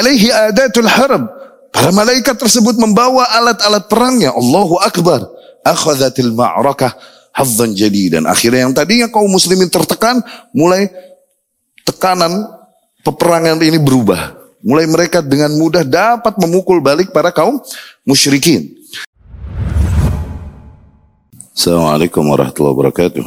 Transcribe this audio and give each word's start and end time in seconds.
Alaihi 0.00 0.32
adatul 0.32 0.88
harb. 0.88 1.28
Para 1.70 1.92
malaikat 1.92 2.34
tersebut 2.40 2.74
membawa 2.80 3.28
alat-alat 3.36 3.84
perangnya. 3.86 4.32
Allahu 4.32 4.80
Akbar. 4.80 5.28
Akhadhatil 5.60 6.32
ma'rakah 6.32 6.96
hadzan 7.36 7.76
dan 8.08 8.24
Akhirnya 8.24 8.64
yang 8.64 8.72
tadinya 8.72 9.12
kaum 9.12 9.28
muslimin 9.28 9.68
tertekan, 9.68 10.24
mulai 10.56 10.88
tekanan 11.84 12.48
peperangan 13.04 13.60
ini 13.60 13.76
berubah. 13.76 14.40
Mulai 14.64 14.88
mereka 14.88 15.20
dengan 15.20 15.52
mudah 15.56 15.84
dapat 15.84 16.36
memukul 16.40 16.80
balik 16.80 17.12
para 17.12 17.28
kaum 17.28 17.60
musyrikin. 18.04 18.72
Assalamualaikum 21.52 22.24
warahmatullahi 22.24 22.72
wabarakatuh. 22.72 23.24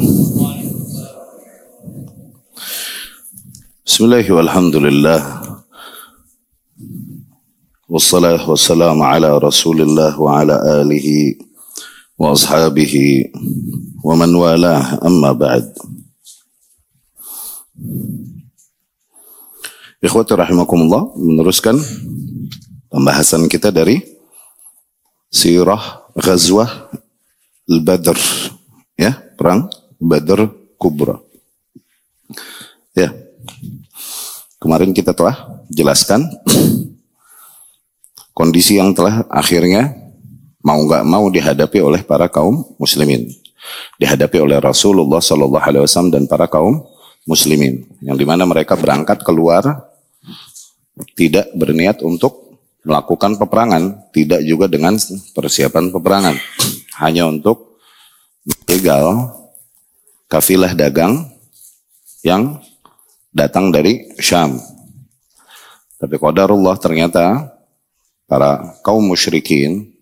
Bismillahirrahmanirrahim. 3.86 5.54
Alhamdulillah. 7.94 8.42
Wassalatu 8.42 8.58
wassalamu 8.58 9.06
ala 9.06 9.38
rasulillah 9.38 10.18
wa 10.18 10.42
ala 10.42 10.58
alihi 10.82 11.38
wa 12.18 12.34
ashabihi 12.34 13.30
wa 14.02 14.18
man 14.18 14.34
walah 14.34 14.98
amma 14.98 15.30
ba'd. 15.38 15.62
Ikhwati 20.02 20.34
rahimakumullah 20.34 21.14
meneruskan 21.22 21.78
pembahasan 22.90 23.46
kita 23.46 23.70
dari 23.70 24.02
sirah 25.30 26.10
ghazwah 26.18 26.90
Al-Badr 27.70 28.18
ya, 28.98 29.22
perang 29.38 29.70
Badr 30.02 30.50
Kubra. 30.82 31.22
Ya. 32.98 33.14
Kemarin 34.58 34.98
kita 34.98 35.14
telah 35.14 35.62
jelaskan 35.70 36.26
kondisi 38.34 38.82
yang 38.82 38.92
telah 38.92 39.24
akhirnya 39.30 39.94
mau 40.66 40.82
nggak 40.82 41.04
mau 41.06 41.30
dihadapi 41.30 41.80
oleh 41.80 42.02
para 42.02 42.28
kaum 42.28 42.66
muslimin. 42.82 43.30
Dihadapi 43.96 44.44
oleh 44.44 44.60
Rasulullah 44.60 45.24
Shallallahu 45.24 45.64
Alaihi 45.64 45.84
Wasallam 45.88 46.12
dan 46.12 46.24
para 46.28 46.52
kaum 46.52 46.84
muslimin. 47.24 47.88
Yang 48.04 48.18
di 48.20 48.26
mana 48.28 48.44
mereka 48.44 48.76
berangkat 48.76 49.24
keluar 49.24 49.64
tidak 51.16 51.48
berniat 51.56 52.04
untuk 52.04 52.60
melakukan 52.84 53.40
peperangan, 53.40 54.12
tidak 54.12 54.44
juga 54.44 54.68
dengan 54.68 55.00
persiapan 55.32 55.90
peperangan 55.90 56.36
hanya 57.00 57.32
untuk 57.32 57.80
legal 58.68 59.32
kafilah 60.28 60.76
dagang 60.76 61.32
yang 62.22 62.60
datang 63.32 63.72
dari 63.72 64.12
Syam. 64.20 64.60
Tapi 65.96 66.20
qadarullah 66.20 66.76
ternyata 66.76 67.53
para 68.34 68.82
kaum 68.82 69.06
musyrikin 69.06 69.94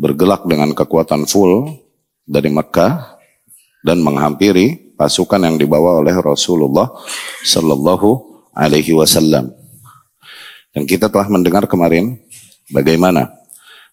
bergelak 0.00 0.48
dengan 0.48 0.72
kekuatan 0.72 1.28
full 1.28 1.76
dari 2.24 2.48
Mekah 2.48 3.20
dan 3.84 4.00
menghampiri 4.00 4.96
pasukan 4.96 5.44
yang 5.44 5.60
dibawa 5.60 6.00
oleh 6.00 6.16
Rasulullah 6.16 6.88
Sallallahu 7.44 8.40
Alaihi 8.56 8.96
Wasallam. 8.96 9.52
Dan 10.72 10.88
kita 10.88 11.12
telah 11.12 11.28
mendengar 11.28 11.68
kemarin 11.68 12.16
bagaimana 12.72 13.28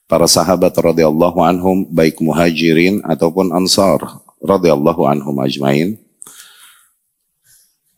para 0.08 0.32
sahabat 0.32 0.72
radhiyallahu 0.72 1.44
anhum 1.44 1.84
baik 1.84 2.24
muhajirin 2.24 3.04
ataupun 3.04 3.52
ansar 3.52 4.00
radhiyallahu 4.40 5.12
anhum 5.12 5.36
ajmain 5.44 6.00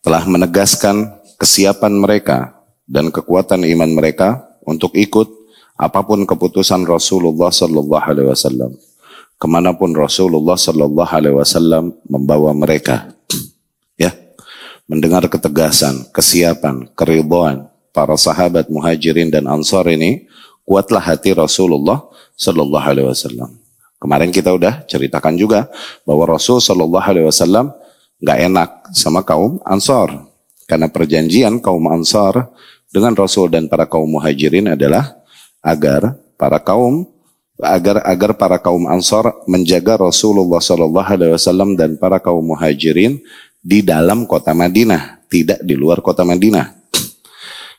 telah 0.02 0.26
menegaskan 0.26 1.14
kesiapan 1.38 1.94
mereka 1.94 2.58
dan 2.90 3.14
kekuatan 3.14 3.62
iman 3.70 3.94
mereka 3.94 4.50
untuk 4.66 4.98
ikut 4.98 5.35
apa 5.76 6.00
pun 6.04 6.24
keputusan 6.24 6.88
Rasulullah 6.88 7.52
sallallahu 7.52 8.04
alaihi 8.04 8.32
wasallam 8.32 8.72
ke 9.36 9.46
mana 9.48 9.76
pun 9.76 9.92
Rasulullah 9.92 10.56
sallallahu 10.56 11.12
alaihi 11.12 11.36
wasallam 11.36 11.92
membawa 12.08 12.56
mereka 12.56 13.12
ya 14.00 14.16
mendengar 14.88 15.28
ketegasan 15.28 16.08
kesiapan 16.16 16.88
keridhaan 16.96 17.68
para 17.96 18.16
sahabat 18.20 18.68
muhajirin 18.68 19.32
dan 19.32 19.48
ansar 19.48 19.88
ini 19.88 20.28
kuatlah 20.68 21.00
hati 21.00 21.32
Rasulullah 21.32 22.04
Shallallahu 22.36 22.84
Alaihi 22.84 23.08
Wasallam. 23.08 23.56
Kemarin 23.96 24.30
kita 24.34 24.52
udah 24.52 24.84
ceritakan 24.92 25.40
juga 25.40 25.72
bahwa 26.04 26.36
Rasul 26.36 26.60
Shallallahu 26.60 27.00
Alaihi 27.00 27.28
Wasallam 27.32 27.72
nggak 28.20 28.40
enak 28.52 28.70
sama 28.92 29.24
kaum 29.24 29.64
Ansor 29.64 30.28
karena 30.68 30.92
perjanjian 30.92 31.64
kaum 31.64 31.88
Ansor 31.88 32.52
dengan 32.92 33.16
Rasul 33.16 33.48
dan 33.48 33.72
para 33.72 33.88
kaum 33.88 34.08
Muhajirin 34.12 34.76
adalah 34.76 35.16
agar 35.66 36.14
para 36.38 36.62
kaum 36.62 37.10
agar 37.58 38.06
agar 38.06 38.32
para 38.38 38.58
kaum 38.62 38.86
Ansor 38.86 39.34
menjaga 39.50 39.98
Rasulullah 39.98 40.62
Shallallahu 40.62 41.10
Alaihi 41.10 41.34
Wasallam 41.34 41.74
dan 41.74 41.98
para 41.98 42.22
kaum 42.22 42.46
Muhajirin 42.46 43.18
di 43.66 43.82
dalam 43.82 44.30
kota 44.30 44.54
Madinah, 44.54 45.26
tidak 45.26 45.58
di 45.66 45.74
luar 45.74 46.06
kota 46.06 46.22
Madinah. 46.22 46.70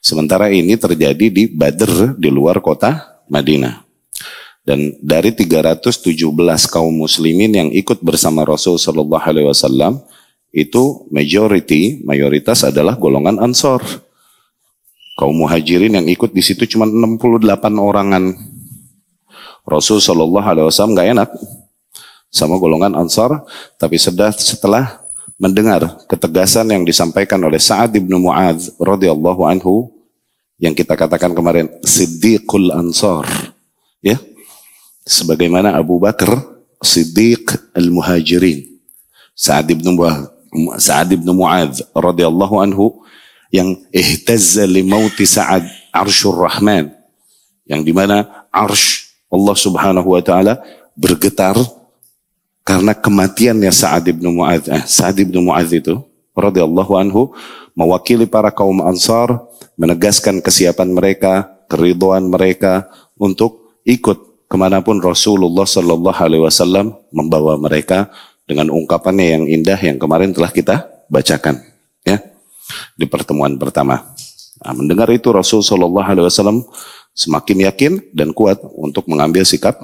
Sementara 0.02 0.50
ini 0.50 0.74
terjadi 0.74 1.30
di 1.30 1.46
Badr 1.46 2.18
di 2.18 2.26
luar 2.26 2.58
kota 2.58 3.22
Madinah. 3.30 3.86
Dan 4.66 4.98
dari 4.98 5.30
317 5.30 6.10
kaum 6.66 6.90
muslimin 6.90 7.54
yang 7.54 7.68
ikut 7.70 8.02
bersama 8.02 8.42
Rasul 8.42 8.82
Shallallahu 8.82 9.22
Alaihi 9.22 9.46
Wasallam 9.46 10.02
itu 10.50 11.06
majority 11.14 12.02
mayoritas 12.02 12.66
adalah 12.66 12.98
golongan 12.98 13.38
Ansor. 13.38 14.05
Kaum 15.16 15.32
muhajirin 15.32 15.96
yang 15.96 16.06
ikut 16.06 16.36
di 16.36 16.44
situ 16.44 16.68
cuma 16.68 16.84
68 16.84 17.72
orangan. 17.80 18.36
Rasul 19.66 19.98
Shallallahu 19.98 20.46
Alaihi 20.46 20.68
Wasallam 20.68 20.92
nggak 20.94 21.08
enak 21.16 21.30
sama 22.30 22.60
golongan 22.60 22.92
Ansor, 22.94 23.42
tapi 23.80 23.96
sedah 23.96 24.30
setelah 24.36 25.06
mendengar 25.40 26.04
ketegasan 26.08 26.68
yang 26.72 26.84
disampaikan 26.84 27.40
oleh 27.44 27.60
Sa'ad 27.60 27.96
bin 27.96 28.12
Mu'adz 28.16 28.72
radhiyallahu 28.80 29.42
anhu 29.44 29.92
yang 30.56 30.72
kita 30.72 30.96
katakan 30.96 31.36
kemarin 31.36 31.68
Siddiqul 31.84 32.72
Ansar 32.72 33.28
ya 34.00 34.16
sebagaimana 35.04 35.76
Abu 35.76 36.00
Bakar 36.00 36.40
Siddiq 36.80 37.52
Al-Muhajirin 37.76 38.64
Sa'ad 39.36 39.68
bin 39.68 39.92
Sa'ad 40.80 41.12
bin 41.12 41.28
Mu'adz 41.28 41.84
radhiyallahu 41.92 42.56
anhu 42.56 43.04
yang 43.50 43.78
ihtazza 43.94 44.66
li 44.66 44.82
mauti 44.82 45.26
Sa'ad 45.26 45.66
Arsyur 45.94 46.36
Rahman. 46.36 46.92
Yang 47.66 47.82
di 47.82 47.92
mana 47.94 48.46
arsh 48.50 49.10
Allah 49.26 49.56
Subhanahu 49.58 50.08
wa 50.14 50.22
taala 50.22 50.62
bergetar 50.94 51.58
karena 52.66 52.94
kematiannya 52.94 53.70
Sa'ad 53.70 54.10
bin 54.10 54.34
Mu'adz. 54.34 54.70
Eh, 54.70 54.84
Sa'ad 54.86 55.18
bin 55.18 55.46
Mu'adz 55.46 55.74
itu 55.74 55.98
radhiyallahu 56.34 56.92
anhu 56.98 57.34
mewakili 57.74 58.26
para 58.26 58.50
kaum 58.54 58.82
Ansar 58.82 59.44
menegaskan 59.76 60.40
kesiapan 60.40 60.88
mereka, 60.94 61.46
keriduan 61.68 62.26
mereka 62.26 62.88
untuk 63.18 63.76
ikut 63.84 64.46
ke 64.46 64.56
mana 64.56 64.78
pun 64.78 65.02
Rasulullah 65.02 65.66
Shallallahu 65.66 66.20
Alaihi 66.22 66.42
Wasallam 66.42 66.94
membawa 67.10 67.58
mereka 67.58 68.14
dengan 68.46 68.70
ungkapannya 68.70 69.26
yang 69.26 69.44
indah 69.50 69.78
yang 69.82 69.98
kemarin 69.98 70.30
telah 70.30 70.54
kita 70.54 70.86
bacakan 71.10 71.75
di 72.98 73.06
pertemuan 73.06 73.54
pertama. 73.58 74.16
Nah, 74.62 74.72
mendengar 74.72 75.08
itu 75.12 75.28
Rasul 75.30 75.60
Shallallahu 75.60 76.06
Alaihi 76.06 76.26
Wasallam 76.26 76.64
semakin 77.12 77.68
yakin 77.68 77.92
dan 78.12 78.32
kuat 78.32 78.60
untuk 78.76 79.08
mengambil 79.08 79.44
sikap 79.44 79.76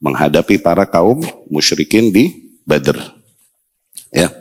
menghadapi 0.00 0.56
para 0.60 0.88
kaum 0.88 1.20
musyrikin 1.52 2.08
di 2.08 2.56
Badr. 2.64 2.96
Ya. 4.10 4.32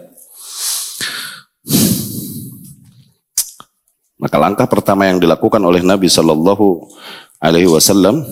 Maka 4.20 4.36
langkah 4.36 4.68
pertama 4.68 5.08
yang 5.08 5.20
dilakukan 5.20 5.64
oleh 5.64 5.80
Nabi 5.80 6.12
Shallallahu 6.12 6.92
Alaihi 7.40 7.72
Wasallam 7.72 8.24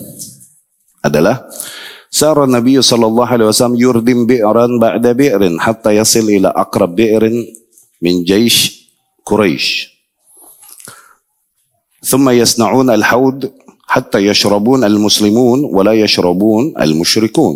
adalah 1.00 1.48
Sara 2.12 2.44
Nabi 2.44 2.76
Shallallahu 2.76 3.24
Alaihi 3.24 3.48
Wasallam 3.48 3.76
yurdim 3.76 4.28
bi'ran 4.28 4.76
ba'da 4.76 5.12
bi'rin 5.16 5.56
hatta 5.56 5.96
yasil 5.96 6.28
ila 6.28 6.52
akrab 6.52 6.92
bi'rin 6.92 7.44
min 8.04 8.24
jaish 8.24 8.77
Quraisy. 9.27 9.93
ثم 12.03 12.27
يصنعون 12.29 12.89
الحوض 12.99 13.39
حتى 13.87 14.19
يشربون 14.27 14.83
المسلمون 14.83 15.71
ولا 15.71 15.95
يشربون 15.95 16.75
المشركون. 16.75 17.55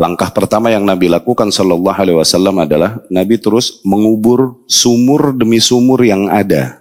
Langkah 0.00 0.32
pertama 0.32 0.72
yang 0.72 0.88
Nabi 0.88 1.12
lakukan 1.12 1.52
Shallallahu 1.52 1.98
Alaihi 2.00 2.16
Wasallam 2.16 2.62
adalah 2.64 3.04
Nabi 3.12 3.36
terus 3.36 3.84
mengubur 3.84 4.56
sumur 4.64 5.36
demi 5.36 5.60
sumur 5.60 6.00
yang 6.00 6.30
ada 6.32 6.80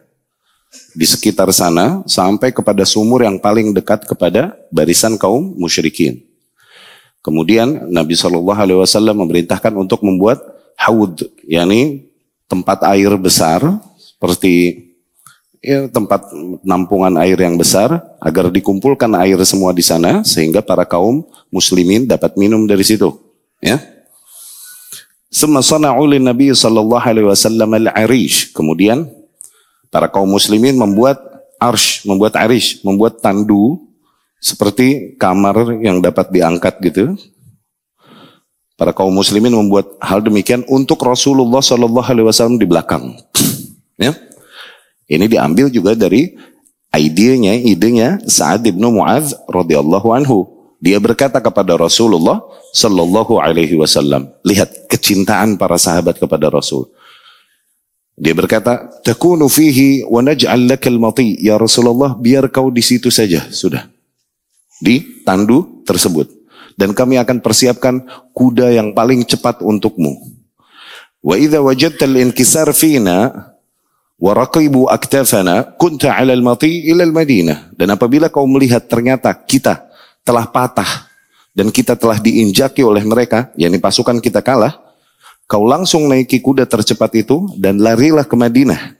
di 0.94 1.04
sekitar 1.04 1.50
sana 1.52 2.06
sampai 2.06 2.54
kepada 2.54 2.86
sumur 2.86 3.26
yang 3.26 3.42
paling 3.42 3.74
dekat 3.74 4.06
kepada 4.08 4.56
barisan 4.72 5.18
kaum 5.20 5.58
musyrikin. 5.58 6.22
Kemudian 7.20 7.92
Nabi 7.92 8.16
Shallallahu 8.16 8.56
Alaihi 8.56 8.80
Wasallam 8.80 9.26
memerintahkan 9.26 9.76
untuk 9.76 10.06
membuat 10.06 10.40
haud, 10.80 11.28
yakni 11.44 12.08
tempat 12.49 12.85
air 12.89 13.13
besar 13.17 13.61
seperti 13.97 14.85
ya, 15.65 15.89
tempat 15.89 16.29
nampungan 16.61 17.17
air 17.25 17.41
yang 17.41 17.57
besar 17.57 18.05
agar 18.21 18.53
dikumpulkan 18.53 19.09
air 19.17 19.41
semua 19.49 19.73
di 19.73 19.81
sana 19.81 20.21
sehingga 20.21 20.61
para 20.61 20.85
kaum 20.85 21.25
muslimin 21.49 22.05
dapat 22.05 22.37
minum 22.37 22.69
dari 22.69 22.85
situ. 22.85 23.17
Ya. 23.65 23.81
Summa 25.33 25.65
sana'u 25.65 26.07
Nabi 26.07 26.55
sallallahu 26.55 27.03
alaihi 27.03 27.27
wasallam 27.27 27.75
al-arish. 27.75 28.55
Kemudian 28.55 29.09
para 29.91 30.07
kaum 30.07 30.31
muslimin 30.31 30.79
membuat 30.79 31.19
arsh, 31.59 32.07
membuat 32.07 32.39
arish, 32.39 32.79
membuat 32.87 33.19
tandu 33.19 33.83
seperti 34.39 35.17
kamar 35.17 35.81
yang 35.81 35.99
dapat 36.05 36.29
diangkat 36.31 36.75
gitu. 36.85 37.17
Para 38.75 38.91
kaum 38.91 39.15
muslimin 39.15 39.55
membuat 39.55 39.87
hal 40.03 40.19
demikian 40.19 40.67
untuk 40.67 40.99
Rasulullah 41.07 41.63
Shallallahu 41.63 42.11
Alaihi 42.11 42.27
Wasallam 42.27 42.59
di 42.59 42.67
belakang. 42.67 43.15
ya, 44.03 44.11
ini 45.07 45.31
diambil 45.31 45.71
juga 45.71 45.95
dari 45.95 46.35
idenya, 46.91 47.55
idenya 47.55 48.19
Sa'ad 48.27 48.67
bin 48.67 48.83
Mu'adz 48.83 49.47
radhiyallahu 49.47 50.11
anhu. 50.11 50.51
Dia 50.83 50.99
berkata 50.99 51.39
kepada 51.39 51.79
Rasulullah 51.79 52.43
Shallallahu 52.75 53.39
Alaihi 53.39 53.79
Wasallam, 53.79 54.27
lihat 54.43 54.91
kecintaan 54.91 55.55
para 55.55 55.79
sahabat 55.79 56.19
kepada 56.19 56.51
Rasul. 56.51 56.91
Dia 58.19 58.35
berkata, 58.35 58.91
"Takunu 59.07 59.47
fihi 59.47 60.03
wa 60.07 60.19
naj'al 60.19 60.67
lakal 60.67 60.99
mati." 60.99 61.39
Ya 61.39 61.59
Rasulullah, 61.59 62.19
biar 62.19 62.51
kau 62.51 62.75
di 62.75 62.83
situ 62.83 63.11
saja, 63.11 63.43
sudah. 63.55 63.87
Di 64.83 65.23
tandu 65.23 65.83
tersebut 65.87 66.44
dan 66.75 66.93
kami 66.93 67.19
akan 67.19 67.39
persiapkan 67.39 68.03
kuda 68.35 68.75
yang 68.75 68.93
paling 68.93 69.23
cepat 69.27 69.63
untukmu. 69.63 70.15
Wa 71.25 71.41
idza 71.41 71.63
wajadta 71.65 72.05
al-inkisar 72.05 72.69
fina 72.77 73.33
wa 74.21 74.33
raqibu 74.37 74.91
aktafana 74.91 75.75
kunta 75.81 76.13
'ala 76.13 76.37
al-mati 76.37 76.85
ila 76.93 77.07
al-Madinah. 77.07 77.73
Dan 77.73 77.95
apabila 77.95 78.29
kau 78.29 78.45
melihat 78.45 78.85
ternyata 78.85 79.33
kita 79.33 79.89
telah 80.27 80.45
patah 80.51 81.09
dan 81.55 81.71
kita 81.71 81.95
telah 81.97 82.19
diinjaki 82.21 82.83
oleh 82.85 83.01
mereka, 83.07 83.55
yakni 83.57 83.81
pasukan 83.81 84.19
kita 84.21 84.43
kalah, 84.45 84.75
kau 85.49 85.65
langsung 85.65 86.11
naiki 86.11 86.43
kuda 86.43 86.67
tercepat 86.69 87.15
itu 87.17 87.49
dan 87.57 87.81
larilah 87.81 88.27
ke 88.27 88.37
Madinah. 88.37 88.99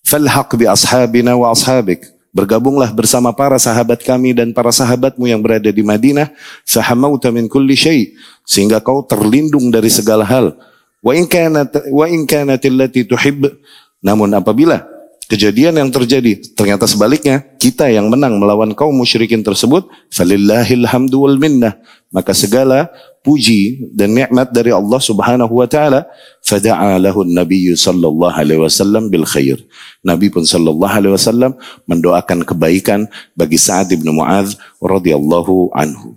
Falhaq 0.00 0.56
bi 0.56 0.64
ashabina 0.64 1.36
wa 1.36 1.52
ashabik 1.52 2.19
Bergabunglah 2.30 2.94
bersama 2.94 3.34
para 3.34 3.58
sahabat 3.58 4.06
kami 4.06 4.30
dan 4.30 4.54
para 4.54 4.70
sahabatmu 4.70 5.26
yang 5.26 5.42
berada 5.42 5.68
di 5.70 5.82
Madinah. 5.82 6.30
Fahamauta 6.62 7.34
min 7.34 7.50
kulli 7.50 7.74
syai. 7.74 8.14
Sehingga 8.46 8.78
kau 8.78 9.02
terlindung 9.02 9.68
dari 9.68 9.90
segala 9.90 10.22
hal. 10.22 10.54
Wa 11.02 11.16
in 11.16 11.26
kanat, 11.26 11.90
wa 11.90 12.06
in 12.06 12.28
kanat 12.28 12.62
tuhib. 13.06 13.50
Namun 13.98 14.30
apabila 14.30 14.86
kejadian 15.30 15.78
yang 15.78 15.90
terjadi 15.94 16.42
ternyata 16.58 16.90
sebaliknya 16.90 17.46
kita 17.62 17.86
yang 17.86 18.10
menang 18.10 18.34
melawan 18.34 18.74
kaum 18.74 18.90
musyrikin 18.90 19.46
tersebut 19.46 19.86
falillahil 20.10 20.90
hamdu 20.90 21.22
minnah 21.38 21.78
maka 22.10 22.34
segala 22.34 22.90
puji 23.20 23.92
dan 23.92 24.16
nikmat 24.16 24.48
dari 24.48 24.72
Allah 24.72 25.00
Subhanahu 25.00 25.60
wa 25.60 25.68
taala 25.68 26.08
fada'a 26.40 26.96
lahu 26.96 27.24
nabi 27.24 27.72
sallallahu 27.72 28.32
alaihi 28.32 28.60
wasallam 28.60 29.12
bil 29.12 29.28
khair. 29.28 29.60
Nabi 30.00 30.32
pun 30.32 30.44
sallallahu 30.44 30.88
alaihi 30.88 31.12
wasallam 31.12 31.52
mendoakan 31.84 32.44
kebaikan 32.48 33.06
bagi 33.36 33.60
Sa'ad 33.60 33.92
bin 33.92 34.08
Muadz 34.08 34.56
radhiyallahu 34.80 35.76
anhu. 35.76 36.16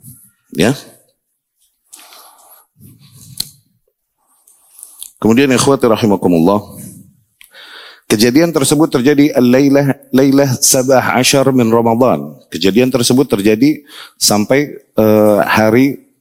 Ya. 0.56 0.72
Kemudian 5.20 5.48
ikhwati 5.56 5.88
rahimakumullah 5.88 6.60
Kejadian 8.14 8.54
tersebut 8.54 8.94
terjadi 8.94 9.34
Lailah 9.42 9.98
Lailah 10.14 10.46
Sabah 10.62 11.18
Ashar 11.18 11.50
min 11.50 11.66
Ramadan. 11.74 12.38
Kejadian 12.54 12.94
tersebut 12.94 13.26
terjadi 13.26 13.82
sampai 14.22 14.70
uh, 14.94 15.42
hari 15.42 16.13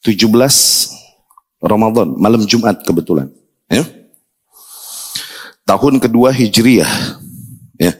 17 0.00 0.26
Ramadan, 1.60 2.16
malam 2.16 2.42
Jumat 2.48 2.80
kebetulan. 2.82 3.28
Ya. 3.68 3.84
Tahun 5.68 5.94
kedua 6.00 6.32
Hijriyah. 6.32 7.20
Ya. 7.76 7.92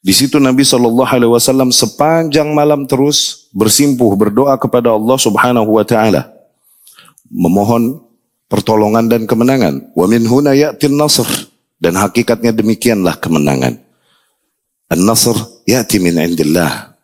Di 0.00 0.12
situ 0.14 0.38
Nabi 0.38 0.62
Shallallahu 0.62 1.10
Alaihi 1.10 1.32
Wasallam 1.34 1.74
sepanjang 1.74 2.46
malam 2.54 2.86
terus 2.86 3.50
bersimpuh 3.50 4.14
berdoa 4.14 4.54
kepada 4.56 4.94
Allah 4.94 5.18
Subhanahu 5.18 5.76
Wa 5.76 5.84
Taala, 5.84 6.30
memohon 7.26 8.00
pertolongan 8.46 9.10
dan 9.10 9.26
kemenangan. 9.26 9.92
Wa 9.92 10.06
min 10.06 10.24
huna 10.24 10.54
nasr 10.78 11.26
dan 11.76 11.98
hakikatnya 11.98 12.54
demikianlah 12.56 13.18
kemenangan. 13.20 13.82
An-Nasr 14.86 15.66
ya'ti 15.66 15.98
min 15.98 16.14
indillah. 16.14 16.95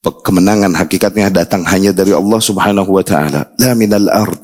Kemenangan 0.00 0.72
hakikatnya 0.80 1.28
datang 1.28 1.60
hanya 1.68 1.92
dari 1.92 2.16
Allah 2.16 2.40
Subhanahu 2.40 2.88
wa 2.88 3.04
taala, 3.04 3.52
la 3.60 3.76
minal 3.76 4.08
ard. 4.08 4.40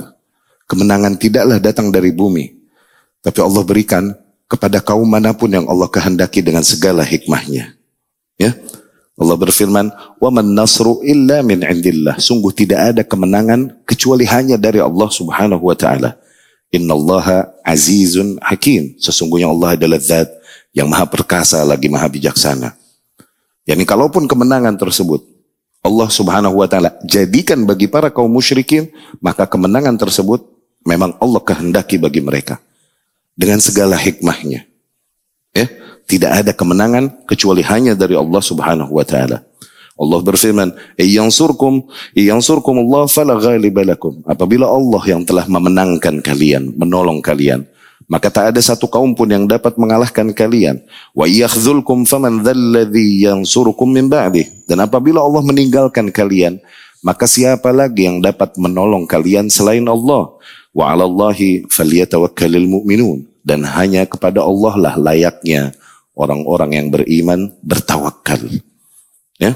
Kemenangan 0.68 1.16
tidaklah 1.16 1.56
datang 1.56 1.88
dari 1.88 2.12
bumi, 2.12 2.52
tapi 3.24 3.40
Allah 3.40 3.64
berikan 3.64 4.12
kepada 4.52 4.84
kaum 4.84 5.08
mana 5.08 5.32
pun 5.32 5.48
yang 5.48 5.64
Allah 5.64 5.88
kehendaki 5.88 6.44
dengan 6.44 6.60
segala 6.60 7.00
hikmahnya. 7.00 7.72
Ya. 8.36 8.52
Allah 9.16 9.32
berfirman, 9.32 9.88
"Wa 10.20 10.28
man 10.28 10.52
nasru 10.52 11.00
illa 11.00 11.40
min 11.40 11.64
indillah." 11.64 12.20
Sungguh 12.20 12.52
tidak 12.52 12.92
ada 12.92 13.02
kemenangan 13.02 13.80
kecuali 13.88 14.28
hanya 14.28 14.60
dari 14.60 14.76
Allah 14.76 15.08
Subhanahu 15.08 15.64
wa 15.64 15.72
taala. 15.72 16.20
Innallaha 16.68 17.48
azizun 17.64 18.36
hakim. 18.44 18.92
Sesungguhnya 19.00 19.48
Allah 19.48 19.72
adalah 19.72 19.96
zat 19.96 20.28
yang 20.76 20.92
maha 20.92 21.08
perkasa 21.08 21.64
lagi 21.64 21.88
maha 21.88 22.12
bijaksana. 22.12 22.76
Yani 23.64 23.88
kalaupun 23.88 24.28
kemenangan 24.28 24.76
tersebut 24.76 25.35
Allah 25.86 26.10
subhanahu 26.10 26.58
wa 26.58 26.66
ta'ala 26.66 26.98
jadikan 27.06 27.62
bagi 27.62 27.86
para 27.86 28.10
kaum 28.10 28.26
musyrikin, 28.26 28.90
maka 29.22 29.46
kemenangan 29.46 29.94
tersebut 29.94 30.42
memang 30.82 31.14
Allah 31.22 31.38
kehendaki 31.38 32.02
bagi 32.02 32.18
mereka. 32.18 32.58
Dengan 33.36 33.60
segala 33.60 33.94
hikmahnya. 34.00 34.64
Ya, 35.52 35.66
tidak 36.08 36.30
ada 36.42 36.52
kemenangan 36.56 37.12
kecuali 37.28 37.60
hanya 37.62 37.92
dari 37.92 38.16
Allah 38.16 38.42
subhanahu 38.42 38.90
wa 38.90 39.04
ta'ala. 39.06 39.44
Allah 39.96 40.20
berfirman, 40.20 40.72
"Iyansurkum, 41.00 41.88
iyansurkum 42.12 42.80
Allah 42.84 43.08
fala 43.08 43.36
ghaliba 43.40 43.84
lakum." 43.84 44.20
Apabila 44.28 44.68
Allah 44.68 45.02
yang 45.08 45.24
telah 45.24 45.48
memenangkan 45.48 46.20
kalian, 46.20 46.76
menolong 46.76 47.24
kalian, 47.24 47.64
maka 48.06 48.30
tak 48.30 48.54
ada 48.54 48.60
satu 48.62 48.86
kaum 48.86 49.14
pun 49.18 49.26
yang 49.26 49.50
dapat 49.50 49.74
mengalahkan 49.74 50.30
kalian. 50.30 50.78
Wa 51.10 51.26
yakhzulkum 51.26 52.06
faman 52.06 52.46
dzalladzi 52.46 53.26
yansurukum 53.26 53.90
min 53.90 54.06
ba'di. 54.06 54.46
Dan 54.66 54.82
apabila 54.82 55.22
Allah 55.22 55.42
meninggalkan 55.42 56.14
kalian, 56.14 56.62
maka 57.02 57.26
siapa 57.26 57.74
lagi 57.74 58.06
yang 58.06 58.22
dapat 58.22 58.54
menolong 58.54 59.10
kalian 59.10 59.50
selain 59.50 59.86
Allah? 59.90 60.30
Wa 60.70 60.94
'alallahi 60.94 61.66
falyatawakkalul 61.66 62.66
mu'minun. 62.80 63.26
Dan 63.42 63.62
hanya 63.66 64.06
kepada 64.06 64.42
Allah 64.42 64.74
lah 64.74 64.94
layaknya 64.98 65.74
orang-orang 66.14 66.70
yang 66.78 66.86
beriman 66.90 67.50
bertawakal. 67.62 68.42
Ya. 69.38 69.54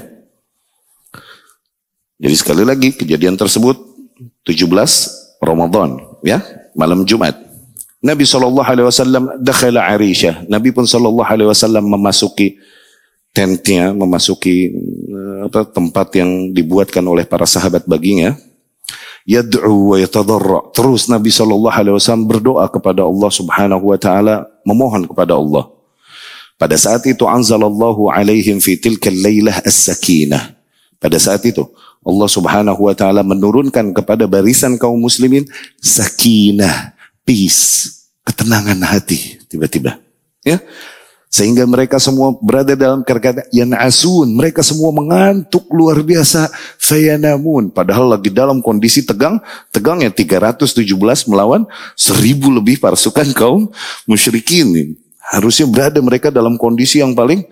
Jadi 2.21 2.35
sekali 2.37 2.63
lagi 2.63 2.93
kejadian 2.93 3.33
tersebut 3.33 3.81
17 4.45 4.69
Ramadan 5.41 5.97
ya 6.21 6.39
malam 6.77 7.01
Jumat. 7.01 7.50
Nabi 8.01 8.25
sallallahu 8.25 8.65
alaihi 8.65 8.87
wasallam 8.89 9.23
dakhala 9.37 9.85
Aisyah. 9.85 10.49
Nabi 10.49 10.73
pun 10.73 10.89
sallallahu 10.89 11.29
alaihi 11.29 11.45
wasallam 11.45 11.85
memasuki 11.85 12.57
tentnya, 13.29 13.93
memasuki 13.93 14.73
eh, 15.05 15.37
apa 15.45 15.69
tempat 15.69 16.09
yang 16.17 16.49
dibuatkan 16.49 17.05
oleh 17.05 17.29
para 17.29 17.45
sahabat 17.45 17.85
baginya. 17.85 18.33
Yad'u 19.21 19.93
wa 19.93 20.01
yatadarra. 20.01 20.73
Terus 20.73 21.05
Nabi 21.05 21.29
sallallahu 21.29 21.77
alaihi 21.77 21.93
wasallam 21.93 22.25
berdoa 22.25 22.65
kepada 22.73 23.05
Allah 23.05 23.29
Subhanahu 23.29 23.93
wa 23.93 23.97
taala, 24.01 24.49
memohon 24.65 25.05
kepada 25.05 25.37
Allah. 25.37 25.69
Pada 26.57 26.73
saat 26.77 27.05
itu 27.05 27.25
anzalallahu 27.29 28.09
alaihim 28.09 28.57
fi 28.57 28.81
tilka 28.81 29.13
lailah 29.13 29.61
as-sakinah. 29.61 30.57
Pada 30.97 31.21
saat 31.21 31.45
itu 31.45 31.65
Allah 32.01 32.29
Subhanahu 32.29 32.81
wa 32.89 32.93
taala 32.97 33.21
menurunkan 33.21 33.93
kepada 33.93 34.25
barisan 34.25 34.73
kaum 34.81 34.97
muslimin 34.97 35.45
sakinah, 35.77 36.97
peace, 37.25 37.89
ketenangan 38.25 38.79
hati 38.85 39.41
tiba-tiba. 39.49 39.97
Ya. 40.41 40.61
Sehingga 41.31 41.63
mereka 41.63 41.95
semua 41.95 42.35
berada 42.35 42.75
dalam 42.75 43.07
kata 43.07 43.47
yang 43.55 43.71
asun. 43.79 44.35
Mereka 44.35 44.59
semua 44.59 44.91
mengantuk 44.91 45.63
luar 45.71 46.03
biasa. 46.03 46.51
Fayanamun. 46.75 47.71
Padahal 47.71 48.19
lagi 48.19 48.27
dalam 48.27 48.59
kondisi 48.59 48.99
tegang. 48.99 49.39
Tegang 49.71 50.03
yang 50.03 50.11
317 50.11 50.83
melawan 51.31 51.63
1000 51.95 52.51
lebih 52.51 52.83
pasukan 52.83 53.31
kaum 53.31 53.71
musyrikin. 54.03 54.99
Harusnya 55.31 55.71
berada 55.71 56.03
mereka 56.03 56.35
dalam 56.35 56.59
kondisi 56.59 56.99
yang 56.99 57.15
paling 57.15 57.47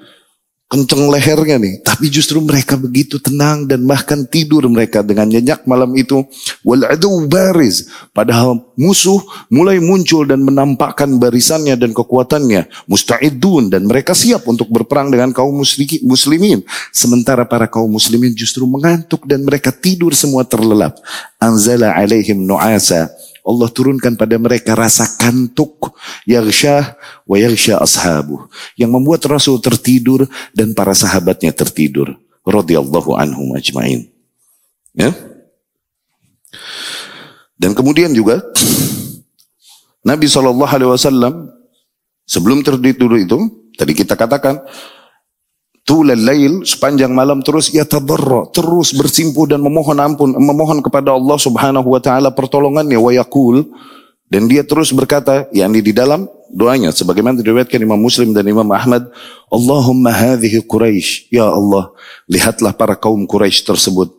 kenceng 0.70 1.10
lehernya 1.10 1.58
nih. 1.58 1.82
Tapi 1.82 2.14
justru 2.14 2.38
mereka 2.40 2.78
begitu 2.78 3.18
tenang 3.18 3.66
dan 3.66 3.82
bahkan 3.90 4.22
tidur 4.30 4.70
mereka 4.70 5.02
dengan 5.02 5.26
nyenyak 5.26 5.66
malam 5.66 5.92
itu. 5.98 6.22
Wal 6.62 6.86
baris. 7.26 7.90
Padahal 8.14 8.62
musuh 8.78 9.20
mulai 9.50 9.82
muncul 9.82 10.30
dan 10.30 10.46
menampakkan 10.46 11.10
barisannya 11.18 11.74
dan 11.74 11.92
kekuatannya. 11.92 12.70
Musta'idun 12.86 13.74
dan 13.74 13.90
mereka 13.90 14.14
siap 14.14 14.46
untuk 14.46 14.70
berperang 14.70 15.10
dengan 15.10 15.34
kaum 15.34 15.58
muslimin. 16.06 16.62
Sementara 16.94 17.44
para 17.50 17.66
kaum 17.66 17.90
muslimin 17.90 18.32
justru 18.38 18.70
mengantuk 18.70 19.26
dan 19.26 19.42
mereka 19.42 19.74
tidur 19.74 20.14
semua 20.14 20.46
terlelap. 20.46 21.02
Anzala 21.42 21.98
alaihim 21.98 22.46
nu'asa 22.46 23.10
Allah 23.50 23.66
turunkan 23.74 24.14
pada 24.14 24.38
mereka 24.38 24.78
rasa 24.78 25.10
kantuk 25.18 25.98
yaghsyah 26.30 26.94
wa 27.26 27.36
yaghsha 27.42 27.82
ashabu 27.82 28.46
yang 28.78 28.94
membuat 28.94 29.26
Rasul 29.26 29.58
tertidur 29.58 30.30
dan 30.54 30.78
para 30.78 30.94
sahabatnya 30.94 31.50
tertidur 31.50 32.14
radhiyallahu 32.46 33.18
anhum 33.18 33.58
ajmain. 33.58 34.06
Ya. 34.94 35.10
Dan 37.58 37.74
kemudian 37.74 38.14
juga 38.14 38.46
Nabi 40.06 40.30
wasallam 40.30 41.50
sebelum 42.30 42.62
tertidur 42.62 43.18
itu 43.18 43.38
tadi 43.74 43.98
kita 43.98 44.14
katakan 44.14 44.62
tulal 45.88 46.20
lail 46.20 46.64
sepanjang 46.64 47.12
malam 47.12 47.44
terus 47.44 47.74
ia 47.74 47.84
tadarra 47.84 48.48
terus 48.54 48.94
bersimpuh 48.94 49.50
dan 49.50 49.60
memohon 49.64 49.98
ampun 49.98 50.32
memohon 50.38 50.80
kepada 50.86 51.16
Allah 51.16 51.38
Subhanahu 51.40 51.88
wa 51.90 52.02
taala 52.02 52.30
pertolongannya 52.32 52.98
wa 53.00 53.12
yaqul. 53.14 53.68
Dan 54.30 54.46
dia 54.46 54.62
terus 54.62 54.94
berkata 54.94 55.50
yakni 55.50 55.82
di 55.82 55.90
dalam 55.90 56.30
doanya 56.54 56.94
sebagaimana 56.94 57.42
diriwayatkan 57.42 57.82
Imam 57.82 57.98
Muslim 57.98 58.30
dan 58.30 58.46
Imam 58.46 58.70
Ahmad 58.70 59.10
Allahumma 59.50 60.14
hadhihi 60.14 60.62
Quraisy 60.70 61.34
ya 61.34 61.50
Allah 61.50 61.90
lihatlah 62.30 62.78
para 62.78 62.94
kaum 62.94 63.26
Quraisy 63.26 63.66
tersebut. 63.66 64.14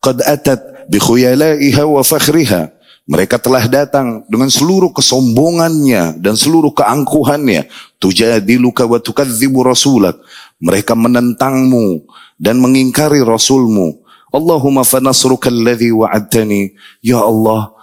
Qad 0.00 0.24
atat 0.24 0.88
bi 0.88 0.96
khuyalaiha 0.96 1.84
wa 1.84 2.00
fakhriha 2.00 2.72
mereka 3.10 3.42
telah 3.42 3.66
datang 3.66 4.22
dengan 4.30 4.46
seluruh 4.46 4.94
kesombongannya 4.94 6.22
dan 6.22 6.38
seluruh 6.38 6.70
keangkuhannya 6.70 7.66
tujadiluka 7.98 8.86
wa 8.86 9.02
tukadzibu 9.02 9.66
rasulak 9.66 10.22
mereka 10.62 10.94
menentangmu 10.94 12.06
dan 12.38 12.60
mengingkari 12.62 13.24
Rasulmu. 13.24 13.98
Allahumma 14.30 14.86
fanasruka 14.86 15.50
alladhi 15.50 15.90
wa'adtani. 15.90 16.76
Ya 17.02 17.18
Allah, 17.18 17.74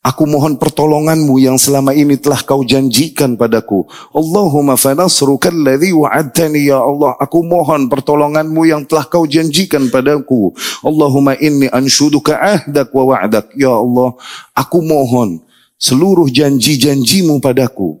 Aku 0.00 0.24
mohon 0.24 0.56
pertolonganmu 0.56 1.36
yang 1.44 1.60
selama 1.60 1.92
ini 1.92 2.16
telah 2.16 2.40
kau 2.40 2.64
janjikan 2.64 3.36
padaku. 3.36 3.84
Allahumma 4.16 4.80
fanasruka 4.80 5.52
alladhi 5.52 5.92
wa'adtani 5.92 6.72
ya 6.72 6.80
Allah. 6.80 7.20
Aku 7.20 7.44
mohon 7.44 7.84
pertolonganmu 7.84 8.64
yang 8.64 8.88
telah 8.88 9.04
kau 9.04 9.28
janjikan 9.28 9.92
padaku. 9.92 10.56
Allahumma 10.80 11.36
inni 11.36 11.68
anshuduka 11.68 12.32
ahdak 12.40 12.88
wa 12.96 13.12
wa'dak. 13.12 13.52
Ya 13.52 13.76
Allah, 13.76 14.16
aku 14.56 14.80
mohon 14.80 15.44
seluruh 15.76 16.32
janji-janjimu 16.32 17.36
padaku. 17.36 18.00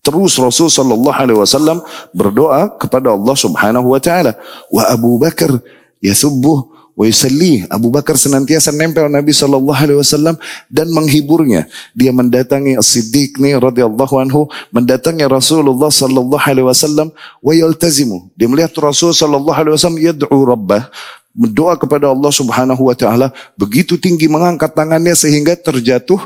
Terus 0.00 0.40
Rasul 0.40 0.72
sallallahu 0.72 1.20
alaihi 1.20 1.36
wasallam 1.36 1.84
berdoa 2.16 2.80
kepada 2.80 3.12
Allah 3.12 3.36
Subhanahu 3.36 3.92
wa 3.92 4.00
taala. 4.00 4.40
Wa 4.72 4.88
Abu 4.88 5.20
Bakar 5.20 5.52
yasubbuh 6.00 6.79
wa 7.00 7.08
yusalli. 7.08 7.64
Abu 7.72 7.88
Bakar 7.88 8.20
senantiasa 8.20 8.76
nempel 8.76 9.08
Nabi 9.08 9.32
sallallahu 9.32 9.72
alaihi 9.72 9.96
wasallam 9.96 10.36
dan 10.68 10.92
menghiburnya. 10.92 11.64
Dia 11.96 12.12
mendatangi 12.12 12.76
As-Siddiq 12.76 13.40
nih 13.40 13.56
radhiyallahu 13.56 14.20
anhu, 14.20 14.52
mendatangi 14.68 15.24
Rasulullah 15.24 15.88
sallallahu 15.88 16.44
alaihi 16.44 16.68
wasallam 16.68 17.08
wa 17.40 17.52
yaltazimu. 17.56 18.28
Dia 18.36 18.52
melihat 18.52 18.76
Rasul 18.76 19.16
sallallahu 19.16 19.56
alaihi 19.56 19.80
wasallam 19.80 19.96
yad'u 19.96 20.38
rabbah 20.44 20.92
berdoa 21.32 21.80
kepada 21.80 22.12
Allah 22.12 22.28
Subhanahu 22.34 22.90
wa 22.90 22.94
taala 22.98 23.30
begitu 23.54 23.96
tinggi 23.96 24.26
mengangkat 24.26 24.74
tangannya 24.74 25.14
sehingga 25.14 25.54
terjatuh 25.54 26.18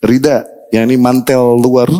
rida 0.00 0.48
yakni 0.72 0.96
mantel 0.96 1.52
luar 1.60 1.92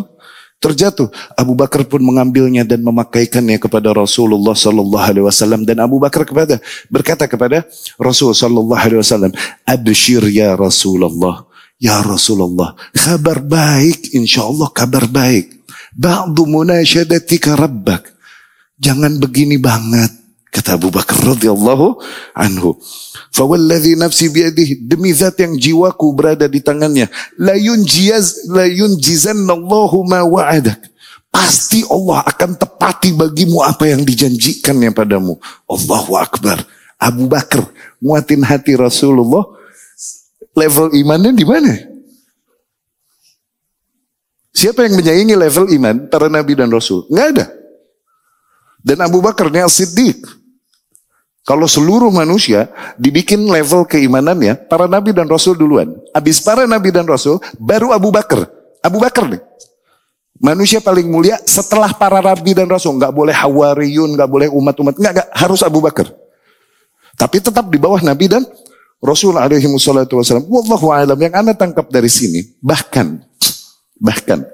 terjatuh. 0.59 1.09
Abu 1.39 1.55
Bakar 1.55 1.87
pun 1.87 2.03
mengambilnya 2.03 2.67
dan 2.67 2.83
memakaikannya 2.83 3.59
kepada 3.63 3.95
Rasulullah 3.95 4.55
sallallahu 4.55 5.07
alaihi 5.07 5.27
wasallam 5.27 5.63
dan 5.63 5.79
Abu 5.83 6.03
Bakar 6.03 6.27
kepada 6.27 6.59
berkata 6.91 7.31
kepada 7.31 7.63
Rasul 7.97 8.35
sallallahu 8.35 8.79
alaihi 8.79 9.01
wasallam, 9.01 9.33
"Abshir 9.65 10.27
ya 10.29 10.59
Rasulullah." 10.59 11.47
Ya 11.79 12.03
Rasulullah, 12.03 12.75
kabar 12.91 13.39
baik 13.39 14.11
insyaallah 14.11 14.67
kabar 14.75 15.07
baik. 15.07 15.63
Ba'du 15.95 16.43
munasyadatika 16.43 17.55
rabbak. 17.55 18.19
Jangan 18.83 19.23
begini 19.23 19.63
banget 19.63 20.18
kata 20.59 20.75
Abu 20.75 20.91
Bakar 20.91 21.15
radhiyallahu 21.23 22.03
anhu. 22.35 22.75
Fawalladhi 23.31 23.95
nafsi 23.95 24.27
biadihi 24.27 24.83
demi 24.83 25.15
zat 25.15 25.39
yang 25.39 25.55
jiwaku 25.55 26.11
berada 26.11 26.51
di 26.51 26.59
tangannya 26.59 27.07
la 27.39 27.55
yunjiyaz 27.55 28.51
la 28.51 28.67
yunjizannallahu 28.67 30.03
ma 30.03 30.27
wa'adak 30.27 30.81
pasti 31.31 31.87
Allah 31.87 32.27
akan 32.27 32.59
tepati 32.59 33.15
bagimu 33.15 33.63
apa 33.63 33.87
yang 33.87 34.03
dijanjikannya 34.03 34.91
padamu 34.97 35.37
Allahu 35.69 36.17
akbar 36.19 36.59
Abu 36.99 37.29
Bakar 37.31 37.69
muatin 38.01 38.43
hati 38.43 38.75
Rasulullah 38.75 39.45
level 40.57 40.91
imannya 40.97 41.33
di 41.37 41.47
mana 41.47 41.75
Siapa 44.59 44.83
yang 44.83 44.99
menyaingi 44.99 45.39
level 45.39 45.71
iman 45.71 46.11
para 46.11 46.27
nabi 46.27 46.59
dan 46.59 46.67
rasul? 46.67 47.07
Nggak 47.07 47.27
ada. 47.31 47.47
Dan 48.83 48.99
Abu 49.07 49.23
Bakar 49.23 49.55
ini 49.55 49.63
Siddiq 49.71 50.19
kalau 51.49 51.65
seluruh 51.65 52.13
manusia 52.13 52.69
dibikin 53.01 53.41
level 53.49 53.89
keimanannya, 53.89 54.69
para 54.69 54.85
nabi 54.85 55.17
dan 55.17 55.25
rasul 55.25 55.57
duluan. 55.57 55.97
Habis 56.13 56.45
para 56.45 56.69
nabi 56.69 56.93
dan 56.93 57.09
rasul, 57.09 57.41
baru 57.57 57.97
Abu 57.97 58.13
Bakar. 58.13 58.45
Abu 58.85 59.01
Bakar 59.01 59.33
nih. 59.33 59.41
Manusia 60.37 60.85
paling 60.85 61.09
mulia 61.09 61.41
setelah 61.49 61.97
para 61.97 62.21
nabi 62.21 62.53
dan 62.53 62.69
rasul. 62.69 63.01
Nggak 63.01 63.17
boleh 63.17 63.33
hawariyun, 63.33 64.13
nggak 64.13 64.29
boleh 64.29 64.53
umat-umat. 64.53 65.01
Nggak, 65.01 65.13
nggak, 65.17 65.29
harus 65.41 65.65
Abu 65.65 65.81
Bakar. 65.81 66.13
Tapi 67.17 67.41
tetap 67.41 67.65
di 67.73 67.81
bawah 67.81 68.05
nabi 68.05 68.29
dan 68.29 68.45
rasul 69.01 69.33
alaihi 69.41 69.73
wassalatu 69.73 70.21
wassalam. 70.21 70.45
Wallahu 70.53 70.93
alam 70.93 71.17
yang 71.17 71.33
anda 71.33 71.57
tangkap 71.57 71.89
dari 71.89 72.13
sini. 72.13 72.45
Bahkan, 72.61 73.25
bahkan. 73.97 74.45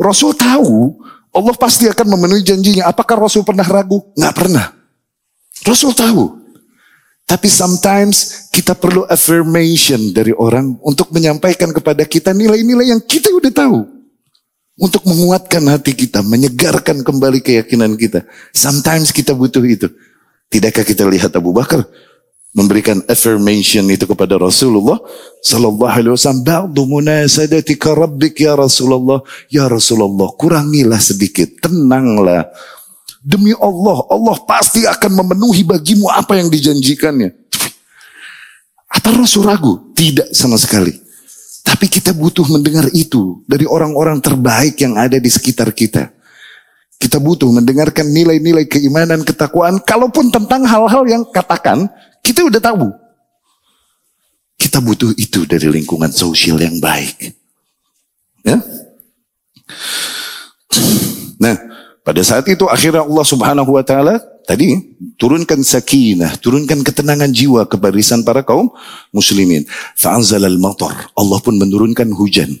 Rasul 0.00 0.32
tahu 0.32 0.96
Allah 1.36 1.54
pasti 1.60 1.92
akan 1.92 2.06
memenuhi 2.16 2.40
janjinya. 2.40 2.88
Apakah 2.88 3.20
Rasul 3.20 3.44
pernah 3.44 3.68
ragu? 3.68 4.00
Nggak 4.16 4.32
pernah. 4.32 4.75
Rasul 5.66 5.92
tahu. 5.92 6.46
Tapi 7.26 7.50
sometimes 7.50 8.46
kita 8.54 8.78
perlu 8.78 9.02
affirmation 9.10 10.14
dari 10.14 10.30
orang 10.30 10.78
untuk 10.86 11.10
menyampaikan 11.10 11.74
kepada 11.74 12.06
kita 12.06 12.30
nilai-nilai 12.30 12.94
yang 12.94 13.02
kita 13.02 13.34
udah 13.34 13.50
tahu. 13.50 13.78
Untuk 14.76 15.02
menguatkan 15.08 15.64
hati 15.72 15.96
kita, 15.96 16.20
menyegarkan 16.22 17.00
kembali 17.00 17.40
keyakinan 17.42 17.96
kita. 17.98 18.22
Sometimes 18.54 19.10
kita 19.10 19.34
butuh 19.34 19.64
itu. 19.64 19.88
Tidakkah 20.52 20.86
kita 20.86 21.02
lihat 21.08 21.34
Abu 21.34 21.50
Bakar 21.50 21.82
memberikan 22.56 23.04
affirmation 23.04 23.84
itu 23.92 24.08
kepada 24.08 24.40
Rasulullah 24.40 24.96
sallallahu 25.44 25.92
alaihi 25.92 26.12
wasallam 26.16 26.40
ba'du 26.40 26.88
munasadatika 26.88 27.92
rabbik 27.92 28.40
ya 28.40 28.56
Rasulullah 28.56 29.20
ya 29.52 29.68
Rasulullah 29.68 30.32
kurangilah 30.40 30.96
sedikit 30.96 31.52
tenanglah 31.60 32.48
Demi 33.26 33.50
Allah, 33.58 34.06
Allah 34.06 34.38
pasti 34.46 34.86
akan 34.86 35.10
memenuhi 35.18 35.66
bagimu 35.66 36.06
apa 36.06 36.38
yang 36.38 36.46
dijanjikannya. 36.46 37.34
Apa 38.86 39.10
Rasul 39.18 39.50
ragu? 39.50 39.90
Tidak 39.98 40.30
sama 40.30 40.54
sekali. 40.54 40.94
Tapi 41.66 41.90
kita 41.90 42.14
butuh 42.14 42.46
mendengar 42.46 42.86
itu 42.94 43.42
dari 43.50 43.66
orang-orang 43.66 44.22
terbaik 44.22 44.78
yang 44.78 44.94
ada 44.94 45.18
di 45.18 45.26
sekitar 45.26 45.74
kita. 45.74 46.14
Kita 47.02 47.18
butuh 47.18 47.50
mendengarkan 47.50 48.06
nilai-nilai 48.14 48.70
keimanan, 48.70 49.26
ketakwaan. 49.26 49.82
Kalaupun 49.82 50.30
tentang 50.30 50.62
hal-hal 50.62 51.02
yang 51.10 51.26
katakan, 51.26 51.90
kita 52.22 52.46
udah 52.46 52.62
tahu. 52.62 52.94
Kita 54.54 54.78
butuh 54.78 55.10
itu 55.18 55.42
dari 55.50 55.66
lingkungan 55.66 56.14
sosial 56.14 56.62
yang 56.62 56.78
baik. 56.78 57.34
Ya? 58.46 58.62
Pada 62.06 62.22
saat 62.22 62.46
itu 62.46 62.70
akhirnya 62.70 63.02
Allah 63.02 63.26
Subhanahu 63.26 63.74
wa 63.74 63.82
taala 63.82 64.22
tadi 64.46 64.78
turunkan 65.18 65.58
sakinah, 65.66 66.38
turunkan 66.38 66.86
ketenangan 66.86 67.34
jiwa 67.34 67.66
ke 67.66 67.74
barisan 67.74 68.22
para 68.22 68.46
kaum 68.46 68.70
muslimin. 69.10 69.66
Fa'anzal 69.98 70.46
al-matar. 70.46 71.10
Allah 71.18 71.38
pun 71.42 71.58
menurunkan 71.58 72.06
hujan. 72.14 72.54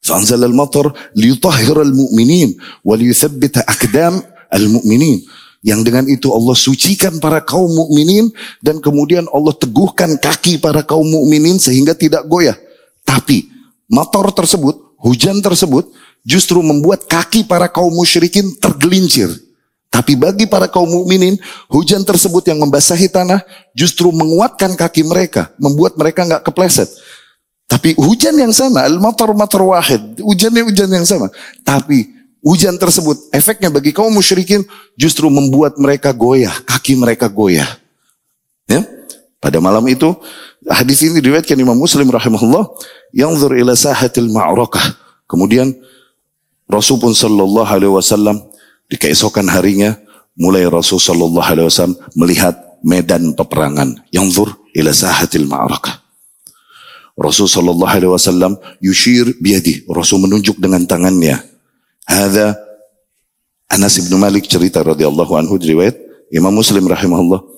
Fa'anzal 0.00 0.40
al-matar 0.40 0.96
liyutahhir 1.12 1.76
al-mu'minin 1.76 2.56
wa 2.80 2.96
liyuthabbita 2.96 3.68
aqdam 3.68 4.24
al-mu'minin. 4.48 5.28
Yang 5.60 5.80
dengan 5.84 6.08
itu 6.08 6.32
Allah 6.32 6.56
sucikan 6.56 7.20
para 7.20 7.44
kaum 7.44 7.68
mukminin 7.68 8.32
dan 8.64 8.80
kemudian 8.80 9.28
Allah 9.28 9.52
teguhkan 9.52 10.16
kaki 10.16 10.56
para 10.56 10.80
kaum 10.80 11.04
mukminin 11.04 11.60
sehingga 11.60 11.92
tidak 11.92 12.24
goyah. 12.24 12.56
Tapi 13.04 13.44
motor 13.92 14.32
tersebut, 14.32 14.96
hujan 15.04 15.44
tersebut 15.44 15.92
justru 16.24 16.60
membuat 16.60 17.08
kaki 17.08 17.44
para 17.48 17.68
kaum 17.68 17.92
musyrikin 17.92 18.52
tergelincir. 18.60 19.30
Tapi 19.90 20.14
bagi 20.14 20.46
para 20.46 20.70
kaum 20.70 20.86
mukminin, 20.86 21.34
hujan 21.66 22.06
tersebut 22.06 22.46
yang 22.46 22.62
membasahi 22.62 23.10
tanah 23.10 23.42
justru 23.74 24.14
menguatkan 24.14 24.78
kaki 24.78 25.02
mereka, 25.02 25.50
membuat 25.58 25.98
mereka 25.98 26.22
nggak 26.22 26.46
kepleset. 26.46 26.86
Tapi 27.66 27.98
hujan 27.98 28.38
yang 28.38 28.54
sama, 28.54 28.86
al-matar 28.86 29.30
matar 29.34 29.62
wahid, 29.62 30.22
hujannya 30.22 30.62
hujan 30.62 30.90
yang 30.90 31.06
sama. 31.06 31.26
Tapi 31.66 32.06
hujan 32.38 32.78
tersebut 32.78 33.30
efeknya 33.34 33.70
bagi 33.70 33.90
kaum 33.90 34.14
musyrikin 34.14 34.62
justru 34.94 35.26
membuat 35.26 35.74
mereka 35.78 36.14
goyah, 36.14 36.54
kaki 36.66 36.94
mereka 36.94 37.26
goyah. 37.26 37.68
Ya? 38.70 38.86
Pada 39.42 39.58
malam 39.58 39.82
itu 39.90 40.14
hadis 40.70 41.02
ini 41.02 41.18
diriwayatkan 41.18 41.58
Imam 41.58 41.78
Muslim 41.78 42.06
rahimahullah, 42.10 42.70
yang 43.10 43.34
ila 43.34 43.74
sahatil 43.74 44.30
ma'rakah. 44.30 44.98
Kemudian 45.26 45.74
Rasul 46.70 47.02
pun 47.02 47.10
sallallahu 47.10 47.66
alaihi 47.66 47.90
wasallam 47.90 48.38
di 48.86 48.94
keesokan 48.94 49.50
harinya 49.50 49.98
mulai 50.38 50.64
Rasul 50.70 51.02
sallallahu 51.02 51.42
alaihi 51.42 51.66
wasallam 51.66 51.98
melihat 52.14 52.54
medan 52.86 53.34
peperangan 53.34 53.98
yang 54.14 54.30
zur 54.30 54.54
ila 54.72 54.94
sahatil 54.94 55.50
ma'rakah. 55.50 55.98
Rasul 57.18 57.50
sallallahu 57.50 57.90
alaihi 57.90 58.12
wasallam 58.14 58.56
yushir 58.78 59.36
biadi. 59.42 59.84
Rasul 59.90 60.22
menunjuk 60.24 60.56
dengan 60.56 60.86
tangannya. 60.86 61.42
Hada 62.06 62.56
Anas 63.70 64.00
bin 64.00 64.14
Malik 64.18 64.46
cerita 64.50 64.82
radhiyallahu 64.82 65.30
anhu 65.36 65.54
riwayat 65.60 65.94
Imam 66.32 66.50
Muslim 66.50 66.86
rahimahullah 66.86 67.50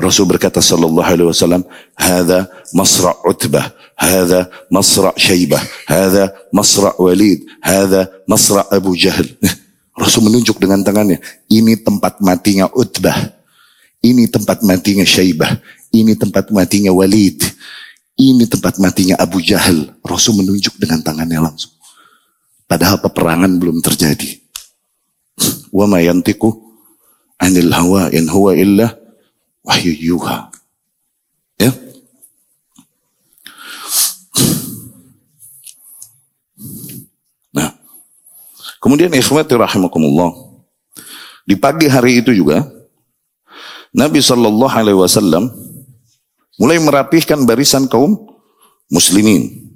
Rasul 0.00 0.24
berkata 0.24 0.64
sallallahu 0.64 1.04
alaihi 1.04 1.28
wasallam, 1.28 1.62
"Hada 1.92 2.48
masra' 2.72 3.12
Utbah, 3.28 3.68
hada 4.00 4.48
masra' 4.72 5.12
Syaibah, 5.20 5.60
hada 5.84 6.32
masra' 6.48 6.96
Walid, 6.96 7.44
hada 7.60 8.08
masra' 8.24 8.64
Abu 8.72 8.96
Jahal." 8.96 9.28
Rasul 10.00 10.32
menunjuk 10.32 10.56
dengan 10.56 10.80
tangannya, 10.80 11.20
ini 11.52 11.76
tempat 11.76 12.24
matinya 12.24 12.72
Utbah, 12.72 13.36
ini 14.00 14.24
tempat 14.32 14.64
matinya 14.64 15.04
Syaibah, 15.04 15.60
ini 15.92 16.16
tempat 16.16 16.48
matinya 16.48 16.88
Walid, 16.88 17.44
ini 18.16 18.44
tempat 18.48 18.80
matinya 18.80 19.20
Abu 19.20 19.44
Jahal. 19.44 19.92
Rasul 20.00 20.40
menunjuk 20.40 20.76
dengan 20.80 21.04
tangannya 21.04 21.40
langsung. 21.40 21.72
Padahal 22.68 23.00
peperangan 23.00 23.50
belum 23.60 23.80
terjadi. 23.80 24.40
Wa 25.76 25.88
ma 25.88 26.04
yantiku 26.04 26.52
anil 27.40 27.72
hawa 27.72 28.12
in 28.12 28.28
huwa 28.28 28.52
illa 28.52 28.92
wahyu 29.64 29.96
yuha. 29.96 30.49
Kemudian 38.80 39.12
ikhwati 39.12 39.54
rahimakumullah. 39.60 40.32
Di 41.44 41.54
pagi 41.54 41.84
hari 41.84 42.24
itu 42.24 42.32
juga 42.32 42.64
Nabi 43.92 44.24
Shallallahu 44.24 44.72
Alaihi 44.72 44.96
Wasallam 44.96 45.52
mulai 46.56 46.80
merapihkan 46.80 47.44
barisan 47.44 47.84
kaum 47.90 48.16
muslimin. 48.88 49.68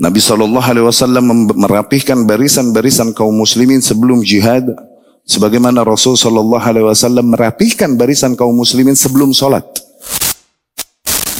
Nabi 0.00 0.22
Shallallahu 0.22 0.64
Alaihi 0.64 0.86
Wasallam 0.86 1.50
merapihkan 1.58 2.24
barisan-barisan 2.24 3.12
kaum 3.12 3.34
muslimin 3.36 3.84
sebelum 3.84 4.24
jihad, 4.24 4.64
sebagaimana 5.28 5.84
Rasul 5.84 6.16
Shallallahu 6.16 6.62
Alaihi 6.62 6.86
Wasallam 6.88 7.34
merapihkan 7.34 7.98
barisan 7.98 8.38
kaum 8.38 8.54
muslimin 8.56 8.94
sebelum 8.96 9.34
sholat. 9.34 9.66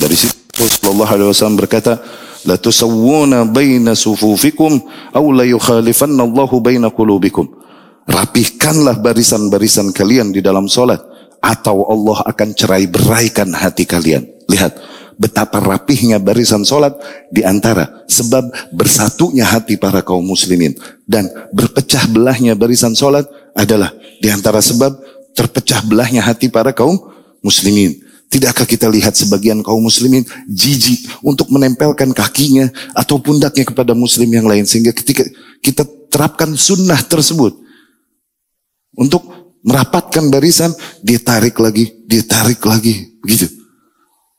Dari 0.01 0.17
situ 0.17 0.37
Rasulullah 0.57 1.09
Alaihi 1.09 1.29
Wasallam 1.33 1.57
berkata, 1.61 2.01
la 2.47 2.57
tusawwuna 2.57 3.45
baina 3.49 3.93
sufufikum 3.93 4.81
aw 5.13 5.25
la 5.33 5.45
yukhalifanna 5.45 6.25
Allahu 6.25 6.61
baina 6.61 6.89
qulubikum. 6.93 7.49
Rapihkanlah 8.11 8.99
barisan-barisan 8.99 9.95
kalian 9.95 10.35
di 10.35 10.43
dalam 10.43 10.67
solat 10.67 10.99
atau 11.41 11.87
Allah 11.89 12.25
akan 12.27 12.49
cerai 12.57 12.89
beraikan 12.91 13.53
hati 13.55 13.87
kalian. 13.87 14.27
Lihat 14.51 14.73
betapa 15.21 15.61
rapihnya 15.61 16.17
barisan 16.17 16.65
solat 16.65 16.97
di 17.29 17.45
antara 17.45 18.05
sebab 18.09 18.73
bersatunya 18.73 19.45
hati 19.45 19.77
para 19.77 20.01
kaum 20.01 20.25
muslimin 20.25 20.73
dan 21.05 21.29
berpecah 21.53 22.09
belahnya 22.09 22.57
barisan 22.57 22.97
solat 22.97 23.29
adalah 23.53 23.93
di 24.19 24.33
antara 24.33 24.65
sebab 24.65 24.97
terpecah 25.37 25.85
belahnya 25.85 26.25
hati 26.25 26.49
para 26.49 26.73
kaum 26.73 26.97
muslimin. 27.45 28.10
Tidakkah 28.31 28.63
kita 28.63 28.87
lihat 28.87 29.19
sebagian 29.19 29.59
kaum 29.67 29.83
muslimin 29.83 30.23
jijik 30.47 31.11
untuk 31.19 31.51
menempelkan 31.51 32.15
kakinya 32.15 32.71
atau 32.95 33.19
pundaknya 33.19 33.67
kepada 33.67 33.91
muslim 33.91 34.31
yang 34.31 34.47
lain. 34.47 34.63
Sehingga 34.63 34.95
ketika 34.95 35.27
kita 35.59 35.83
terapkan 36.11 36.55
sunnah 36.55 37.03
tersebut. 37.03 37.59
Untuk 38.95 39.23
merapatkan 39.67 40.31
barisan, 40.31 40.71
dia 41.03 41.19
tarik 41.19 41.59
lagi, 41.59 41.91
dia 42.07 42.23
tarik 42.23 42.63
lagi. 42.63 43.19
Begitu. 43.23 43.51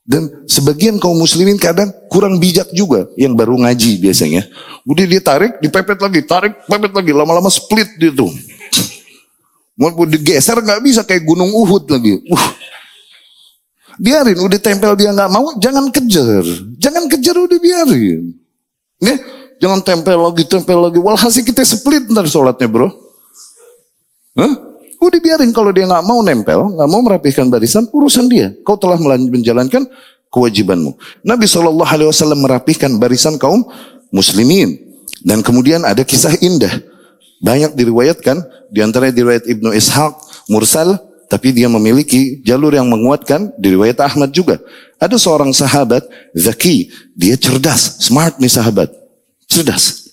Dan 0.02 0.28
sebagian 0.50 1.00
kaum 1.00 1.16
muslimin 1.16 1.56
kadang 1.56 1.88
kurang 2.12 2.36
bijak 2.36 2.68
juga 2.76 3.08
yang 3.16 3.32
baru 3.32 3.56
ngaji 3.60 4.02
biasanya. 4.02 4.44
Udah 4.84 5.06
dia 5.08 5.22
tarik, 5.24 5.62
dipepet 5.64 6.00
lagi, 6.00 6.20
tarik, 6.26 6.54
pepet 6.68 6.92
lagi, 6.92 7.12
lama-lama 7.16 7.48
split 7.48 7.88
dia 7.96 8.12
tuh. 8.12 8.32
Mau 9.80 10.04
digeser 10.04 10.60
nggak 10.60 10.82
bisa 10.84 11.02
kayak 11.08 11.24
gunung 11.24 11.50
Uhud 11.56 11.88
lagi. 11.88 12.20
Uh, 12.28 12.48
Biarin, 14.02 14.42
udah 14.42 14.58
tempel 14.58 14.98
dia 14.98 15.14
nggak 15.14 15.30
mau, 15.30 15.54
jangan 15.62 15.94
kejar. 15.94 16.42
Jangan 16.82 17.06
kejar, 17.06 17.38
udah 17.38 17.60
biarin. 17.62 18.34
Nih, 18.98 19.18
jangan 19.62 19.86
tempel 19.86 20.18
lagi, 20.18 20.42
tempel 20.50 20.90
lagi. 20.90 20.98
Walhasil 20.98 21.46
kita 21.46 21.62
split 21.62 22.10
ntar 22.10 22.26
sholatnya 22.26 22.66
bro. 22.66 22.90
Hah? 24.34 24.54
Udah 24.98 25.20
biarin 25.22 25.54
kalau 25.54 25.70
dia 25.70 25.86
nggak 25.86 26.02
mau 26.02 26.26
nempel, 26.26 26.74
nggak 26.74 26.90
mau 26.90 27.02
merapihkan 27.06 27.46
barisan, 27.46 27.86
urusan 27.94 28.26
dia. 28.26 28.50
Kau 28.66 28.74
telah 28.74 28.98
menjalankan 29.02 29.86
kewajibanmu. 30.34 30.98
Nabi 31.22 31.46
Shallallahu 31.46 31.90
Alaihi 31.90 32.10
Wasallam 32.10 32.42
merapihkan 32.42 32.98
barisan 32.98 33.38
kaum 33.38 33.70
muslimin. 34.10 34.82
Dan 35.22 35.46
kemudian 35.46 35.86
ada 35.86 36.02
kisah 36.02 36.34
indah. 36.42 36.82
Banyak 37.42 37.78
diriwayatkan, 37.78 38.42
di 38.74 38.82
antaranya 38.82 39.14
diriwayat 39.14 39.46
Ibnu 39.46 39.74
Ishaq, 39.78 40.14
Mursal, 40.50 40.98
tapi 41.32 41.56
dia 41.56 41.72
memiliki 41.72 42.44
jalur 42.44 42.76
yang 42.76 42.92
menguatkan 42.92 43.56
di 43.56 43.72
riwayat 43.72 44.04
Ahmad 44.04 44.36
juga. 44.36 44.60
Ada 45.00 45.16
seorang 45.16 45.56
sahabat, 45.56 46.04
Zaki, 46.36 46.92
dia 47.16 47.40
cerdas, 47.40 48.04
smart 48.04 48.36
nih 48.36 48.52
sahabat, 48.52 48.92
cerdas. 49.48 50.12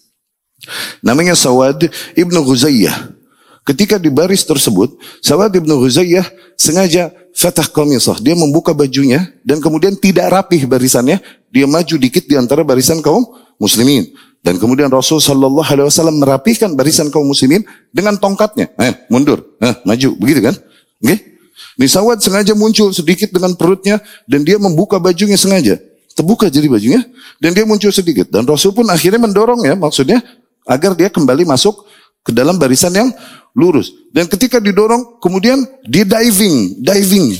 Namanya 1.02 1.34
Sawad 1.34 1.90
Ibnu 2.14 2.38
Ghuzayyah. 2.46 3.18
Ketika 3.66 3.98
di 3.98 4.14
baris 4.14 4.46
tersebut, 4.46 4.94
Sawad 5.18 5.50
Ibnu 5.50 5.82
Ghuzayyah 5.82 6.54
sengaja 6.54 7.10
fatah 7.34 7.66
komisah. 7.66 8.14
Dia 8.22 8.38
membuka 8.38 8.70
bajunya 8.70 9.26
dan 9.42 9.58
kemudian 9.58 9.98
tidak 9.98 10.30
rapih 10.30 10.70
barisannya. 10.70 11.18
Dia 11.50 11.66
maju 11.66 11.98
dikit 11.98 12.30
di 12.30 12.38
antara 12.38 12.62
barisan 12.62 13.02
kaum 13.02 13.26
muslimin. 13.58 14.06
Dan 14.38 14.54
kemudian 14.62 14.86
Rasul 14.86 15.18
Shallallahu 15.18 15.66
Alaihi 15.66 15.90
Wasallam 15.90 16.22
merapihkan 16.22 16.78
barisan 16.78 17.10
kaum 17.10 17.26
muslimin 17.26 17.66
dengan 17.90 18.14
tongkatnya. 18.14 18.70
Eh, 18.78 18.94
mundur, 19.10 19.58
eh, 19.58 19.74
maju, 19.82 20.14
begitu 20.14 20.46
kan? 20.46 20.54
Okay? 20.98 21.38
Nisawat 21.78 22.18
sengaja 22.18 22.58
muncul 22.58 22.90
sedikit 22.90 23.30
dengan 23.30 23.54
perutnya 23.54 24.02
dan 24.26 24.42
dia 24.42 24.58
membuka 24.58 24.98
bajunya 24.98 25.38
sengaja. 25.38 25.78
Terbuka 26.14 26.50
jadi 26.50 26.66
bajunya 26.66 27.06
dan 27.38 27.54
dia 27.54 27.62
muncul 27.62 27.94
sedikit. 27.94 28.26
Dan 28.26 28.42
Rasul 28.42 28.74
pun 28.74 28.86
akhirnya 28.90 29.22
mendorong 29.22 29.62
ya 29.62 29.78
maksudnya 29.78 30.18
agar 30.66 30.98
dia 30.98 31.06
kembali 31.06 31.46
masuk 31.46 31.86
ke 32.26 32.34
dalam 32.34 32.58
barisan 32.58 32.90
yang 32.90 33.08
lurus. 33.54 33.94
Dan 34.10 34.26
ketika 34.26 34.58
didorong 34.58 35.22
kemudian 35.22 35.62
dia 35.86 36.02
diving, 36.02 36.82
diving. 36.82 37.38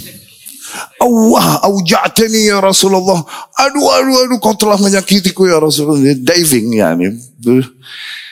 Allah 1.00 1.64
auja'tani 1.64 2.52
ya 2.52 2.62
Rasulullah. 2.62 3.24
Aduh, 3.58 3.88
aduh, 3.88 4.16
aduh, 4.28 4.38
kau 4.38 4.54
telah 4.54 4.76
menyakitiku 4.78 5.48
ya 5.48 5.58
Rasulullah. 5.58 6.14
Diving 6.14 6.66
ya 6.78 6.94
ini. 6.94 7.16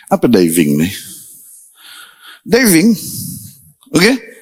Apa 0.07 0.31
diving 0.31 0.87
nih? 0.87 0.93
Diving, 2.47 2.95
oke? 3.91 3.99
Okay? 3.99 4.36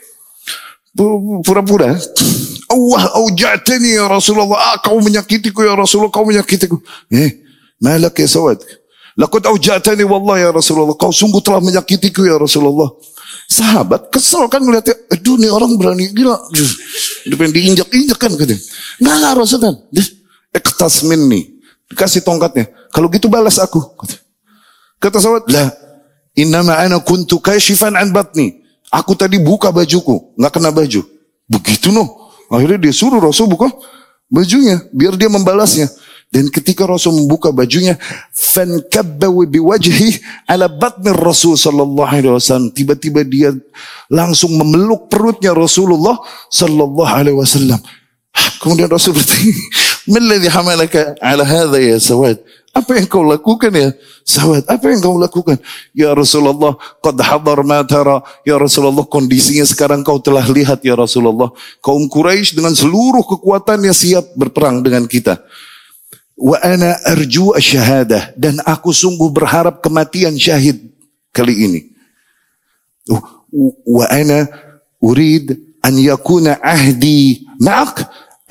Pura-pura. 1.42 1.98
Allah 2.70 3.04
aujatani 3.18 3.98
ya 3.98 4.06
Rasulullah. 4.08 4.74
Ah, 4.74 4.76
kau 4.80 4.98
menyakitiku 5.02 5.66
ya 5.66 5.74
Rasulullah. 5.74 6.10
Kau 6.14 6.24
menyakitiku. 6.24 6.78
Eh, 7.10 7.44
malak 7.82 8.18
ya 8.18 8.28
sawad. 8.30 8.62
Laqad 9.14 9.46
aujatani 9.46 10.02
wallah 10.06 10.38
ya 10.38 10.50
Rasulullah. 10.50 10.94
Kau 10.98 11.14
sungguh 11.14 11.42
telah 11.42 11.62
menyakitiku 11.62 12.26
ya 12.26 12.38
Rasulullah. 12.38 12.90
Sahabat 13.50 14.08
kesel 14.10 14.48
kan 14.48 14.62
melihatnya. 14.64 14.94
Aduh 15.12 15.36
nih 15.38 15.50
orang 15.52 15.76
berani 15.76 16.10
gila. 16.10 16.38
Pengen 17.28 17.52
diinjak-injak 17.52 18.18
kan. 18.18 18.32
Katanya. 18.34 18.58
Nggak, 19.02 19.14
nggak 19.20 19.32
Rasulullah. 19.38 19.74
Ektas 20.54 21.04
minni. 21.06 21.60
Dikasih 21.90 22.24
tongkatnya. 22.24 22.70
Kalau 22.90 23.10
gitu 23.12 23.28
balas 23.28 23.60
aku. 23.60 23.82
Kata 24.98 25.20
sahabat. 25.20 25.46
Lah. 25.52 25.68
Innama 26.34 26.74
ana 26.74 26.98
kuntu 26.98 27.38
kaishifan 27.38 27.94
an 27.94 28.10
batni. 28.10 28.63
Aku 28.94 29.18
tadi 29.18 29.42
buka 29.42 29.74
bajuku, 29.74 30.38
nggak 30.38 30.52
kena 30.54 30.70
baju. 30.70 31.02
Begitu 31.50 31.90
noh. 31.90 32.30
Akhirnya 32.46 32.78
dia 32.78 32.94
suruh 32.94 33.18
Rasul 33.18 33.50
buka 33.50 33.66
bajunya, 34.30 34.78
biar 34.94 35.18
dia 35.18 35.26
membalasnya. 35.26 35.90
Dan 36.30 36.50
ketika 36.50 36.82
Rasul 36.86 37.14
membuka 37.14 37.54
bajunya, 37.54 37.94
fankabba 38.34 39.30
biwajhi 39.50 40.18
ala 40.50 40.66
batni 40.66 41.14
Rasul 41.14 41.54
sallallahu 41.54 42.10
alaihi 42.10 42.34
wasallam. 42.34 42.74
Tiba-tiba 42.74 43.22
dia 43.22 43.54
langsung 44.10 44.54
memeluk 44.58 45.06
perutnya 45.06 45.54
Rasulullah 45.54 46.18
sallallahu 46.50 47.10
alaihi 47.10 47.38
wasallam. 47.38 47.78
Kemudian 48.58 48.90
Rasul 48.90 49.14
bertanya, 49.14 49.54
"Maladhi 50.04 50.48
hamalaka 50.48 51.16
ala 51.22 51.44
hadha 51.44 51.78
ya 51.80 51.96
Sawad?" 52.00 52.40
Apa 52.74 52.98
yang 52.98 53.06
kau 53.06 53.22
lakukan 53.22 53.70
ya 53.70 53.94
sahabat? 54.26 54.66
Apa 54.66 54.90
yang 54.90 54.98
kau 54.98 55.14
lakukan? 55.14 55.54
Ya 55.94 56.10
Rasulullah, 56.10 56.74
qad 56.98 57.14
hadar 57.22 57.62
ma 57.62 57.86
tara. 57.86 58.18
Ya 58.42 58.58
Rasulullah, 58.58 59.06
kondisinya 59.06 59.62
sekarang 59.62 60.02
kau 60.02 60.18
telah 60.18 60.42
lihat 60.50 60.82
ya 60.82 60.98
Rasulullah. 60.98 61.54
Kaum 61.78 62.10
Quraisy 62.10 62.58
dengan 62.58 62.74
seluruh 62.74 63.22
kekuatannya 63.22 63.94
siap 63.94 64.26
berperang 64.34 64.82
dengan 64.82 65.06
kita. 65.06 65.38
Wa 66.34 66.58
ana 66.66 66.98
arju 67.14 67.54
asyahadah. 67.54 68.34
Dan 68.34 68.58
aku 68.66 68.90
sungguh 68.90 69.30
berharap 69.30 69.78
kematian 69.78 70.34
syahid 70.34 70.82
kali 71.30 71.54
ini. 71.70 71.80
Wa 73.86 74.10
ana 74.10 74.50
urid 74.98 75.78
an 75.78 75.94
yakuna 75.94 76.58
ahdi 76.58 77.46
ma'ak 77.62 78.02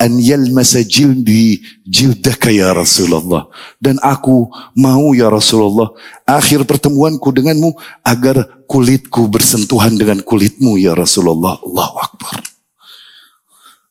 an 0.04 0.20
yalmasa 0.20 0.84
jildi 0.84 1.64
jildaka 1.88 2.52
ya 2.52 2.76
Rasulullah 2.76 3.48
dan 3.80 3.96
aku 4.04 4.52
mau 4.76 5.16
ya 5.16 5.32
Rasulullah 5.32 5.88
akhir 6.28 6.68
pertemuanku 6.68 7.32
denganmu 7.32 7.72
agar 8.04 8.64
kulitku 8.68 9.32
bersentuhan 9.32 9.96
dengan 9.96 10.20
kulitmu 10.20 10.76
ya 10.76 10.92
Rasulullah. 10.92 11.56
Allahu 11.64 11.96
Akbar. 12.04 12.44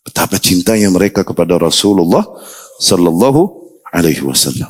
Betapa 0.05 0.37
cintanya 0.37 0.93
mereka 0.93 1.25
kepada 1.25 1.57
Rasulullah 1.57 2.21
sallallahu 2.77 3.41
alaihi 3.89 4.21
wasallam. 4.21 4.69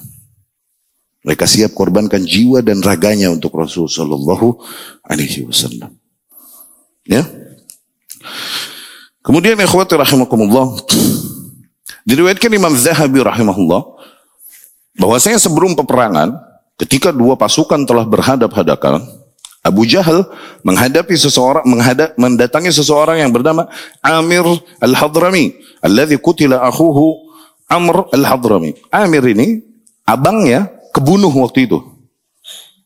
Mereka 1.23 1.47
siap 1.47 1.71
korbankan 1.71 2.23
jiwa 2.23 2.60
dan 2.60 2.84
raganya 2.84 3.32
untuk 3.32 3.56
Rasul 3.56 3.88
sallallahu 3.88 4.60
alaihi 5.08 5.47
wasallam. 5.47 5.95
Ya. 7.08 7.23
Kemudian 9.23 9.56
ikhwati 9.56 9.95
rahimakumullah 9.95 10.84
Diriwayatkan 12.04 12.52
Imam 12.52 12.76
Zahabi 12.76 13.24
rahimahullah 13.24 13.82
bahwasanya 15.00 15.39
sebelum 15.39 15.74
peperangan 15.80 16.36
ketika 16.76 17.16
dua 17.16 17.39
pasukan 17.39 17.88
telah 17.88 18.04
berhadap-hadapan 18.04 19.02
Abu 19.63 19.88
Jahal 19.88 20.28
menghadapi 20.68 21.16
seseorang 21.16 21.63
menghadap 21.63 22.20
mendatangi 22.20 22.68
seseorang 22.76 23.24
yang 23.24 23.32
bernama 23.32 23.72
Amir 24.04 24.44
Al-Hadrami 24.84 25.56
alladzi 25.80 26.20
qutila 26.20 26.60
akhuhu 26.68 27.32
Amr 27.72 28.12
Al-Hadrami. 28.12 28.76
Amir 28.92 29.24
ini 29.32 29.63
abangnya 30.04 30.68
kebunuh 30.92 31.32
waktu 31.32 31.66
itu. 31.72 31.80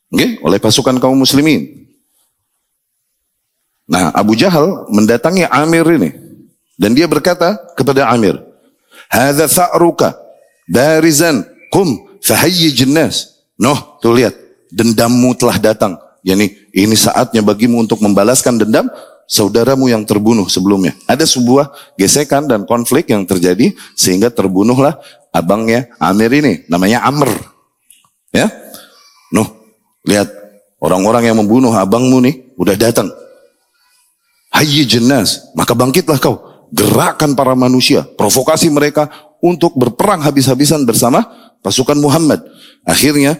Okay? 0.08 0.40
oleh 0.40 0.62
pasukan 0.62 0.96
kaum 1.04 1.20
muslimin. 1.20 1.90
Nah, 3.92 4.14
Abu 4.16 4.38
Jahal 4.40 4.88
mendatangi 4.88 5.44
Amir 5.50 5.84
ini 5.92 6.16
dan 6.80 6.96
dia 6.96 7.10
berkata 7.10 7.60
kepada 7.76 8.08
Amir, 8.08 8.40
Hadza 9.08 9.48
tha'ruka 9.48 10.20
barizan 10.68 11.48
kum 11.72 12.20
fahayyij 12.22 12.88
nas. 12.88 13.40
Noh, 13.58 13.98
tuh 14.04 14.14
lihat, 14.14 14.36
dendammu 14.70 15.34
telah 15.40 15.58
datang. 15.58 15.98
Yani 16.22 16.54
ini 16.76 16.94
saatnya 16.94 17.42
bagimu 17.42 17.82
untuk 17.82 18.04
membalaskan 18.04 18.60
dendam 18.60 18.92
saudaramu 19.26 19.90
yang 19.90 20.04
terbunuh 20.06 20.46
sebelumnya. 20.52 20.94
Ada 21.10 21.26
sebuah 21.26 21.74
gesekan 21.98 22.46
dan 22.46 22.68
konflik 22.68 23.10
yang 23.10 23.28
terjadi 23.28 23.74
sehingga 23.98 24.30
terbunuhlah 24.30 25.00
abangnya 25.32 25.92
Amir 25.98 26.32
ini, 26.36 26.68
namanya 26.72 27.04
Amr. 27.08 27.32
Ya. 28.36 28.52
Noh, 29.34 29.48
lihat 30.08 30.30
orang-orang 30.80 31.28
yang 31.32 31.38
membunuh 31.40 31.74
abangmu 31.76 32.22
nih 32.24 32.36
udah 32.60 32.76
datang. 32.78 33.10
Hayyi 34.52 34.88
jenaz, 34.88 35.52
maka 35.54 35.76
bangkitlah 35.76 36.18
kau 36.18 36.47
gerakan 36.72 37.34
para 37.36 37.56
manusia, 37.56 38.04
provokasi 38.04 38.68
mereka 38.72 39.08
untuk 39.44 39.78
berperang 39.78 40.24
habis-habisan 40.24 40.84
bersama 40.84 41.24
pasukan 41.62 41.98
Muhammad. 41.98 42.44
Akhirnya 42.88 43.40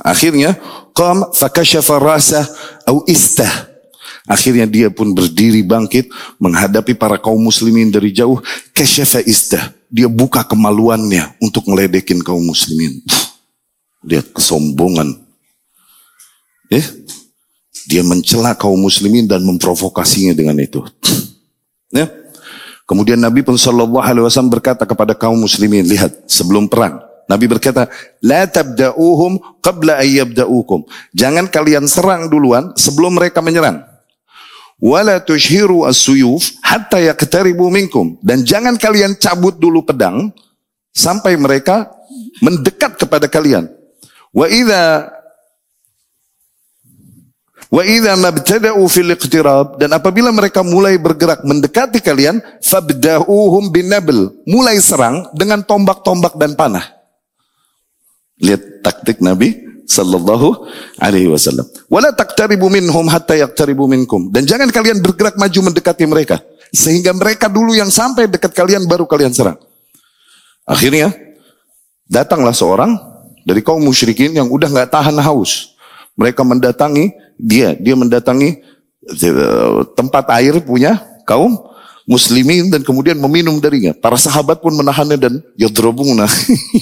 akhirnya 0.00 0.56
qam 0.96 1.28
fakashafa 1.32 1.96
rasa 2.00 2.40
au 2.88 3.04
istah. 3.08 3.70
Akhirnya 4.30 4.62
dia 4.62 4.88
pun 4.94 5.10
berdiri 5.10 5.58
bangkit 5.66 6.06
menghadapi 6.38 6.94
para 6.94 7.18
kaum 7.18 7.40
muslimin 7.42 7.90
dari 7.90 8.14
jauh. 8.14 8.38
Kasyafa 8.70 9.26
istah. 9.26 9.74
Dia 9.90 10.06
buka 10.06 10.46
kemaluannya 10.46 11.34
untuk 11.42 11.66
meledekin 11.66 12.22
kaum 12.22 12.38
muslimin. 12.46 13.02
Lihat 14.06 14.30
kesombongan. 14.30 15.18
Eh, 16.70 16.86
dia 17.90 18.06
mencela 18.06 18.54
kaum 18.54 18.78
muslimin 18.78 19.26
dan 19.26 19.42
memprovokasinya 19.42 20.30
dengan 20.30 20.54
itu. 20.62 20.86
ya. 21.98 22.06
Kemudian 22.86 23.18
Nabi 23.18 23.42
pun 23.42 23.58
sallallahu 23.58 24.02
alaihi 24.02 24.22
wasallam 24.22 24.54
berkata 24.54 24.86
kepada 24.86 25.14
kaum 25.18 25.38
muslimin, 25.38 25.82
lihat 25.86 26.10
sebelum 26.30 26.70
perang, 26.70 27.02
Nabi 27.30 27.46
berkata, 27.46 27.86
"La 28.18 28.46
tabda'uhum 28.50 29.62
qabla 29.62 30.02
ay 30.02 30.18
yabda'ukum." 30.18 30.86
Jangan 31.14 31.46
kalian 31.46 31.86
serang 31.86 32.26
duluan 32.26 32.74
sebelum 32.74 33.14
mereka 33.14 33.38
menyerang. 33.38 33.86
Wala 34.82 35.22
tushhiru 35.22 35.86
as-suyuf 35.86 36.58
hatta 36.66 36.98
yaqtaribu 36.98 37.70
minkum. 37.70 38.18
Dan 38.18 38.42
jangan 38.42 38.74
kalian 38.74 39.14
cabut 39.14 39.54
dulu 39.54 39.86
pedang 39.86 40.34
sampai 40.90 41.38
mereka 41.38 41.86
mendekat 42.42 42.98
kepada 42.98 43.30
kalian. 43.30 43.70
Wa 44.34 44.50
idza 44.50 45.06
Wa 47.70 47.86
idza 47.86 48.18
mabtada'u 48.18 48.82
fil 48.90 49.14
iqtirab 49.14 49.78
dan 49.78 49.94
apabila 49.94 50.34
mereka 50.34 50.66
mulai 50.66 50.98
bergerak 50.98 51.46
mendekati 51.46 52.02
kalian 52.02 52.42
fabda'uhum 52.66 53.70
binabl 53.70 54.42
mulai 54.42 54.82
serang 54.82 55.30
dengan 55.38 55.62
tombak-tombak 55.62 56.34
dan 56.34 56.58
panah. 56.58 56.82
Lihat 58.42 58.82
taktik 58.82 59.22
Nabi 59.22 59.54
sallallahu 59.86 60.66
alaihi 60.98 61.30
wasallam. 61.30 61.62
Wala 61.86 62.10
taqtaribu 62.10 62.66
minhum 62.66 63.06
hatta 63.06 63.38
yaqtaribu 63.38 63.86
minkum 63.86 64.34
dan 64.34 64.42
jangan 64.50 64.66
kalian 64.74 64.98
bergerak 64.98 65.38
maju 65.38 65.70
mendekati 65.70 66.10
mereka 66.10 66.42
sehingga 66.74 67.14
mereka 67.14 67.46
dulu 67.46 67.74
yang 67.78 67.90
sampai 67.90 68.26
dekat 68.26 68.50
kalian 68.50 68.82
baru 68.90 69.06
kalian 69.06 69.30
serang. 69.30 69.62
Akhirnya 70.66 71.14
datanglah 72.10 72.54
seorang 72.54 72.98
dari 73.46 73.62
kaum 73.62 73.78
musyrikin 73.78 74.34
yang 74.34 74.50
udah 74.50 74.66
nggak 74.66 74.90
tahan 74.90 75.14
haus. 75.22 75.78
Mereka 76.20 76.44
mendatangi 76.44 77.16
dia, 77.40 77.72
dia 77.72 77.96
mendatangi 77.96 78.60
eh, 79.08 79.80
tempat 79.96 80.28
air 80.36 80.60
punya 80.60 81.00
kaum 81.24 81.56
muslimin 82.04 82.68
dan 82.68 82.84
kemudian 82.84 83.16
meminum 83.16 83.56
darinya. 83.56 83.96
Para 83.96 84.20
sahabat 84.20 84.60
pun 84.60 84.76
menahannya 84.76 85.16
dan 85.16 85.34
yadrobuna 85.56 86.28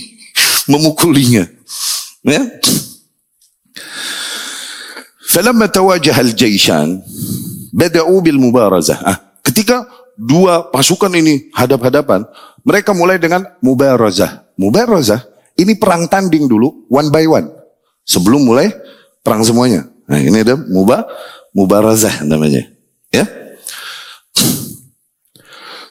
memukulinya. 0.72 1.46
Ya. 2.26 2.42
Falamma 5.28 5.70
tawajah 5.70 6.18
al-jaishan 6.18 6.98
bada'u 7.70 8.18
bil 8.24 8.42
mubarazah. 8.42 8.98
Ah, 9.06 9.18
ketika 9.46 9.86
dua 10.18 10.66
pasukan 10.72 11.14
ini 11.14 11.52
hadap-hadapan, 11.54 12.26
mereka 12.66 12.90
mulai 12.90 13.22
dengan 13.22 13.46
mubarazah. 13.62 14.50
Mubarazah 14.58 15.22
ini 15.54 15.78
perang 15.78 16.10
tanding 16.10 16.50
dulu 16.50 16.88
one 16.90 17.12
by 17.12 17.28
one 17.28 17.46
sebelum 18.02 18.42
mulai 18.42 18.72
perang 19.28 19.44
semuanya. 19.44 19.84
Nah, 20.08 20.16
ini 20.16 20.40
ada 20.40 20.56
mubah 20.56 21.04
mubarazah 21.52 22.24
namanya. 22.24 22.64
Ya. 23.12 23.28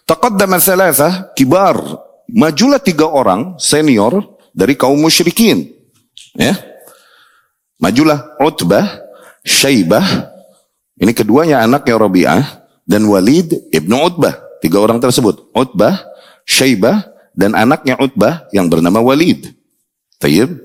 Taqaddama 0.10 0.58
thalatha 0.58 1.30
kibar. 1.38 1.78
Majulah 2.26 2.82
tiga 2.82 3.06
orang 3.06 3.62
senior 3.62 4.26
dari 4.58 4.74
kaum 4.74 4.98
musyrikin. 4.98 5.70
Ya. 6.34 6.58
Majulah 7.78 8.34
Utbah, 8.42 9.06
Syaibah, 9.46 10.34
ini 10.98 11.14
keduanya 11.14 11.62
anaknya 11.62 11.94
Rabi'ah, 11.94 12.44
dan 12.90 13.06
Walid 13.06 13.54
ibnu 13.70 14.02
Utbah. 14.02 14.34
Tiga 14.66 14.82
orang 14.82 14.98
tersebut. 14.98 15.54
Utbah, 15.54 16.02
Syaibah, 16.42 17.06
dan 17.38 17.54
anaknya 17.54 18.02
Utbah 18.02 18.50
yang 18.50 18.66
bernama 18.66 18.98
Walid. 18.98 19.54
Tayyib. 20.18 20.58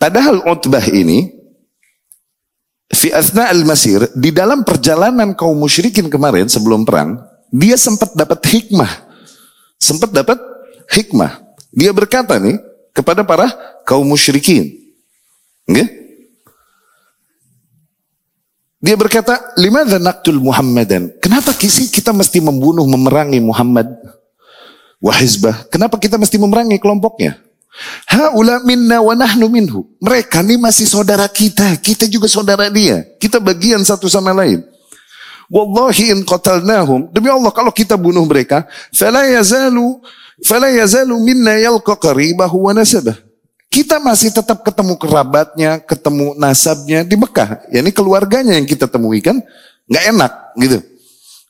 Padahal 0.00 0.40
Utbah 0.48 0.82
ini 0.88 1.33
fi 2.92 3.14
asna 3.14 3.48
al-masir 3.48 4.10
di 4.12 4.34
dalam 4.34 4.66
perjalanan 4.66 5.32
kaum 5.32 5.56
musyrikin 5.56 6.10
kemarin 6.12 6.50
sebelum 6.50 6.84
perang, 6.84 7.22
dia 7.48 7.78
sempat 7.78 8.12
dapat 8.12 8.42
hikmah. 8.44 8.92
Sempat 9.78 10.10
dapat 10.12 10.38
hikmah. 10.92 11.40
Dia 11.72 11.92
berkata 11.94 12.36
nih 12.40 12.58
kepada 12.92 13.24
para 13.24 13.52
kaum 13.84 14.04
musyrikin. 14.04 14.74
Dia 18.84 19.00
berkata, 19.00 19.40
limadha 19.56 19.96
naqtul 19.96 20.36
Muhammadan? 20.36 21.08
Kenapa 21.16 21.56
kisi 21.56 21.88
kita 21.88 22.12
mesti 22.12 22.36
membunuh, 22.44 22.84
memerangi 22.84 23.40
Muhammad? 23.40 23.88
wa 25.04 25.12
hizbah. 25.12 25.68
Kenapa 25.68 26.00
kita 26.00 26.16
mesti 26.16 26.40
memerangi 26.40 26.80
kelompoknya? 26.80 27.36
Haula 28.06 28.62
minna 28.62 29.02
wa 29.02 29.18
nahnu 29.18 29.50
minhu. 29.50 29.82
Mereka 29.98 30.46
ini 30.46 30.54
masih 30.54 30.86
saudara 30.86 31.26
kita. 31.26 31.74
Kita 31.82 32.06
juga 32.06 32.30
saudara 32.30 32.70
dia. 32.70 33.02
Kita 33.18 33.42
bagian 33.42 33.82
satu 33.82 34.06
sama 34.06 34.30
lain. 34.30 34.62
Wallahi 35.50 36.14
in 36.14 36.22
qatalnahum. 36.22 37.10
Demi 37.10 37.28
Allah 37.28 37.50
kalau 37.50 37.74
kita 37.74 37.98
bunuh 37.98 38.22
mereka. 38.24 38.64
Fala 38.94 39.26
yazalu, 39.26 39.98
fala 40.46 40.70
yazalu 40.70 41.18
minna 41.20 41.58
yalqa 41.58 41.98
qaribahu 41.98 42.70
wa 42.70 42.72
nasabah. 42.72 43.18
Kita 43.68 43.98
masih 43.98 44.30
tetap 44.30 44.62
ketemu 44.62 44.94
kerabatnya, 44.94 45.82
ketemu 45.82 46.38
nasabnya 46.38 47.02
di 47.02 47.18
Mekah. 47.18 47.66
Ya 47.74 47.82
ini 47.82 47.90
keluarganya 47.90 48.54
yang 48.54 48.70
kita 48.70 48.86
temui 48.86 49.18
kan. 49.18 49.42
Nggak 49.90 50.04
enak 50.14 50.32
gitu. 50.62 50.78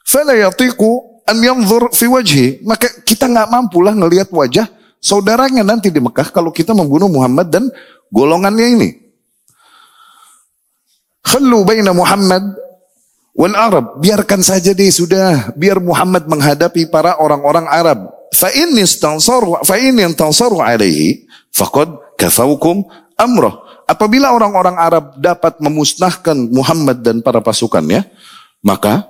Fala 0.09 0.33
yatiku 0.33 1.21
an 1.29 1.37
yanzur 1.37 1.93
fi 1.93 2.09
wajhi. 2.09 2.65
Maka 2.65 2.89
kita 3.05 3.29
nggak 3.29 3.53
mampu 3.53 3.85
lah 3.85 3.93
ngelihat 3.93 4.33
wajah 4.33 4.65
saudaranya 5.05 5.61
nanti 5.61 5.93
di 5.93 6.01
Mekah 6.01 6.33
kalau 6.33 6.49
kita 6.49 6.73
membunuh 6.73 7.13
Muhammad 7.13 7.53
dan 7.53 7.69
golongannya 8.09 8.67
ini. 8.81 8.91
Khallu 11.21 11.69
baina 11.69 11.93
Muhammad 11.93 12.57
wal 13.37 13.53
Arab. 13.53 14.01
Biarkan 14.01 14.41
saja 14.41 14.73
deh 14.73 14.89
sudah. 14.89 15.53
Biar 15.53 15.77
Muhammad 15.85 16.25
menghadapi 16.25 16.89
para 16.89 17.21
orang-orang 17.21 17.69
Arab. 17.69 18.09
Fa 18.33 18.49
in 18.51 18.73
istansaru 18.81 19.61
fa 19.63 19.77
in 19.77 20.01
alaihi 20.01 21.29
faqad 21.53 22.17
kafaukum 22.17 22.89
amrah. 23.21 23.85
Apabila 23.85 24.33
orang-orang 24.33 24.81
Arab 24.81 25.21
dapat 25.21 25.61
memusnahkan 25.61 26.49
Muhammad 26.49 27.05
dan 27.05 27.21
para 27.21 27.45
pasukannya, 27.45 28.09
maka 28.65 29.05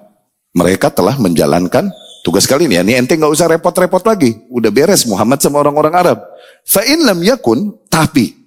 mereka 0.50 0.90
telah 0.90 1.14
menjalankan 1.14 1.94
Tugas 2.24 2.48
kali 2.48 2.64
ini 2.64 2.80
ya, 2.80 2.82
ini 2.82 2.96
ente 2.96 3.12
nggak 3.20 3.28
usah 3.28 3.52
repot-repot 3.52 4.00
lagi. 4.00 4.32
Udah 4.48 4.72
beres 4.72 5.04
Muhammad 5.04 5.44
sama 5.44 5.60
orang-orang 5.60 5.92
Arab. 5.92 6.18
Fa'in 6.64 7.04
lam 7.04 7.20
yakun, 7.20 7.76
tapi 7.92 8.44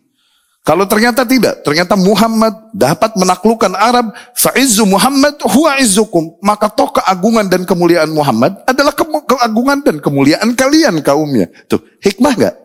kalau 0.68 0.84
ternyata 0.84 1.24
tidak, 1.24 1.64
ternyata 1.64 1.96
Muhammad 1.96 2.52
dapat 2.76 3.16
menaklukkan 3.16 3.72
Arab, 3.72 4.12
fa'izzu 4.36 4.84
Muhammad 4.84 5.40
huwa 5.48 5.80
izzukum. 5.80 6.36
Maka 6.44 6.68
toh 6.68 6.92
keagungan 6.92 7.48
dan 7.48 7.64
kemuliaan 7.64 8.12
Muhammad 8.12 8.68
adalah 8.68 8.92
ke 8.92 9.08
keagungan 9.08 9.80
dan 9.80 10.04
kemuliaan 10.04 10.52
kalian 10.60 11.00
kaumnya. 11.00 11.48
Tuh, 11.72 11.80
hikmah 12.04 12.36
nggak? 12.36 12.56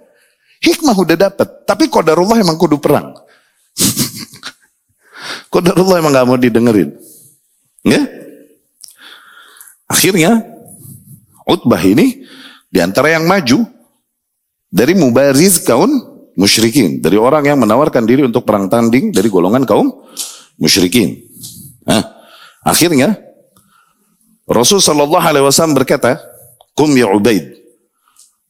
Hikmah 0.67 0.99
udah 0.99 1.17
dapat, 1.31 1.63
tapi 1.63 1.87
kodarullah 1.87 2.43
emang 2.43 2.59
kudu 2.59 2.83
perang. 2.83 3.15
kodarullah 5.55 6.03
emang 6.03 6.11
nggak 6.11 6.27
mau 6.27 6.39
didengerin. 6.43 6.91
Ya? 7.87 8.03
Akhirnya 9.87 10.43
Utbah 11.47 11.81
ini 11.83 12.23
di 12.73 12.79
antara 12.81 13.13
yang 13.13 13.29
maju 13.29 13.67
dari 14.73 14.97
mubariz 14.97 15.61
kaum 15.61 15.91
musyrikin, 16.33 17.05
dari 17.05 17.21
orang 17.21 17.45
yang 17.45 17.59
menawarkan 17.61 18.09
diri 18.09 18.25
untuk 18.25 18.49
perang 18.49 18.73
tanding 18.73 19.13
dari 19.13 19.29
golongan 19.29 19.69
kaum 19.69 19.93
musyrikin. 20.57 21.21
Nah, 21.85 22.01
akhirnya 22.65 23.19
Rasul 24.49 24.81
sallallahu 24.81 25.23
alaihi 25.23 25.45
wasallam 25.45 25.77
berkata, 25.77 26.19
"Kum 26.73 26.91
ya 26.97 27.11
Ubaid, 27.13 27.53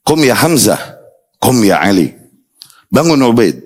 kum 0.07 0.23
ya 0.23 0.39
Hamzah, 0.39 0.79
kum 1.43 1.59
ya 1.61 1.83
Ali." 1.83 2.15
Bangun 2.93 3.19
Ubaid, 3.25 3.57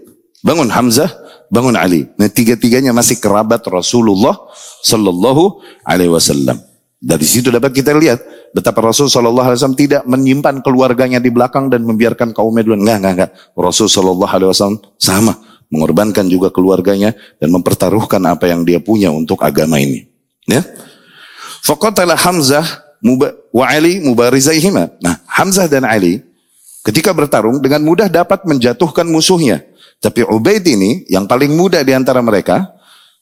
bangun 0.43 0.71
Hamzah, 0.71 1.11
bangun 1.51 1.75
Ali. 1.75 2.07
Nah, 2.19 2.31
tiga-tiganya 2.31 2.95
masih 2.95 3.19
kerabat 3.19 3.63
Rasulullah 3.67 4.35
sallallahu 4.83 5.63
alaihi 5.83 6.11
wasallam. 6.11 6.63
Dari 6.97 7.27
situ 7.29 7.53
dapat 7.53 7.77
kita 7.77 7.93
lihat 7.93 8.25
betapa 8.57 8.81
Rasul 8.81 9.13
Shallallahu 9.13 9.53
Alaihi 9.53 9.59
Wasallam 9.61 9.79
tidak 9.79 10.03
menyimpan 10.09 10.65
keluarganya 10.65 11.21
di 11.21 11.29
belakang 11.29 11.69
dan 11.69 11.85
membiarkan 11.85 12.33
kaumnya 12.33 12.65
duluan. 12.65 12.81
Enggak, 12.81 12.97
enggak, 12.99 13.13
enggak. 13.13 13.31
Rasul 13.53 13.87
Shallallahu 13.93 14.33
Alaihi 14.33 14.49
Wasallam 14.49 14.79
sama 14.97 15.37
mengorbankan 15.69 16.25
juga 16.31 16.49
keluarganya 16.49 17.13
dan 17.37 17.53
mempertaruhkan 17.53 18.23
apa 18.25 18.49
yang 18.49 18.65
dia 18.65 18.81
punya 18.81 19.13
untuk 19.13 19.45
agama 19.45 19.77
ini. 19.77 20.09
Ya. 20.49 20.65
Faqatala 21.67 22.17
Hamzah 22.17 22.65
wa 23.53 23.65
Ali 23.69 24.01
mubarizaihima. 24.01 24.97
Nah, 25.05 25.21
Hamzah 25.29 25.69
dan 25.69 25.85
Ali 25.85 26.25
ketika 26.87 27.11
bertarung 27.11 27.59
dengan 27.59 27.83
mudah 27.83 28.07
dapat 28.07 28.47
menjatuhkan 28.47 29.05
musuhnya. 29.05 29.61
Tapi 29.99 30.23
Ubaid 30.23 30.65
ini 30.65 31.05
yang 31.11 31.27
paling 31.27 31.53
muda 31.53 31.83
di 31.83 31.93
antara 31.93 32.23
mereka 32.23 32.73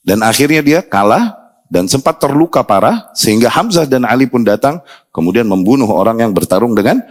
dan 0.04 0.20
akhirnya 0.20 0.60
dia 0.60 0.80
kalah 0.84 1.43
dan 1.74 1.90
sempat 1.90 2.22
terluka 2.22 2.62
parah 2.62 3.10
sehingga 3.18 3.50
Hamzah 3.50 3.90
dan 3.90 4.06
Ali 4.06 4.30
pun 4.30 4.46
datang 4.46 4.78
kemudian 5.10 5.42
membunuh 5.50 5.90
orang 5.90 6.22
yang 6.22 6.30
bertarung 6.30 6.70
dengan 6.70 7.02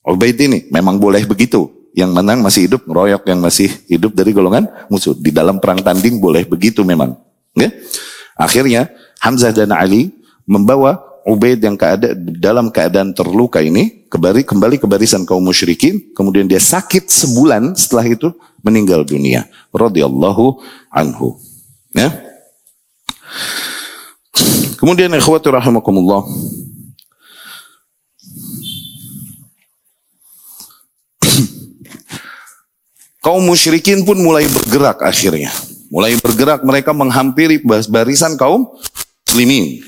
Ubaid 0.00 0.40
ini. 0.40 0.64
Memang 0.72 0.96
boleh 0.96 1.28
begitu. 1.28 1.68
Yang 1.92 2.10
menang 2.12 2.40
masih 2.40 2.68
hidup, 2.68 2.84
ngeroyok 2.88 3.24
yang 3.28 3.40
masih 3.44 3.68
hidup 3.88 4.16
dari 4.16 4.32
golongan 4.32 4.68
musuh. 4.88 5.12
Di 5.12 5.28
dalam 5.32 5.60
perang 5.60 5.84
tanding 5.84 6.16
boleh 6.16 6.48
begitu 6.48 6.80
memang. 6.80 7.12
Ya? 7.52 7.68
Akhirnya 8.40 8.88
Hamzah 9.20 9.52
dan 9.52 9.76
Ali 9.76 10.12
membawa 10.48 11.04
Ubaid 11.26 11.58
yang 11.58 11.74
keada, 11.74 12.14
dalam 12.16 12.70
keadaan 12.70 13.10
terluka 13.10 13.58
ini 13.58 14.06
kembali 14.06 14.46
kembali 14.46 14.76
ke 14.78 14.86
barisan 14.86 15.26
kaum 15.26 15.42
musyrikin, 15.42 16.14
kemudian 16.14 16.46
dia 16.46 16.62
sakit 16.62 17.10
sebulan 17.10 17.74
setelah 17.74 18.06
itu 18.06 18.30
meninggal 18.62 19.02
dunia. 19.02 19.50
Radhiyallahu 19.74 20.62
anhu. 20.94 21.34
Ya. 21.90 22.14
Kemudian 24.76 25.08
ikhwati 25.16 25.48
rahimakumullah. 25.48 26.28
Kaum 33.24 33.42
musyrikin 33.42 34.04
pun 34.04 34.20
mulai 34.20 34.44
bergerak 34.46 35.02
akhirnya. 35.02 35.50
Mulai 35.88 36.20
bergerak 36.20 36.60
mereka 36.66 36.92
menghampiri 36.92 37.62
barisan 37.62 38.34
kaum 38.34 38.66
muslimin. 39.30 39.86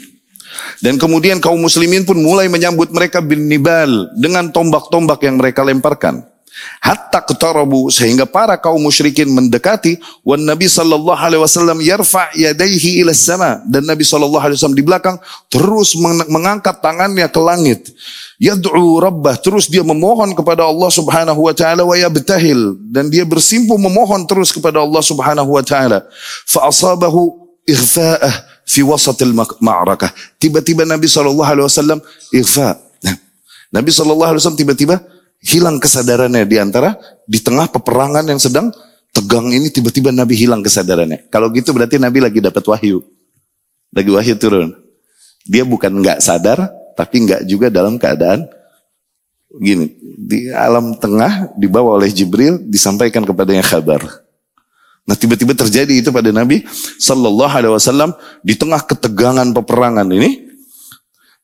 Dan 0.79 0.95
kemudian 0.95 1.43
kaum 1.43 1.59
muslimin 1.59 2.07
pun 2.07 2.23
mulai 2.23 2.47
menyambut 2.47 2.95
mereka 2.95 3.19
bin 3.19 3.51
nibal 3.51 4.07
dengan 4.15 4.55
tombak-tombak 4.55 5.19
yang 5.27 5.35
mereka 5.41 5.67
lemparkan. 5.67 6.23
Hatta 6.79 7.21
ketarabu 7.23 7.91
sehingga 7.91 8.23
para 8.25 8.55
kaum 8.55 8.79
musyrikin 8.79 9.27
mendekati 9.31 9.99
wan 10.23 10.43
Nabi 10.43 10.71
sallallahu 10.71 11.19
alaihi 11.19 11.43
wasallam 11.43 11.83
yarfa 11.83 12.31
yadayhi 12.39 13.03
ila 13.03 13.11
sama 13.11 13.59
dan 13.67 13.83
Nabi 13.83 14.07
sallallahu 14.07 14.41
alaihi 14.41 14.57
wasallam 14.63 14.79
di 14.79 14.87
belakang 14.87 15.17
terus 15.51 15.99
mengangkat 16.31 16.79
tangannya 16.79 17.27
ke 17.27 17.41
langit. 17.43 17.81
Yad'u 18.39 19.03
rabbah 19.03 19.35
terus 19.43 19.67
dia 19.67 19.83
memohon 19.83 20.31
kepada 20.39 20.63
Allah 20.63 20.91
Subhanahu 20.95 21.51
wa 21.51 21.55
taala 21.55 21.83
wa 21.83 21.99
yabtahil 21.99 22.79
dan 22.95 23.11
dia 23.11 23.27
bersimpu 23.27 23.75
memohon 23.75 24.23
terus 24.31 24.55
kepada 24.55 24.79
Allah 24.79 25.03
Subhanahu 25.03 25.59
wa 25.59 25.63
taala. 25.67 26.07
Fa 26.47 26.71
asabahu 26.71 27.51
ighfa'ah 27.67 28.63
fi 28.69 28.87
wasatil 28.87 29.35
ma'rakah. 29.35 30.15
Tiba-tiba 30.39 30.87
Nabi 30.87 31.11
sallallahu 31.11 31.49
alaihi 31.49 31.67
wasallam 31.67 31.99
ighfa. 32.31 32.79
Nah, 33.03 33.17
Nabi 33.75 33.91
sallallahu 33.91 34.31
alaihi 34.31 34.41
wasallam 34.45 34.61
tiba-tiba 34.61 35.03
hilang 35.43 35.79
kesadarannya 35.79 36.45
di 36.45 36.57
antara 36.59 36.99
di 37.25 37.39
tengah 37.39 37.71
peperangan 37.71 38.27
yang 38.27 38.41
sedang 38.43 38.75
tegang 39.15 39.51
ini 39.51 39.71
tiba-tiba 39.71 40.15
Nabi 40.15 40.35
hilang 40.39 40.63
kesadarannya. 40.63 41.31
Kalau 41.31 41.51
gitu 41.55 41.75
berarti 41.75 41.99
Nabi 41.99 42.23
lagi 42.23 42.39
dapat 42.43 42.63
wahyu. 42.67 43.03
Lagi 43.95 44.11
wahyu 44.11 44.35
turun. 44.37 44.75
Dia 45.49 45.65
bukan 45.65 45.91
nggak 46.05 46.21
sadar, 46.21 46.69
tapi 46.93 47.25
nggak 47.25 47.49
juga 47.49 47.73
dalam 47.73 47.97
keadaan 47.97 48.45
gini. 49.59 49.97
Di 50.19 50.53
alam 50.53 50.99
tengah 50.99 51.55
dibawa 51.57 51.97
oleh 51.97 52.13
Jibril 52.13 52.61
disampaikan 52.69 53.25
kepadanya 53.25 53.65
kabar. 53.65 54.03
Nah 55.09 55.17
tiba-tiba 55.17 55.57
terjadi 55.57 56.05
itu 56.05 56.13
pada 56.13 56.29
Nabi 56.29 56.69
Sallallahu 57.01 57.49
Alaihi 57.49 57.73
Wasallam 57.73 58.13
di 58.45 58.53
tengah 58.53 58.85
ketegangan 58.85 59.49
peperangan 59.57 60.05
ini. 60.13 60.45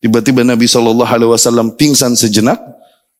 Tiba-tiba 0.04 0.44
Nabi 0.44 0.68
Sallallahu 0.68 1.08
Alaihi 1.08 1.32
Wasallam 1.32 1.72
pingsan 1.72 2.12
sejenak 2.12 2.60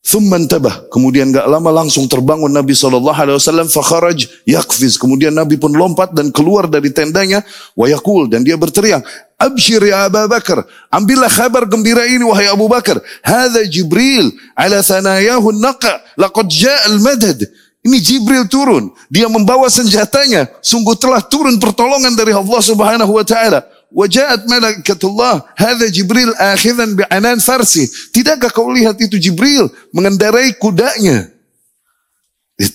Thumman 0.04 0.44
tabah. 0.44 0.84
Kemudian 0.92 1.32
gak 1.32 1.48
lama 1.48 1.72
langsung 1.72 2.04
terbangun 2.04 2.52
Nabi 2.52 2.76
Shallallahu 2.76 3.16
Alaihi 3.16 3.40
Wasallam. 3.40 3.72
Fakharaj 3.72 4.28
yakfiz. 4.44 5.00
Kemudian 5.00 5.32
Nabi 5.32 5.56
pun 5.56 5.72
lompat 5.72 6.12
dan 6.12 6.28
keluar 6.28 6.68
dari 6.68 6.92
tendanya. 6.92 7.40
Wayakul 7.72 8.28
dan 8.28 8.44
dia 8.44 8.60
berteriak. 8.60 9.00
Abshir 9.40 9.80
ya 9.80 10.04
Abu 10.04 10.20
Bakar. 10.28 10.68
Ambillah 10.92 11.32
kabar 11.32 11.64
gembira 11.64 12.04
ini 12.04 12.20
wahai 12.20 12.52
Abu 12.52 12.68
Bakar. 12.68 13.00
Hada 13.24 13.64
Jibril 13.64 14.28
ala 14.52 14.84
thanayahu 14.84 15.56
naqa. 15.56 16.04
Laqad 16.20 16.52
ja'al 16.52 17.00
madad. 17.00 17.40
Ini 17.84 17.96
Jibril 18.00 18.44
turun. 18.44 18.92
Dia 19.08 19.28
membawa 19.32 19.72
senjatanya. 19.72 20.52
Sungguh 20.60 21.00
telah 21.00 21.24
turun 21.24 21.56
pertolongan 21.56 22.12
dari 22.12 22.36
Allah 22.36 22.60
Subhanahu 22.60 23.12
wa 23.16 23.24
taala. 23.24 23.64
Wajahat 23.94 24.50
malaikatullah. 24.50 25.54
Hada 25.54 25.86
Jibril 25.86 26.34
akhidan 26.34 26.98
bi'anan 26.98 27.38
farsi. 27.38 27.86
Tidakkah 28.10 28.50
kau 28.50 28.66
lihat 28.74 28.98
itu 28.98 29.14
Jibril 29.22 29.70
mengendarai 29.94 30.50
kudanya? 30.58 31.30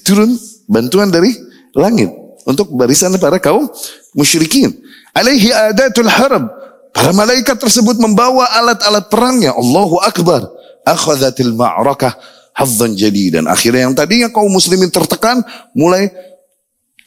Turun 0.07 0.39
bantuan 0.71 1.11
dari 1.11 1.35
langit 1.75 2.07
untuk 2.47 2.71
barisan 2.71 3.11
para 3.19 3.35
kaum 3.35 3.67
musyrikin. 4.15 4.71
Alaihi 5.11 5.51
adatul 5.51 6.07
harab. 6.07 6.47
Para 6.95 7.11
malaikat 7.11 7.59
tersebut 7.59 7.99
membawa 7.99 8.47
alat-alat 8.55 9.11
perangnya. 9.11 9.51
Allahu 9.53 9.99
Akbar. 9.99 10.47
Akhadatil 10.87 11.51
ma'rakah. 11.53 12.15
hadzan 12.59 12.91
dan 13.31 13.47
Akhirnya 13.47 13.87
yang 13.87 13.95
tadinya 13.95 14.27
kaum 14.27 14.51
muslimin 14.51 14.91
tertekan, 14.91 15.39
mulai 15.71 16.11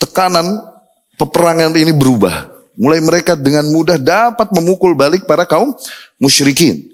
tekanan 0.01 0.65
peperangan 1.21 1.77
ini 1.77 1.93
berubah. 1.93 2.52
Mulai 2.73 3.01
mereka 3.05 3.37
dengan 3.37 3.69
mudah 3.69 4.01
dapat 4.01 4.49
memukul 4.57 4.97
balik 4.97 5.29
para 5.29 5.45
kaum 5.45 5.77
musyrikin. 6.17 6.89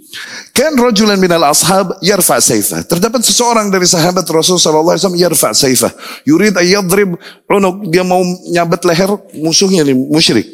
Kan 0.56 0.74
rajulan 0.74 1.20
minal 1.20 1.52
ashab 1.52 1.94
yarfa 2.02 2.40
saifah. 2.40 2.82
Terdapat 2.82 3.22
seseorang 3.22 3.68
dari 3.68 3.86
sahabat 3.86 4.24
Rasulullah 4.26 4.96
SAW 4.96 5.14
yarfa 5.14 5.54
saifah. 5.54 5.92
Yurid 6.26 6.56
ayyadrib 6.58 7.14
unuk. 7.46 7.92
Dia 7.92 8.02
mau 8.02 8.24
nyabat 8.24 8.82
leher 8.88 9.10
musuhnya 9.38 9.84
nih, 9.86 9.94
musyrik. 9.94 10.48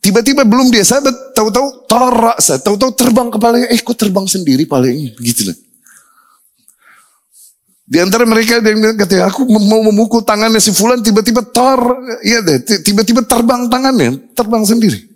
Tiba-tiba 0.00 0.46
belum 0.46 0.70
dia 0.70 0.86
sahabat, 0.86 1.34
tahu-tahu 1.34 1.86
taraksa, 1.90 2.62
tahu-tahu 2.62 2.94
terbang 2.94 3.26
kepalanya, 3.26 3.66
eh 3.74 3.80
kok 3.82 3.98
terbang 3.98 4.22
sendiri 4.30 4.62
palingnya, 4.62 5.18
begitu 5.18 5.50
lah. 5.50 5.56
Di 7.86 8.02
antara 8.02 8.26
mereka 8.26 8.58
ada 8.58 8.66
yang 8.66 8.82
bilang 8.82 8.98
katanya 8.98 9.30
aku 9.30 9.46
mau 9.46 9.78
memukul 9.78 10.18
tangannya 10.26 10.58
si 10.58 10.74
fulan 10.74 10.98
tiba-tiba 11.06 11.38
tar 11.46 11.78
iya 12.26 12.42
deh 12.42 12.58
tiba-tiba 12.82 13.22
terbang 13.22 13.70
tangannya 13.70 14.34
terbang 14.34 14.66
sendiri. 14.66 15.06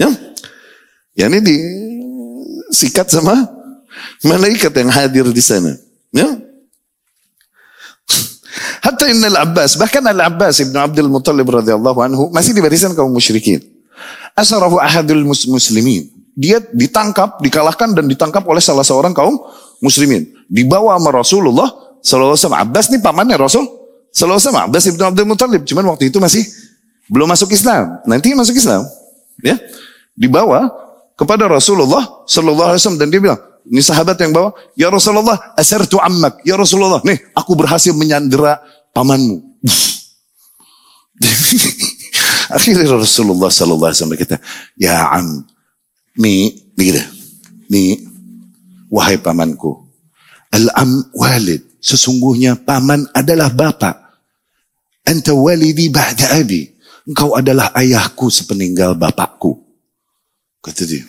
Ya. 0.00 0.08
Ya 1.12 1.28
ini 1.28 1.44
disikat 1.44 3.12
sama 3.12 3.36
malaikat 4.24 4.72
yang 4.72 4.88
hadir 4.88 5.28
di 5.28 5.44
sana. 5.44 5.76
Ya. 6.08 6.40
Hatta 8.80 9.04
inna 9.12 9.28
al-Abbas, 9.28 9.76
bahkan 9.76 10.00
al-Abbas 10.00 10.64
ibn 10.64 10.72
Abdul 10.72 11.12
Muttalib 11.12 11.46
radhiyallahu 11.52 12.00
anhu 12.00 12.22
masih 12.32 12.56
di 12.56 12.64
barisan 12.64 12.96
kaum 12.96 13.12
musyrikin. 13.12 13.60
Asarahu 14.32 14.80
ahadul 14.80 15.28
muslimin. 15.28 16.08
Dia 16.32 16.64
ditangkap, 16.72 17.44
dikalahkan 17.44 17.92
dan 17.92 18.08
ditangkap 18.08 18.40
oleh 18.48 18.64
salah 18.64 18.80
seorang 18.80 19.12
kaum 19.12 19.36
muslimin. 19.84 20.39
Dibawa 20.50 20.98
sama 20.98 21.10
Rasulullah 21.14 21.68
wasallam. 22.02 22.58
Abbas 22.58 22.90
nih 22.90 22.98
pamannya 22.98 23.38
Rasul 23.38 23.62
wasallam. 24.10 24.66
Abbas 24.66 24.90
ibnu 24.90 25.02
Abdul 25.06 25.30
Muthalib. 25.30 25.62
Cuman 25.62 25.94
waktu 25.94 26.10
itu 26.10 26.18
masih 26.18 26.42
belum 27.06 27.30
masuk 27.30 27.54
Islam. 27.54 28.02
Nanti 28.02 28.34
masuk 28.34 28.58
Islam. 28.58 28.82
Ya. 29.46 29.54
Dibawa 30.18 30.66
kepada 31.14 31.46
Rasulullah 31.46 32.26
wasallam 32.26 32.98
dan 32.98 33.14
dia 33.14 33.22
bilang, 33.22 33.40
ini 33.70 33.82
sahabat 33.84 34.16
yang 34.18 34.32
bawa, 34.32 34.50
"Ya 34.74 34.88
Rasulullah, 34.88 35.36
asartu 35.54 36.00
ammak." 36.00 36.40
Ya 36.42 36.56
Rasulullah, 36.56 37.04
nih 37.04 37.20
aku 37.36 37.52
berhasil 37.54 37.92
menyandera 37.92 38.58
pamanmu. 38.96 39.38
Akhirnya 42.56 42.88
Rasulullah 42.90 43.52
sallallahu 43.52 43.90
alaihi 43.92 44.10
berkata, 44.10 44.36
"Ya 44.74 45.06
am, 45.12 45.44
nih, 46.16 46.56
nih, 46.74 47.04
nih 47.68 47.90
wahai 48.90 49.20
pamanku. 49.20 49.89
Al-am 50.50 51.10
walid. 51.14 51.62
Sesungguhnya 51.80 52.60
paman 52.60 53.08
adalah 53.16 53.48
bapak. 53.48 53.96
Anta 55.06 55.32
walidi 55.32 55.88
ba'da 55.88 56.36
abi. 56.36 56.68
Engkau 57.08 57.34
adalah 57.34 57.72
ayahku 57.74 58.28
sepeninggal 58.28 58.94
bapakku. 58.94 59.58
Kata 60.60 60.84
dia. 60.84 61.02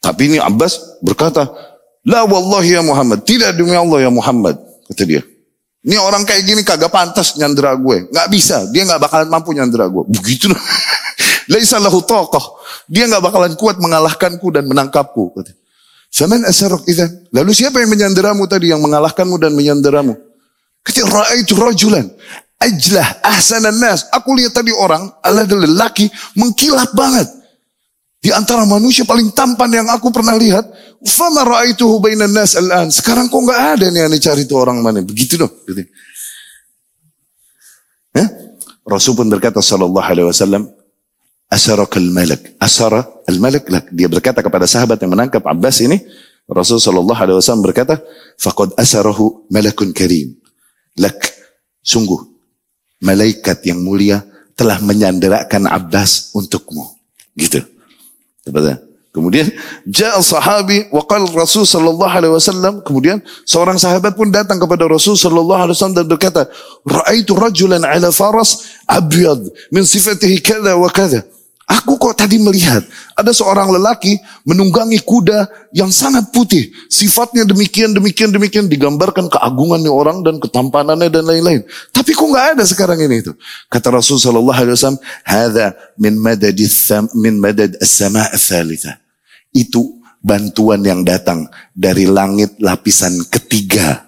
Tapi 0.00 0.32
ini 0.32 0.38
Abbas 0.40 1.00
berkata, 1.04 1.48
La 2.04 2.24
wallahi 2.24 2.76
ya 2.76 2.82
Muhammad. 2.84 3.24
Tidak 3.24 3.56
demi 3.56 3.72
Allah 3.72 4.08
ya 4.08 4.10
Muhammad. 4.12 4.60
Kata 4.88 5.04
dia. 5.08 5.24
Ini 5.84 6.00
orang 6.00 6.24
kayak 6.24 6.42
gini 6.48 6.60
kagak 6.64 6.92
pantas 6.92 7.36
nyandera 7.36 7.76
gue. 7.76 8.08
Nggak 8.08 8.28
bisa. 8.32 8.64
Dia 8.72 8.88
nggak 8.88 9.00
bakalan 9.04 9.28
mampu 9.28 9.52
nyandera 9.52 9.88
gue. 9.88 10.04
Begitu. 10.08 10.48
Laisa 11.52 11.76
lahu 11.80 12.00
taqah. 12.04 12.44
Dia 12.88 13.08
nggak 13.08 13.24
bakalan 13.24 13.52
kuat 13.56 13.76
mengalahkanku 13.80 14.48
dan 14.52 14.64
menangkapku. 14.68 15.32
Kata. 15.36 15.52
Faman 16.14 16.46
asarok 16.46 16.86
idan. 16.86 17.10
Lalu 17.34 17.50
siapa 17.50 17.82
yang 17.82 17.90
menyanderamu 17.90 18.46
tadi, 18.46 18.70
yang 18.70 18.78
mengalahkanmu 18.78 19.34
dan 19.34 19.50
menyanderamu? 19.50 20.14
Ketika 20.86 21.10
ra'aitu 21.10 21.58
rajulan. 21.58 22.06
Ajlah 22.62 23.18
ahsanan 23.26 23.74
nas. 23.82 24.06
Aku 24.14 24.30
lihat 24.38 24.54
tadi 24.54 24.70
orang, 24.70 25.10
Allah 25.26 25.42
adalah 25.42 25.66
lelaki, 25.66 26.06
mengkilap 26.38 26.94
banget. 26.94 27.26
Di 28.22 28.30
antara 28.30 28.62
manusia 28.64 29.02
paling 29.04 29.34
tampan 29.34 29.68
yang 29.68 29.90
aku 29.90 30.14
pernah 30.14 30.38
lihat. 30.38 30.62
Fama 31.02 31.42
ra'aituhu 31.42 31.98
bainan 31.98 32.30
nas 32.30 32.54
al-an. 32.54 32.94
Sekarang 32.94 33.26
kok 33.26 33.42
nggak 33.42 33.60
ada 33.76 33.86
nih 33.90 34.06
yang 34.06 34.14
cari 34.22 34.46
itu 34.46 34.54
orang 34.54 34.78
mana. 34.80 35.02
Begitu 35.02 35.34
dong. 35.34 35.50
Gitu. 35.66 35.82
Ya? 38.14 38.30
Rasul 38.86 39.18
pun 39.18 39.26
berkata 39.26 39.58
sallallahu 39.58 40.06
alaihi 40.06 40.30
wasallam, 40.30 40.70
Asarak 41.50 41.98
al-malak. 41.98 42.54
Asara 42.62 43.13
al-malak 43.28 43.64
lak. 43.68 43.88
Dia 43.90 44.08
berkata 44.08 44.40
kepada 44.44 44.68
sahabat 44.68 45.00
yang 45.00 45.12
menangkap 45.12 45.42
Abbas 45.44 45.80
ini. 45.84 46.00
Rasul 46.44 46.76
sallallahu 46.76 47.16
alaihi 47.16 47.40
wasallam 47.40 47.64
berkata, 47.64 48.04
"Faqad 48.36 48.76
asarahu 48.76 49.48
malakun 49.48 49.96
karim." 49.96 50.36
Lak, 51.00 51.16
sungguh 51.80 52.20
malaikat 53.00 53.64
yang 53.64 53.80
mulia 53.80 54.22
telah 54.54 54.78
menyanderakan 54.80 55.66
Abbas 55.68 56.32
untukmu. 56.36 56.84
Gitu. 57.34 57.64
Kemudian 59.14 59.46
ja'a 59.86 60.18
sahabi 60.18 60.90
wa 60.90 61.06
qala 61.06 61.30
Rasul 61.30 61.62
sallallahu 61.62 62.10
alaihi 62.10 62.34
wasallam 62.34 62.82
kemudian 62.82 63.22
seorang 63.46 63.78
sahabat 63.78 64.18
pun 64.18 64.26
datang 64.26 64.58
kepada 64.58 64.90
Rasul 64.90 65.14
sallallahu 65.14 65.70
alaihi 65.70 65.78
wasallam 65.78 66.02
dan 66.02 66.06
berkata, 66.10 66.50
"Ra'aitu 66.82 67.30
rajulan 67.38 67.86
'ala 67.86 68.10
faras 68.10 68.82
abyad 68.90 69.46
min 69.70 69.86
sifatihi 69.86 70.42
kadza 70.42 70.74
wa 70.74 70.90
kadza." 70.90 71.22
Aku 71.64 71.96
kok 71.96 72.20
tadi 72.20 72.36
melihat 72.36 72.84
ada 73.16 73.32
seorang 73.32 73.72
lelaki 73.72 74.20
menunggangi 74.44 75.00
kuda 75.00 75.48
yang 75.72 75.88
sangat 75.88 76.28
putih. 76.28 76.68
Sifatnya 76.92 77.48
demikian, 77.48 77.96
demikian, 77.96 78.28
demikian. 78.28 78.68
Digambarkan 78.68 79.32
keagungannya 79.32 79.88
orang 79.88 80.20
dan 80.20 80.36
ketampanannya 80.36 81.08
dan 81.08 81.24
lain-lain. 81.24 81.64
Tapi 81.88 82.12
kok 82.12 82.28
nggak 82.28 82.60
ada 82.60 82.64
sekarang 82.68 83.00
ini 83.00 83.24
itu. 83.24 83.32
Kata 83.72 83.96
Rasul 83.96 84.20
Sallallahu 84.20 84.60
Alaihi 84.60 84.76
Wasallam, 84.76 85.00
"Hada 85.24 85.66
min 85.96 86.20
madad 86.20 86.58
min 87.16 87.34
madad 87.40 87.80
as-sama' 87.80 88.28
Itu 89.54 90.04
bantuan 90.24 90.84
yang 90.84 91.00
datang 91.00 91.48
dari 91.72 92.04
langit 92.04 92.60
lapisan 92.60 93.24
ketiga. 93.32 94.04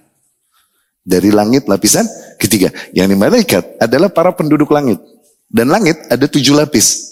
Dari 1.07 1.33
langit 1.33 1.65
lapisan 1.71 2.05
ketiga. 2.37 2.69
Yang 2.93 3.17
malaikat 3.17 3.65
adalah 3.81 4.13
para 4.13 4.35
penduduk 4.37 4.69
langit. 4.73 4.99
Dan 5.47 5.71
langit 5.71 5.95
ada 6.11 6.27
tujuh 6.27 6.53
lapis. 6.53 7.06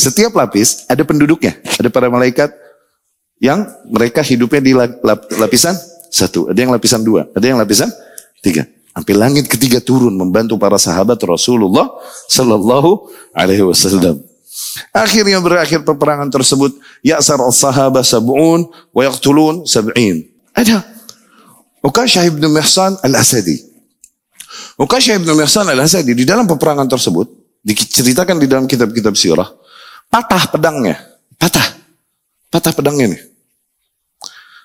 Setiap 0.00 0.32
lapis 0.32 0.88
ada 0.88 1.04
penduduknya. 1.04 1.60
Ada 1.76 1.92
para 1.92 2.08
malaikat 2.08 2.48
yang 3.36 3.68
mereka 3.84 4.24
hidupnya 4.24 4.60
di 4.64 4.72
lapisan 5.36 5.76
satu. 6.08 6.48
Ada 6.48 6.64
yang 6.64 6.72
lapisan 6.72 7.04
dua. 7.04 7.28
Ada 7.36 7.52
yang 7.52 7.60
lapisan 7.60 7.92
tiga. 8.40 8.64
Sampai 8.96 9.12
langit 9.12 9.44
ketiga 9.44 9.76
turun 9.76 10.16
membantu 10.16 10.56
para 10.56 10.80
sahabat 10.80 11.20
Rasulullah 11.20 11.84
Sallallahu 12.32 13.12
Alaihi 13.36 13.60
Wasallam. 13.60 14.24
Akhirnya 14.88 15.36
berakhir 15.44 15.84
peperangan 15.84 16.32
tersebut. 16.32 16.80
Ya'sar 17.04 17.36
al-sahabah 17.36 18.00
sab'un 18.00 18.72
wa 18.72 19.02
yaqtulun 19.04 19.68
sab'in. 19.68 20.24
Ada. 20.56 20.80
Ukashah 21.84 22.24
ibn 22.24 22.44
Mihsan 22.48 22.96
al-Asadi. 23.04 23.56
Ukashah 24.80 25.20
ibn 25.20 25.28
Mihsan 25.28 25.68
al-Asadi 25.68 26.16
di 26.16 26.24
dalam 26.24 26.48
peperangan 26.48 26.88
tersebut 26.88 27.28
diceritakan 27.60 28.40
di 28.40 28.48
dalam 28.48 28.64
kitab-kitab 28.64 29.12
sirah 29.12 29.59
patah 30.10 30.50
pedangnya, 30.50 30.98
patah, 31.38 31.64
patah 32.50 32.74
pedangnya 32.74 33.14
nih. 33.14 33.22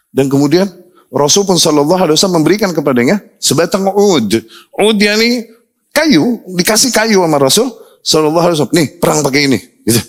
Dan 0.09 0.27
kemudian 0.27 0.65
Rasul 1.13 1.45
pun 1.45 1.55
Shallallahu 1.55 2.01
Alaihi 2.01 2.17
Wasallam 2.17 2.41
memberikan 2.41 2.73
kepadanya 2.73 3.21
sebatang 3.37 3.87
ud, 3.93 4.41
ud 4.73 4.97
ini 4.99 5.45
kayu, 5.93 6.41
dikasih 6.57 6.91
kayu 6.91 7.21
sama 7.21 7.37
Rasul 7.37 7.67
Shallallahu 8.01 8.45
Alaihi 8.49 8.57
Wasallam. 8.59 8.75
Nih 8.75 8.87
perang 8.97 9.21
pakai 9.21 9.41
ini, 9.47 9.59
gitu. 9.85 10.01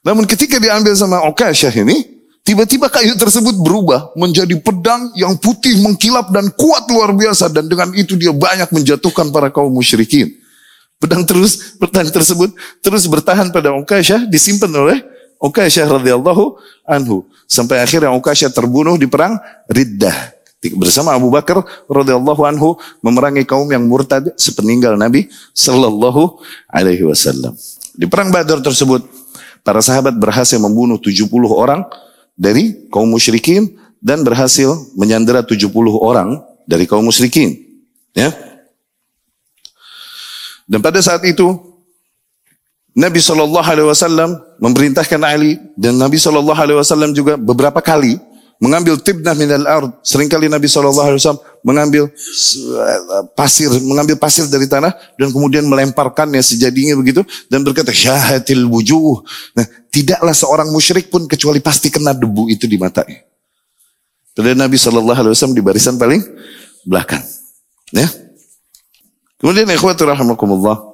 Namun 0.00 0.24
ketika 0.24 0.56
diambil 0.56 0.96
sama 0.96 1.20
Okasyah 1.28 1.76
ini, 1.84 2.24
tiba-tiba 2.40 2.88
kayu 2.88 3.12
tersebut 3.20 3.52
berubah 3.60 4.16
menjadi 4.16 4.56
pedang 4.64 5.12
yang 5.12 5.36
putih 5.36 5.76
mengkilap 5.84 6.32
dan 6.32 6.48
kuat 6.56 6.88
luar 6.88 7.12
biasa 7.12 7.52
dan 7.52 7.68
dengan 7.68 7.92
itu 7.92 8.16
dia 8.16 8.32
banyak 8.32 8.72
menjatuhkan 8.72 9.28
para 9.28 9.52
kaum 9.52 9.68
musyrikin. 9.68 10.39
Pedang 11.00 11.24
terus 11.24 11.80
pedang 11.80 12.04
tersebut 12.04 12.52
terus 12.84 13.08
bertahan 13.08 13.48
pada 13.48 13.72
Uqasyah 13.72 14.28
disimpan 14.28 14.68
oleh 14.68 15.00
Uqasyah 15.40 15.88
radhiyallahu 15.88 16.60
anhu 16.84 17.24
sampai 17.48 17.80
akhirnya 17.80 18.12
Uqasyah 18.12 18.52
terbunuh 18.52 19.00
di 19.00 19.08
perang 19.08 19.40
Riddah 19.72 20.36
bersama 20.76 21.16
Abu 21.16 21.32
Bakar 21.32 21.64
radhiyallahu 21.88 22.44
anhu 22.44 22.76
memerangi 23.00 23.48
kaum 23.48 23.64
yang 23.72 23.88
murtad 23.88 24.28
sepeninggal 24.36 25.00
Nabi 25.00 25.32
sallallahu 25.56 26.36
alaihi 26.68 27.08
wasallam. 27.08 27.56
Di 27.96 28.04
perang 28.04 28.28
Badar 28.28 28.60
tersebut 28.60 29.00
para 29.64 29.80
sahabat 29.80 30.20
berhasil 30.20 30.60
membunuh 30.60 31.00
70 31.00 31.32
orang 31.48 31.88
dari 32.36 32.76
kaum 32.92 33.08
musyrikin 33.08 33.72
dan 34.04 34.20
berhasil 34.20 34.68
menyandera 34.92 35.40
70 35.40 35.72
orang 35.96 36.44
dari 36.68 36.84
kaum 36.84 37.08
musyrikin. 37.08 37.56
Ya. 38.12 38.49
Dan 40.70 40.78
pada 40.78 41.02
saat 41.02 41.26
itu 41.26 41.50
Nabi 42.94 43.18
Shallallahu 43.18 43.66
Alaihi 43.66 43.88
Wasallam 43.90 44.38
memerintahkan 44.62 45.18
Ali 45.26 45.58
dan 45.74 45.98
Nabi 45.98 46.14
Shallallahu 46.14 46.54
Alaihi 46.54 46.78
Wasallam 46.78 47.10
juga 47.10 47.34
beberapa 47.34 47.82
kali 47.82 48.18
mengambil 48.62 48.94
tibnah 49.02 49.34
minal 49.34 49.66
ard. 49.66 49.90
Seringkali 50.06 50.46
Nabi 50.46 50.70
Shallallahu 50.70 51.06
Alaihi 51.10 51.18
Wasallam 51.18 51.42
mengambil 51.66 52.02
uh, 52.06 53.24
pasir, 53.34 53.66
mengambil 53.82 54.14
pasir 54.14 54.46
dari 54.46 54.70
tanah 54.70 54.94
dan 55.18 55.34
kemudian 55.34 55.66
melemparkannya 55.66 56.38
sejadinya 56.38 56.94
begitu 56.94 57.26
dan 57.50 57.66
berkata 57.66 57.90
syahatil 57.90 58.68
wujuh. 58.70 59.26
Nah, 59.58 59.66
tidaklah 59.90 60.34
seorang 60.36 60.68
musyrik 60.70 61.10
pun 61.10 61.26
kecuali 61.26 61.58
pasti 61.58 61.90
kena 61.90 62.14
debu 62.14 62.46
itu 62.52 62.70
di 62.70 62.78
matanya. 62.78 63.26
Dan 64.38 64.54
Nabi 64.54 64.78
Shallallahu 64.78 65.18
Alaihi 65.18 65.34
Wasallam 65.34 65.56
di 65.58 65.64
barisan 65.64 65.98
paling 65.98 66.22
belakang. 66.86 67.24
Ya. 67.90 68.06
Kemudian 69.40 69.66
ikhwatul 69.72 70.12
rahimakumullah. 70.12 70.90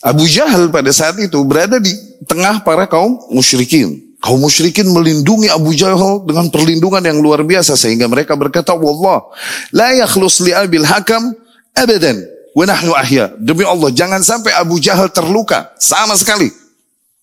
Abu 0.00 0.24
Jahal 0.24 0.72
pada 0.72 0.88
saat 0.92 1.20
itu 1.20 1.36
berada 1.44 1.76
di 1.76 1.92
tengah 2.24 2.64
para 2.64 2.88
kaum 2.88 3.20
musyrikin. 3.28 4.16
Kaum 4.16 4.40
musyrikin 4.40 4.88
melindungi 4.88 5.52
Abu 5.52 5.76
Jahal 5.76 6.24
dengan 6.24 6.48
perlindungan 6.48 7.04
yang 7.04 7.20
luar 7.20 7.44
biasa 7.44 7.76
sehingga 7.76 8.08
mereka 8.08 8.32
berkata, 8.32 8.72
"Wallah, 8.72 9.28
la 9.76 9.92
yakhlus 9.92 10.40
li 10.40 10.56
Abil 10.56 10.88
Hakam 10.88 11.36
abadan 11.76 12.24
wa 12.56 12.64
nahnu 12.64 12.96
ahya." 12.96 13.36
Demi 13.36 13.68
Allah, 13.68 13.92
jangan 13.92 14.24
sampai 14.24 14.56
Abu 14.56 14.80
Jahal 14.80 15.12
terluka 15.12 15.76
sama 15.76 16.16
sekali. 16.16 16.48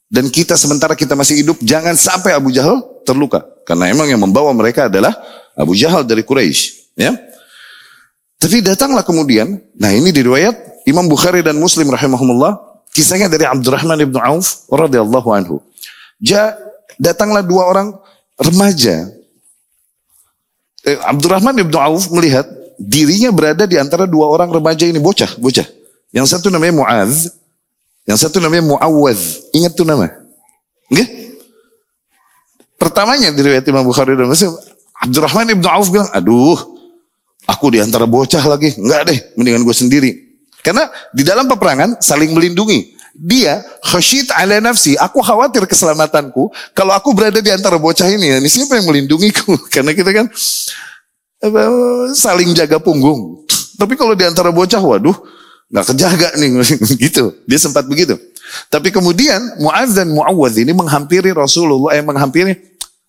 Dan 0.05 0.29
kita 0.29 0.53
sementara 0.53 0.93
kita 0.93 1.17
masih 1.17 1.41
hidup, 1.41 1.57
jangan 1.65 1.97
sampai 1.97 2.37
Abu 2.37 2.53
Jahal 2.53 2.77
terluka. 3.01 3.41
Karena 3.65 3.89
emang 3.89 4.05
yang 4.05 4.21
membawa 4.21 4.53
mereka 4.53 4.85
adalah 4.85 5.17
Abu 5.57 5.73
Jahal 5.73 6.05
dari 6.05 6.21
Quraisy, 6.21 6.93
ya. 6.93 7.17
Tapi 8.43 8.59
datanglah 8.59 9.07
kemudian, 9.07 9.55
nah 9.79 9.87
ini 9.95 10.11
diriwayat 10.11 10.83
Imam 10.83 11.07
Bukhari 11.07 11.39
dan 11.39 11.55
Muslim 11.55 11.87
rahimahumullah, 11.87 12.83
kisahnya 12.91 13.31
dari 13.31 13.47
Abdurrahman 13.47 13.95
ibn 14.03 14.19
Auf 14.19 14.67
radhiyallahu 14.67 15.29
anhu. 15.31 15.63
Ja, 16.19 16.51
datanglah 16.99 17.39
dua 17.39 17.71
orang 17.71 17.95
remaja. 18.35 19.07
Eh, 20.83 20.99
Abdurrahman 21.07 21.55
ibn 21.55 21.71
Auf 21.71 22.11
melihat 22.11 22.43
dirinya 22.75 23.31
berada 23.31 23.63
di 23.63 23.79
antara 23.79 24.03
dua 24.03 24.27
orang 24.27 24.51
remaja 24.51 24.83
ini 24.83 24.99
bocah, 24.99 25.39
bocah. 25.39 25.63
Yang 26.11 26.35
satu 26.35 26.51
namanya 26.51 26.83
Muaz, 26.83 27.31
yang 28.03 28.19
satu 28.19 28.43
namanya 28.43 28.67
Muawaz. 28.67 29.39
Ingat 29.55 29.71
tuh 29.71 29.87
nama? 29.87 30.11
Enggak? 30.91 31.07
Pertamanya 32.75 33.31
diriwayat 33.31 33.63
Imam 33.71 33.87
Bukhari 33.87 34.19
dan 34.19 34.27
Muslim, 34.27 34.51
Abdurrahman 34.99 35.47
ibn 35.55 35.63
Auf 35.63 35.87
bilang, 35.87 36.11
aduh, 36.11 36.72
aku 37.47 37.73
di 37.73 37.79
antara 37.79 38.07
bocah 38.07 38.43
lagi. 38.45 38.75
Enggak 38.79 39.01
deh, 39.11 39.19
mendingan 39.35 39.63
gue 39.63 39.75
sendiri. 39.75 40.11
Karena 40.63 40.87
di 41.11 41.27
dalam 41.27 41.45
peperangan 41.47 41.99
saling 41.99 42.31
melindungi. 42.31 42.95
Dia 43.13 43.61
khasyid 43.85 44.33
ala 44.33 44.57
nafsi. 44.57 44.97
Aku 44.97 45.21
khawatir 45.21 45.69
keselamatanku. 45.69 46.49
Kalau 46.73 46.97
aku 46.97 47.13
berada 47.13 47.43
di 47.43 47.53
antara 47.53 47.77
bocah 47.77 48.09
ini, 48.09 48.41
ini 48.41 48.49
siapa 48.49 48.79
yang 48.79 48.89
melindungiku? 48.89 49.53
Karena 49.73 49.93
kita 49.93 50.09
kan 50.09 50.25
saling 52.17 52.55
jaga 52.57 52.81
punggung. 52.81 53.45
Tapi 53.77 53.93
kalau 53.99 54.17
di 54.17 54.25
antara 54.25 54.49
bocah, 54.49 54.81
waduh, 54.81 55.13
nggak 55.69 55.85
kejaga 55.93 56.29
nih, 56.41 56.49
gitu. 57.05 57.37
Dia 57.45 57.59
sempat 57.61 57.85
begitu. 57.85 58.17
Tapi 58.71 58.89
kemudian 58.89 59.39
Muaz 59.61 59.93
dan 59.93 60.09
Muawaz 60.09 60.57
ini 60.57 60.73
menghampiri 60.73 61.35
Rasulullah, 61.35 61.93
eh 61.93 62.03
menghampiri 62.05 62.53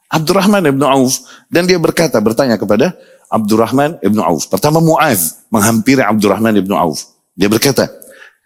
Abdurrahman 0.09 0.63
ibn 0.69 0.85
Auf 0.85 1.27
dan 1.51 1.67
dia 1.67 1.81
berkata, 1.81 2.21
bertanya 2.23 2.55
kepada 2.55 2.95
Abdurrahman 3.35 3.99
ibn 4.07 4.23
Auf. 4.23 4.47
Pertama 4.47 4.79
Muaz 4.79 5.43
menghampiri 5.51 6.07
Abdurrahman 6.07 6.55
ibn 6.55 6.71
Auf. 6.71 7.11
Dia 7.35 7.51
berkata, 7.51 7.91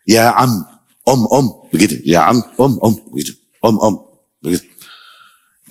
Ya 0.08 0.32
Am, 0.32 0.64
Om, 1.08 1.20
om, 1.32 1.46
begitu. 1.72 1.96
Ya 2.04 2.28
am, 2.28 2.44
om, 2.60 2.76
om, 2.84 2.92
begitu. 3.08 3.32
Om, 3.64 3.76
om, 3.80 3.94
begitu. 4.44 4.68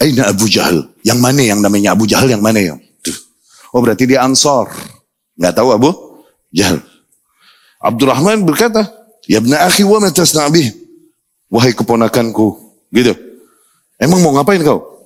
Aina 0.01 0.33
Abu 0.33 0.49
Jahal. 0.49 0.89
Yang 1.05 1.19
mana 1.21 1.41
yang 1.45 1.59
namanya 1.61 1.93
Abu 1.93 2.09
Jahal, 2.09 2.25
yang 2.25 2.41
mana 2.41 2.57
yang? 2.57 2.81
Oh 3.69 3.81
berarti 3.85 4.09
dia 4.09 4.25
Ansor. 4.25 4.73
Nggak 5.37 5.53
tahu 5.53 5.69
Abu 5.77 5.89
Jahal. 6.49 6.81
Abdurrahman 7.77 8.41
berkata, 8.49 8.89
Ya 9.29 9.37
bna 9.37 9.61
akhi 9.69 9.85
wa 9.85 10.01
bih. 10.49 10.67
Wahai 11.53 11.77
keponakanku. 11.77 12.57
Gitu. 12.89 13.13
Emang 14.01 14.25
mau 14.25 14.33
ngapain 14.33 14.61
kau? 14.65 15.05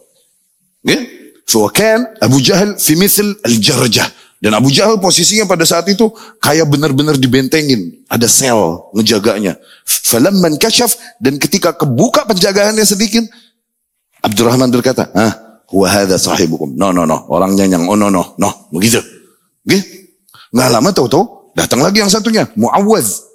Gitu. 0.88 1.04
Fawakan 1.52 2.16
Abu 2.24 2.40
Jahal 2.40 2.80
fi 2.80 2.96
mithl 2.96 3.36
al-jarjah. 3.44 4.08
Dan 4.42 4.58
Abu 4.58 4.74
Jahal 4.74 4.98
posisinya 4.98 5.46
pada 5.46 5.68
saat 5.68 5.86
itu 5.92 6.10
kayak 6.42 6.66
benar-benar 6.66 7.20
dibentengin. 7.20 8.02
Ada 8.08 8.26
sel 8.26 8.90
ngejaganya. 8.96 9.60
Falamman 9.86 10.58
kasyaf 10.58 10.98
dan 11.20 11.38
ketika 11.38 11.76
kebuka 11.76 12.24
penjagaannya 12.26 12.82
sedikit. 12.88 13.28
Abdurrahman 14.22 14.74
berkata, 14.74 15.14
ah, 15.14 15.62
huwa 15.70 15.92
hadha 15.92 16.18
sahibukum. 16.18 16.74
No, 16.74 16.90
no, 16.90 17.06
no. 17.06 17.26
Orangnya 17.30 17.70
yang 17.70 17.86
oh, 17.86 18.00
no, 18.00 18.10
no, 18.10 18.34
no. 18.40 18.50
Begitu. 18.74 19.04
Gitu. 19.68 20.10
Nggak 20.56 20.70
lama 20.74 20.90
tahu-tahu 20.90 21.54
datang 21.54 21.84
lagi 21.84 22.02
yang 22.02 22.10
satunya. 22.10 22.50
Muawaz. 22.58 23.28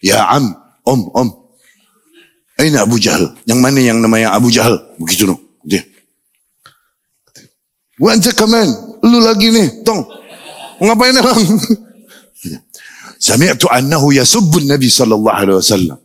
Ya 0.00 0.24
am, 0.30 0.52
om, 0.86 1.00
om. 1.12 1.28
Ini 2.56 2.80
Abu 2.80 2.96
Jahal. 3.02 3.34
Yang 3.44 3.58
mana 3.60 3.78
yang 3.82 3.98
namanya 4.00 4.32
Abu 4.32 4.48
Jahal? 4.48 4.78
Begitu 4.96 5.28
no. 5.28 5.36
Dia. 5.64 5.84
Wajah 8.00 8.34
kaman. 8.34 8.68
Lu 9.06 9.18
lagi 9.22 9.50
nih. 9.54 9.86
Tong. 9.86 10.02
Ngapain 10.82 11.14
emang? 11.14 11.38
Sami'tu 13.18 13.70
annahu 13.70 14.12
yasubbun 14.12 14.66
Nabi 14.68 14.90
sallallahu 14.90 15.32
alaihi 15.32 15.56
wasallam. 15.56 15.98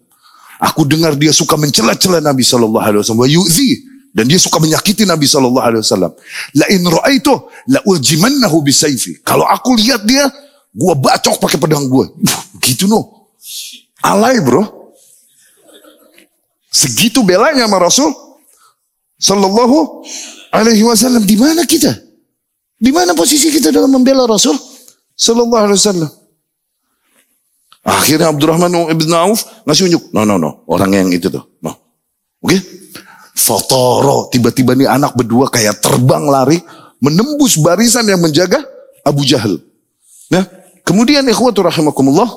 Aku 0.60 0.84
dengar 0.84 1.16
dia 1.16 1.32
suka 1.32 1.56
mencela-cela 1.56 2.20
Nabi 2.20 2.44
sallallahu 2.44 2.84
alaihi 2.84 3.02
wasallam 3.04 3.24
wa 3.24 3.32
yu'zi 3.32 3.70
dan 4.12 4.28
dia 4.28 4.40
suka 4.40 4.60
menyakiti 4.60 5.08
Nabi 5.08 5.28
sallallahu 5.28 5.66
alaihi 5.66 5.84
wasallam. 5.84 6.12
La 6.56 6.66
in 6.72 6.84
ra'aitu 6.84 7.34
la 7.72 7.80
urjimannahu 7.88 8.64
bisayfi. 8.64 9.24
Kalau 9.24 9.48
aku 9.48 9.76
lihat 9.76 10.04
dia, 10.04 10.28
gua 10.76 10.96
bacok 10.96 11.40
pakai 11.44 11.60
pedang 11.60 11.88
gua. 11.88 12.08
Gitu 12.64 12.88
no. 12.88 13.32
Alay, 14.04 14.40
Bro. 14.40 14.94
Segitu 16.70 17.26
belanya 17.26 17.66
sama 17.66 17.82
Rasul 17.82 18.12
sallallahu 19.20 20.06
alaihi 20.52 20.84
wasallam. 20.86 21.24
Di 21.26 21.36
mana 21.38 21.66
kita? 21.66 22.10
Di 22.80 22.92
mana 22.96 23.12
posisi 23.12 23.52
kita 23.52 23.76
dalam 23.76 23.92
membela 23.92 24.24
Rasul? 24.24 24.56
Sallallahu 25.20 25.64
Alaihi 25.68 25.80
Wasallam. 25.84 26.12
Akhirnya 27.84 28.32
Abdurrahman 28.32 28.72
ibn 28.96 29.12
Auf 29.12 29.44
ngasih 29.68 29.92
unjuk. 29.92 30.04
No, 30.16 30.24
no, 30.24 30.40
no. 30.40 30.64
Orang 30.64 30.96
yang 30.96 31.12
itu 31.12 31.28
tuh. 31.28 31.44
No. 31.60 31.76
Oke? 32.40 32.56
Okay? 32.56 32.60
Fotoro. 33.36 34.32
Tiba-tiba 34.32 34.80
nih 34.80 34.88
anak 34.88 35.12
berdua 35.20 35.52
kayak 35.52 35.84
terbang 35.84 36.24
lari. 36.24 36.64
Menembus 37.04 37.60
barisan 37.60 38.08
yang 38.08 38.20
menjaga 38.24 38.64
Abu 39.04 39.24
Jahal. 39.28 39.60
Nah, 40.32 40.44
kemudian 40.84 41.24
ikhwatul 41.28 41.68
rahimakumullah. 41.68 42.28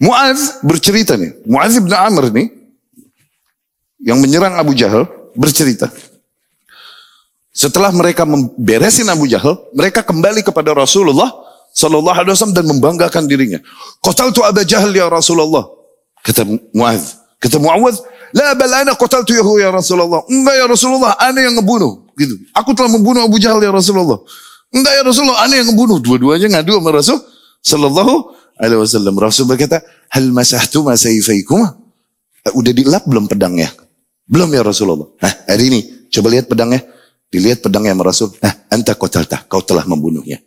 Muaz 0.00 0.60
bercerita 0.60 1.16
nih. 1.16 1.32
Muaz 1.48 1.76
ibn 1.76 1.92
Amr 1.92 2.28
nih. 2.28 2.63
Yang 4.02 4.18
menyerang 4.24 4.54
Abu 4.58 4.74
Jahal 4.74 5.06
bercerita. 5.34 5.90
Setelah 7.54 7.94
mereka 7.94 8.26
memberesin 8.26 9.06
Abu 9.06 9.30
Jahal, 9.30 9.54
mereka 9.70 10.02
kembali 10.02 10.42
kepada 10.42 10.74
Rasulullah 10.74 11.30
Sallallahu 11.74 12.18
Alaihi 12.18 12.34
Wasallam 12.34 12.54
dan 12.54 12.66
membanggakan 12.66 13.30
dirinya. 13.30 13.62
Qatal 14.02 14.34
tu 14.34 14.42
Abu 14.42 14.62
Jahal 14.66 14.90
ya 14.90 15.06
Rasulullah. 15.06 15.66
Kata 16.22 16.46
Muaz. 16.74 17.22
Kata 17.38 17.62
Muaz, 17.62 18.02
La 18.34 18.50
bal 18.58 18.74
ana 18.74 18.98
qataltu 18.98 19.30
yahu 19.30 19.62
ya 19.62 19.70
Rasulullah. 19.70 20.26
Enggak 20.26 20.54
ya 20.58 20.66
Rasulullah, 20.66 21.14
ana 21.22 21.38
yang 21.38 21.54
ngebunuh. 21.54 22.10
Gitu. 22.18 22.34
Aku 22.50 22.74
telah 22.74 22.90
membunuh 22.90 23.22
Abu 23.22 23.38
Jahal 23.38 23.62
ya 23.62 23.70
Rasulullah. 23.70 24.18
Enggak 24.74 24.90
ya 24.90 25.02
Rasulullah, 25.06 25.38
ana 25.46 25.54
yang 25.54 25.70
ngebunuh. 25.70 26.02
Dua-duanya 26.02 26.50
ngadu 26.58 26.74
sama 26.74 26.90
Rasul 26.90 27.18
Sallallahu 27.62 28.14
Alaihi 28.58 28.80
Wasallam. 28.82 29.14
Rasul 29.14 29.46
berkata, 29.46 29.86
Hal 30.10 30.34
masahtuma 30.34 30.98
sayfaikum? 30.98 31.62
Udah 32.58 32.72
dilap 32.74 33.06
belum 33.06 33.30
pedangnya? 33.30 33.70
Belum 34.24 34.48
ya 34.52 34.64
Rasulullah. 34.64 35.08
Nah, 35.20 35.32
hari 35.48 35.68
ini 35.68 35.80
coba 36.08 36.32
lihat 36.32 36.48
pedangnya. 36.48 36.80
Dilihat 37.28 37.60
pedangnya 37.60 37.92
sama 37.92 38.04
Rasul. 38.06 38.28
Nah, 38.40 38.54
anta 38.70 38.94
kotalta. 38.94 39.42
Kau 39.50 39.60
telah 39.60 39.84
membunuhnya. 39.84 40.40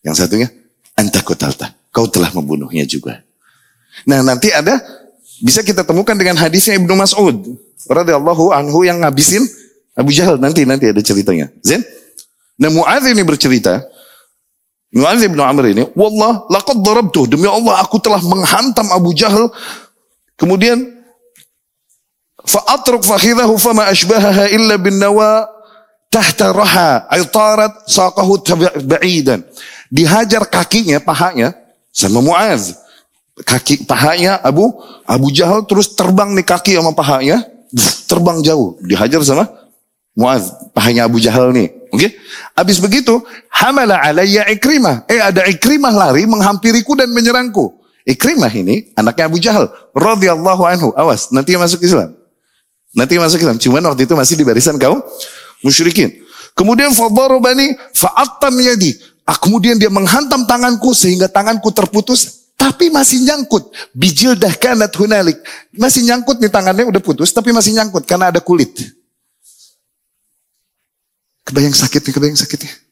Yang 0.00 0.14
satunya, 0.24 0.48
anta 0.96 1.20
kotalta. 1.20 1.76
Kau 1.92 2.08
telah 2.08 2.32
membunuhnya 2.32 2.82
juga. 2.88 3.22
Nah, 4.08 4.24
nanti 4.24 4.48
ada 4.50 4.80
bisa 5.40 5.64
kita 5.64 5.84
temukan 5.84 6.16
dengan 6.16 6.36
hadisnya 6.36 6.76
Ibnu 6.76 6.94
Mas'ud 6.96 7.36
radhiyallahu 7.88 8.52
anhu 8.52 8.84
yang 8.84 9.00
ngabisin 9.00 9.40
Abu 9.96 10.12
Jahal 10.12 10.36
nanti 10.36 10.68
nanti 10.68 10.88
ada 10.88 11.00
ceritanya. 11.00 11.48
Zain? 11.64 11.84
Nah, 12.60 12.68
Muadz 12.68 13.08
ini 13.08 13.24
bercerita 13.24 13.84
Muadz 14.90 15.22
bin 15.22 15.38
Amr 15.38 15.70
ini, 15.70 15.86
"Wallah 15.94 16.50
laqad 16.50 16.82
darabtu." 16.82 17.30
Demi 17.30 17.46
Allah 17.46 17.78
aku 17.78 18.02
telah 18.02 18.18
menghantam 18.26 18.90
Abu 18.90 19.14
Jahal. 19.14 19.46
Kemudian 20.34 20.82
Fa'atruk 22.46 23.04
فخذه 23.04 23.50
فما 23.56 23.90
أشبهها 23.90 24.44
illa 24.48 24.76
بالنوى 24.80 25.32
nawa 26.10 26.26
رحى 26.40 26.50
raha 26.50 26.90
aitarat 27.12 27.72
saqahu. 27.86 28.40
Dihajar 29.90 30.42
kakinya, 30.46 30.98
pahanya 31.02 31.54
sama 31.90 32.22
Muaz. 32.22 32.78
Kaki 33.40 33.88
pahanya 33.88 34.36
Abu 34.44 34.68
Abu 35.08 35.32
Jahal 35.32 35.64
terus 35.64 35.96
terbang 35.96 36.36
nih 36.36 36.44
kaki 36.44 36.76
sama 36.76 36.92
pahanya, 36.92 37.40
terbang 38.04 38.44
jauh, 38.44 38.76
dihajar 38.84 39.24
sama 39.24 39.48
Muaz, 40.12 40.52
pahanya 40.76 41.08
Abu 41.08 41.16
Jahal 41.22 41.54
nih. 41.54 41.72
Oke. 41.90 42.06
Okay? 42.06 42.10
Habis 42.52 42.78
begitu, 42.78 43.24
hamala 43.48 43.96
alayya 43.98 44.44
Ikrimah. 44.52 45.08
Eh 45.08 45.18
ada 45.18 45.48
Ikrimah 45.48 45.90
lari 45.90 46.28
menghampiriku 46.28 46.94
dan 46.94 47.08
menyerangku. 47.10 47.80
Ikrimah 48.04 48.52
ini 48.52 48.92
anaknya 48.94 49.24
Abu 49.30 49.38
Jahal 49.40 49.72
radhiyallahu 49.96 50.62
anhu. 50.68 50.88
Awas, 50.98 51.32
nanti 51.32 51.56
masuk 51.56 51.80
Islam. 51.80 52.19
Nanti 52.90 53.18
masuk 53.18 53.38
Islam. 53.38 53.58
Cuman 53.58 53.82
waktu 53.86 54.04
itu 54.06 54.14
masih 54.18 54.34
di 54.34 54.44
barisan 54.44 54.74
kaum 54.74 54.98
musyrikin. 55.62 56.10
Kemudian 56.58 56.90
fadarabani 56.90 57.78
fa'attam 57.94 58.58
yadi. 58.58 58.98
Ah, 59.22 59.38
kemudian 59.38 59.78
dia 59.78 59.86
menghantam 59.92 60.42
tanganku 60.42 60.90
sehingga 60.90 61.30
tanganku 61.30 61.70
terputus 61.70 62.50
tapi 62.58 62.90
masih 62.90 63.22
nyangkut. 63.22 63.70
Bijil 63.94 64.34
dah 64.34 64.50
kanat 64.58 64.90
hunalik. 64.98 65.38
Masih 65.70 66.02
nyangkut 66.02 66.42
nih 66.42 66.50
tangannya 66.50 66.84
udah 66.90 67.00
putus 67.00 67.30
tapi 67.30 67.54
masih 67.54 67.78
nyangkut 67.78 68.04
karena 68.04 68.34
ada 68.34 68.42
kulit. 68.42 68.74
Kebayang 71.46 71.72
sakitnya, 71.72 72.12
kebayang 72.12 72.38
sakitnya. 72.38 72.89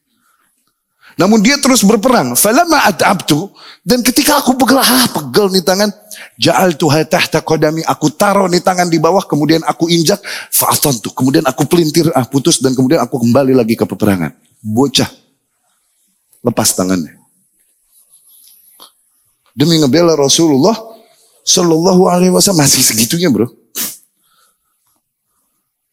Namun 1.19 1.43
dia 1.43 1.59
terus 1.59 1.83
berperang. 1.83 2.39
Falama 2.39 2.79
adabtu. 2.87 3.51
Dan 3.83 4.07
ketika 4.07 4.39
aku 4.39 4.55
pegel, 4.55 4.79
ah 4.79 5.07
pegel 5.11 5.51
nih 5.51 5.67
tangan. 5.67 5.91
Ja'al 6.39 6.79
tuha 6.79 7.03
tahta 7.03 7.43
kodami. 7.43 7.83
Aku 7.83 8.07
taruh 8.15 8.47
nih 8.47 8.63
tangan 8.63 8.87
di 8.87 9.03
bawah. 9.03 9.27
Kemudian 9.27 9.67
aku 9.67 9.91
injak. 9.91 10.23
tuh. 11.03 11.11
Kemudian 11.11 11.43
aku 11.43 11.67
pelintir, 11.67 12.07
ah 12.15 12.23
putus. 12.23 12.63
Dan 12.63 12.79
kemudian 12.79 13.03
aku 13.03 13.19
kembali 13.19 13.51
lagi 13.51 13.75
ke 13.75 13.83
peperangan. 13.83 14.31
Bocah. 14.63 15.11
Lepas 16.47 16.79
tangannya. 16.79 17.19
Demi 19.59 19.75
ngebela 19.83 20.15
Rasulullah. 20.15 20.79
Sallallahu 21.43 22.07
alaihi 22.07 22.31
wasallam. 22.31 22.63
Masih 22.63 22.87
segitunya 22.87 23.27
bro. 23.27 23.51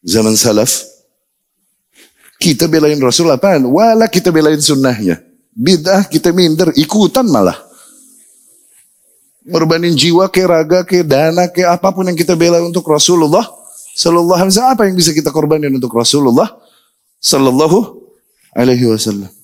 Zaman 0.06 0.38
salaf 0.38 0.95
kita 2.36 2.68
belain 2.68 3.00
Rasul 3.00 3.32
apaan? 3.32 3.64
Wala 3.68 4.08
kita 4.08 4.32
belain 4.32 4.60
sunnahnya. 4.60 5.20
Bidah 5.56 6.04
kita 6.08 6.32
minder, 6.36 6.72
ikutan 6.76 7.24
malah. 7.24 7.56
Merbanin 9.46 9.94
jiwa 9.94 10.26
ke 10.28 10.42
raga 10.42 10.82
ke 10.82 11.06
dana 11.06 11.46
ke 11.46 11.62
apa 11.62 11.94
pun 11.94 12.02
yang 12.04 12.18
kita 12.18 12.34
bela 12.34 12.58
untuk 12.60 12.82
Rasulullah 12.90 13.46
Sallallahu 13.96 14.36
alaihi 14.36 14.52
wasallam. 14.52 14.74
Apa 14.74 14.82
yang 14.90 14.98
bisa 14.98 15.14
kita 15.14 15.30
korbanin 15.32 15.72
untuk 15.72 15.94
Rasulullah 15.94 16.50
Sallallahu 17.22 18.02
alaihi 18.52 18.84
wasallam. 18.90 19.30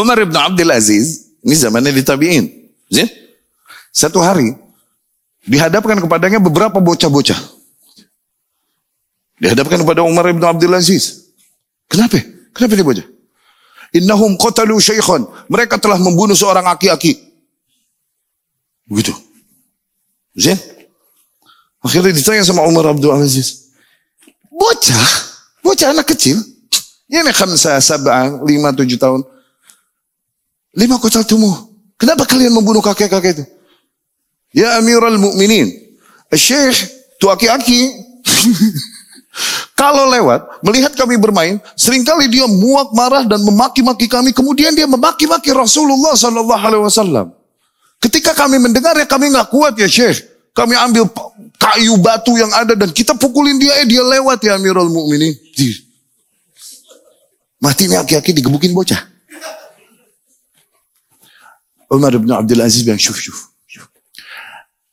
Umar 0.00 0.16
ibn 0.24 0.32
Abdul 0.34 0.72
Aziz, 0.72 1.36
ini 1.44 1.54
zamannya 1.54 1.92
di 1.92 2.02
tabi'in. 2.02 2.60
Satu 3.90 4.22
hari, 4.22 4.54
dihadapkan 5.44 5.98
kepadanya 5.98 6.38
beberapa 6.38 6.78
bocah-bocah. 6.78 7.59
Dihadapkan 9.40 9.80
kepada 9.80 10.04
Umar 10.04 10.28
bin 10.28 10.44
Abdul 10.44 10.76
Aziz. 10.76 11.32
Kenapa? 11.88 12.20
Kenapa 12.52 12.76
dia 12.76 12.84
bocah? 12.84 13.06
Innahum 13.96 14.36
qatalu 14.36 14.76
syaikhan. 14.78 15.24
Mereka 15.48 15.80
telah 15.80 15.96
membunuh 15.96 16.36
seorang 16.36 16.68
aki-aki. 16.68 17.16
Begitu. 18.86 19.16
Zain? 20.36 20.60
Akhirnya 21.80 22.12
ditanya 22.12 22.44
sama 22.44 22.68
Umar 22.68 22.92
Abdul 22.92 23.16
Aziz. 23.16 23.72
Bocah? 24.52 25.08
Bocah 25.64 25.96
anak 25.96 26.12
kecil? 26.12 26.36
Ini 27.10 27.32
khamsa, 27.34 27.80
sab'a, 27.82 28.44
lima, 28.46 28.70
tujuh 28.70 29.00
tahun. 29.00 29.24
Lima 30.76 31.00
kotal 31.02 31.26
tumuh. 31.26 31.66
Kenapa 31.98 32.22
kalian 32.28 32.54
membunuh 32.54 32.84
kakek-kakek 32.84 33.40
itu? 33.40 33.44
Ya 34.54 34.78
Amirul 34.78 35.18
Mukminin. 35.18 35.66
Syekh, 36.30 36.76
tu 37.18 37.26
aki-aki. 37.26 37.90
Kalau 39.78 40.12
lewat, 40.12 40.60
melihat 40.60 40.92
kami 40.92 41.16
bermain, 41.16 41.56
sering 41.72 42.04
kali 42.04 42.28
dia 42.28 42.44
muak 42.44 42.92
marah 42.92 43.24
dan 43.24 43.40
memaki-maki 43.40 44.10
kami. 44.10 44.34
Kemudian 44.36 44.76
dia 44.76 44.84
memaki-maki 44.84 45.54
Rasulullah 45.56 46.12
Sallallahu 46.12 46.60
Alaihi 46.60 46.84
Wasallam. 46.84 47.26
Ketika 47.96 48.36
kami 48.36 48.60
mendengar 48.60 48.92
ya 48.96 49.08
kami 49.08 49.32
nggak 49.32 49.48
kuat 49.48 49.76
ya 49.80 49.88
Syekh. 49.88 50.28
Kami 50.50 50.74
ambil 50.76 51.06
kayu 51.56 51.94
batu 51.96 52.34
yang 52.34 52.50
ada 52.50 52.74
dan 52.74 52.90
kita 52.90 53.14
pukulin 53.14 53.56
dia, 53.56 53.80
eh 53.80 53.86
dia 53.86 54.02
lewat 54.02 54.42
ya 54.44 54.58
Amirul 54.58 54.90
Mukminin. 54.90 55.32
Mati 57.60 57.86
nih 57.86 58.00
aki-aki 58.00 58.34
digebukin 58.34 58.74
bocah. 58.74 58.98
Umar 61.88 62.12
bin 62.18 62.30
Abdul 62.32 62.60
Aziz 62.60 62.82
bilang, 62.82 62.98
syuf, 62.98 63.20
syuf. 63.20 63.48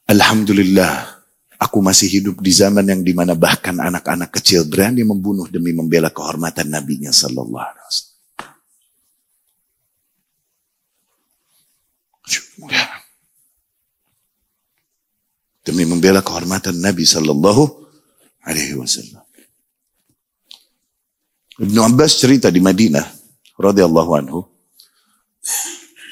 Alhamdulillah. 0.07 1.16
Aku 1.57 1.81
masih 1.81 2.05
hidup 2.21 2.37
di 2.37 2.53
zaman 2.53 2.85
yang 2.85 3.01
di 3.01 3.17
mana 3.17 3.33
bahkan 3.33 3.73
anak-anak 3.73 4.29
kecil 4.29 4.69
berani 4.69 5.01
membunuh 5.01 5.49
demi 5.49 5.73
membela 5.73 6.13
kehormatan 6.13 6.69
nabinya 6.69 7.09
sallallahu 7.09 7.65
alaihi 7.65 7.85
wasallam. 7.89 8.15
Demi 15.65 15.83
membela 15.83 16.21
kehormatan 16.23 16.77
Nabi 16.79 17.03
sallallahu 17.03 17.67
alaihi 18.45 18.77
wasallam. 18.77 19.25
Ibnu 21.57 21.79
Abbas 21.81 22.21
cerita 22.21 22.53
di 22.53 22.61
Madinah 22.61 23.03
radhiyallahu 23.57 24.11
anhu. 24.13 24.45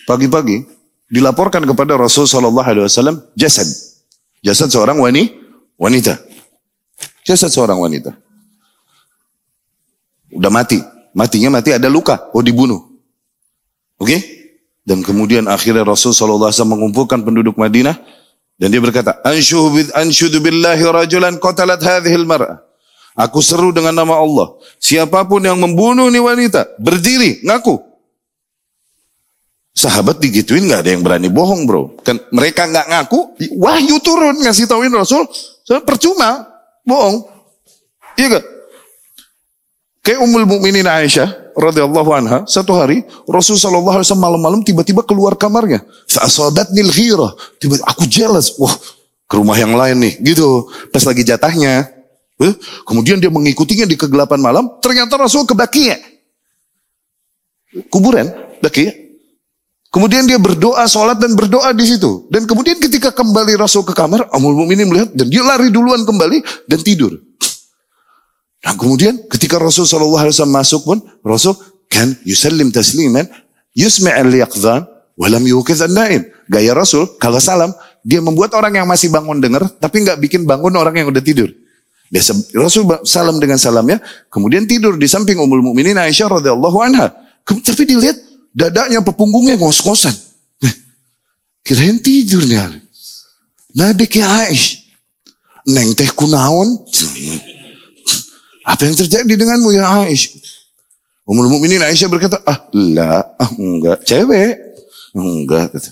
Pagi-pagi 0.10 0.66
dilaporkan 1.06 1.62
kepada 1.64 1.96
Rasul 1.96 2.26
sallallahu 2.26 2.66
alaihi 2.66 2.86
wasallam 2.90 3.22
jasad 3.38 3.70
Jasad 4.46 4.70
seorang 4.70 5.02
wanita. 5.02 6.14
Jasad 7.26 7.50
seorang 7.50 7.82
wanita. 7.82 8.14
Udah 10.30 10.54
mati. 10.54 10.78
Matinya 11.18 11.58
mati 11.58 11.74
ada 11.74 11.90
luka. 11.90 12.30
Oh 12.30 12.46
dibunuh. 12.46 12.86
Oke? 13.98 14.06
Okay? 14.06 14.20
Dan 14.86 15.02
kemudian 15.02 15.50
akhirnya 15.50 15.82
Rasul 15.82 16.14
SAW 16.14 16.54
mengumpulkan 16.70 17.26
penduduk 17.26 17.58
Madinah. 17.58 17.98
Dan 18.56 18.70
dia 18.70 18.80
berkata, 18.80 19.18
Anshudu 19.26 20.38
billahi 20.40 20.86
rajulan 20.86 21.42
qatalat 21.42 21.82
hadhil 21.82 22.24
mar'ah. 22.24 22.62
Aku 23.16 23.40
seru 23.40 23.72
dengan 23.72 23.96
nama 23.96 24.20
Allah. 24.20 24.60
Siapa 24.78 25.26
pun 25.26 25.40
yang 25.42 25.58
membunuh 25.58 26.12
ni 26.12 26.20
wanita, 26.20 26.68
berdiri, 26.78 27.42
ngaku. 27.48 27.95
Sahabat 29.76 30.24
digituin 30.24 30.72
nggak 30.72 30.82
ada 30.88 30.92
yang 30.96 31.04
berani 31.04 31.28
bohong 31.28 31.68
bro. 31.68 32.00
Kan 32.00 32.16
mereka 32.32 32.64
nggak 32.64 32.88
ngaku, 32.88 33.20
wahyu 33.60 34.00
turun 34.00 34.40
ngasih 34.40 34.72
tauin 34.72 34.88
Rasul, 34.88 35.28
percuma 35.84 36.48
bohong. 36.88 37.28
Iya 38.16 38.40
gak? 38.40 38.46
Kayak 40.06 40.20
Ummul 40.24 40.48
Mukminin 40.48 40.88
Aisyah 40.88 41.58
radhiyallahu 41.58 42.12
anha, 42.14 42.38
satu 42.46 42.78
hari 42.78 43.04
Rasul 43.26 43.60
sallallahu 43.60 44.00
alaihi 44.00 44.08
wasallam 44.08 44.26
malam-malam 44.30 44.62
tiba-tiba 44.62 45.02
keluar 45.04 45.36
kamarnya. 45.36 45.84
nil 46.72 46.92
ghirah. 46.94 47.36
Tiba 47.60 47.76
aku 47.84 48.06
jealous. 48.08 48.56
Wah, 48.62 48.72
ke 49.26 49.34
rumah 49.36 49.58
yang 49.58 49.74
lain 49.74 49.98
nih, 50.00 50.14
gitu. 50.22 50.70
Pas 50.94 51.02
lagi 51.04 51.26
jatahnya. 51.26 51.90
Eh, 52.36 52.54
kemudian 52.86 53.18
dia 53.18 53.32
mengikutinya 53.32 53.90
di 53.90 53.98
kegelapan 53.98 54.40
malam, 54.40 54.64
ternyata 54.78 55.18
Rasul 55.18 55.48
ke. 55.50 55.56
Kuburan, 57.90 58.30
Bakia. 58.62 59.05
Kemudian 59.96 60.28
dia 60.28 60.36
berdoa, 60.36 60.84
sholat 60.92 61.24
dan 61.24 61.40
berdoa 61.40 61.72
di 61.72 61.88
situ. 61.88 62.28
Dan 62.28 62.44
kemudian 62.44 62.76
ketika 62.84 63.16
kembali 63.16 63.56
Rasul 63.56 63.88
ke 63.88 63.96
kamar, 63.96 64.28
Amul 64.36 64.52
Mukminin 64.52 64.92
melihat 64.92 65.16
dan 65.16 65.32
dia 65.32 65.40
lari 65.40 65.72
duluan 65.72 66.04
kembali 66.04 66.68
dan 66.68 66.84
tidur. 66.84 67.16
Dan 68.60 68.76
kemudian 68.76 69.16
ketika 69.32 69.56
Rasul 69.56 69.88
Shallallahu 69.88 70.20
Alaihi 70.20 70.36
Wasallam 70.36 70.58
masuk 70.60 70.82
pun, 70.84 70.98
Rasul 71.24 71.56
kan 71.88 72.12
yusallim 72.28 72.76
tasliman, 72.76 73.24
yusmi' 73.72 74.12
al-yaqdhan, 74.12 74.84
walam 75.16 75.44
yukiz 75.48 75.80
naim 75.88 76.28
Gaya 76.52 76.76
Rasul, 76.76 77.16
kalau 77.16 77.40
salam, 77.40 77.72
dia 78.04 78.20
membuat 78.20 78.52
orang 78.52 78.76
yang 78.84 78.88
masih 78.92 79.08
bangun 79.08 79.40
dengar, 79.40 79.64
tapi 79.80 80.04
nggak 80.04 80.20
bikin 80.20 80.44
bangun 80.44 80.76
orang 80.76 80.92
yang 80.92 81.08
udah 81.08 81.24
tidur. 81.24 81.48
Dia 82.12 82.20
Rasul 82.60 82.84
salam 83.08 83.40
dengan 83.40 83.56
salamnya, 83.56 84.04
kemudian 84.28 84.68
tidur 84.68 85.00
di 85.00 85.08
samping 85.08 85.40
Ummul 85.40 85.64
Mukminin 85.64 85.96
Aisyah 85.96 86.44
radhiyallahu 86.44 86.84
anha. 86.84 87.16
Tapi 87.48 87.84
dilihat 87.88 88.25
dadanya 88.56 89.04
pepunggungnya 89.04 89.60
ngos-ngosan. 89.60 90.16
Kirain 91.66 92.00
tidur 92.00 92.48
nih. 92.48 92.80
Ke 94.08 94.24
Aish. 94.24 94.88
Neng 95.68 95.92
teh 95.92 96.08
kunaon. 96.16 96.88
Apa 98.64 98.88
yang 98.88 98.96
terjadi 98.96 99.34
denganmu 99.36 99.76
ya 99.76 100.08
Aish? 100.08 100.32
Umul 101.26 101.50
Mukminin 101.50 101.82
Aisyah 101.82 102.06
berkata, 102.06 102.38
ah 102.46 102.70
lah, 102.70 103.26
ah 103.42 103.50
enggak, 103.58 104.06
cewek, 104.06 104.62
enggak 105.18 105.74
kata. 105.74 105.90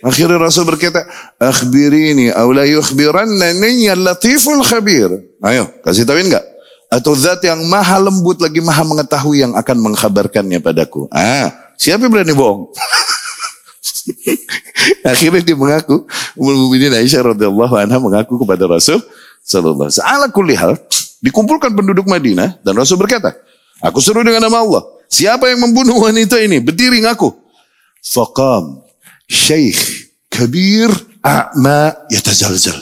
Akhirnya 0.00 0.40
Rasul 0.40 0.64
berkata, 0.64 1.04
akhbirini 1.36 2.32
awla 2.32 2.64
yukhbirannani 2.64 3.84
ya 3.84 3.92
latiful 3.92 4.64
khabir. 4.64 5.12
Ayo, 5.44 5.68
kasih 5.84 6.08
tahuin 6.08 6.32
enggak? 6.32 6.44
Atau 6.94 7.10
zat 7.18 7.42
yang 7.42 7.58
maha 7.66 7.98
lembut 7.98 8.38
lagi 8.38 8.62
maha 8.62 8.86
mengetahui 8.86 9.42
yang 9.42 9.52
akan 9.58 9.76
mengkhabarkannya 9.82 10.62
padaku. 10.62 11.10
Ah, 11.10 11.50
siapa 11.74 12.06
yang 12.06 12.14
berani 12.14 12.30
bohong? 12.30 12.70
Akhirnya 15.10 15.42
dia 15.42 15.56
mengaku, 15.58 16.06
Ummul 16.38 16.68
Mukminin 16.68 16.94
Aisyah 16.94 17.34
radhiyallahu 17.34 17.74
anha 17.74 17.98
mengaku 17.98 18.38
kepada 18.38 18.70
Rasul 18.70 19.02
sallallahu 19.42 19.90
alaihi 19.90 19.98
wasallam. 19.98 20.30
kulli 20.30 20.54
hal, 20.54 20.78
Dikumpulkan 21.24 21.72
penduduk 21.72 22.04
Madinah 22.04 22.60
dan 22.60 22.76
Rasul 22.76 23.00
berkata, 23.00 23.32
Aku 23.80 23.98
suruh 23.98 24.20
dengan 24.20 24.44
nama 24.44 24.60
Allah. 24.60 24.84
Siapa 25.08 25.48
yang 25.48 25.64
membunuh 25.64 26.04
wanita 26.04 26.36
ini? 26.36 26.60
Berdiri 26.60 27.00
ngaku. 27.00 27.32
Faqam 28.04 28.84
syekh 29.24 30.12
kabir 30.28 30.92
a'ma 31.24 31.96
yatazalzal. 32.12 32.76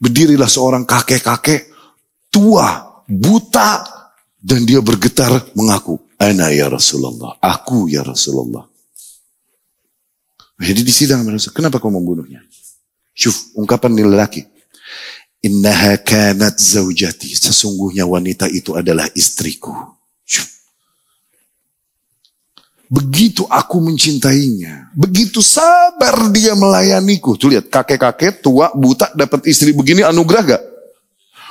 Berdirilah 0.00 0.48
seorang 0.48 0.88
kakek-kakek 0.88 1.69
tua, 2.30 3.02
buta, 3.04 3.84
dan 4.40 4.64
dia 4.64 4.80
bergetar 4.80 5.52
mengaku, 5.52 6.00
Ana 6.16 6.48
ya 6.48 6.70
Rasulullah, 6.70 7.36
aku 7.42 7.90
ya 7.90 8.00
Rasulullah. 8.00 8.64
Jadi 10.60 10.80
di 10.84 10.92
sidang 10.92 11.24
kenapa 11.52 11.80
kau 11.80 11.88
membunuhnya? 11.88 12.44
Syuf, 13.16 13.56
ungkapan 13.56 13.96
lelaki. 13.96 14.44
Innaha 15.40 15.96
kanat 15.96 16.60
zaujati. 16.60 17.32
Sesungguhnya 17.32 18.04
wanita 18.04 18.44
itu 18.52 18.76
adalah 18.76 19.08
istriku. 19.16 19.72
Begitu 22.90 23.46
aku 23.48 23.80
mencintainya. 23.80 24.92
Begitu 24.92 25.40
sabar 25.40 26.28
dia 26.28 26.52
melayaniku. 26.52 27.38
Tuh 27.40 27.56
lihat, 27.56 27.72
kakek-kakek 27.72 28.44
tua 28.44 28.68
buta 28.76 29.08
dapat 29.16 29.46
istri 29.48 29.72
begini 29.72 30.04
anugerah 30.04 30.42
gak? 30.44 30.62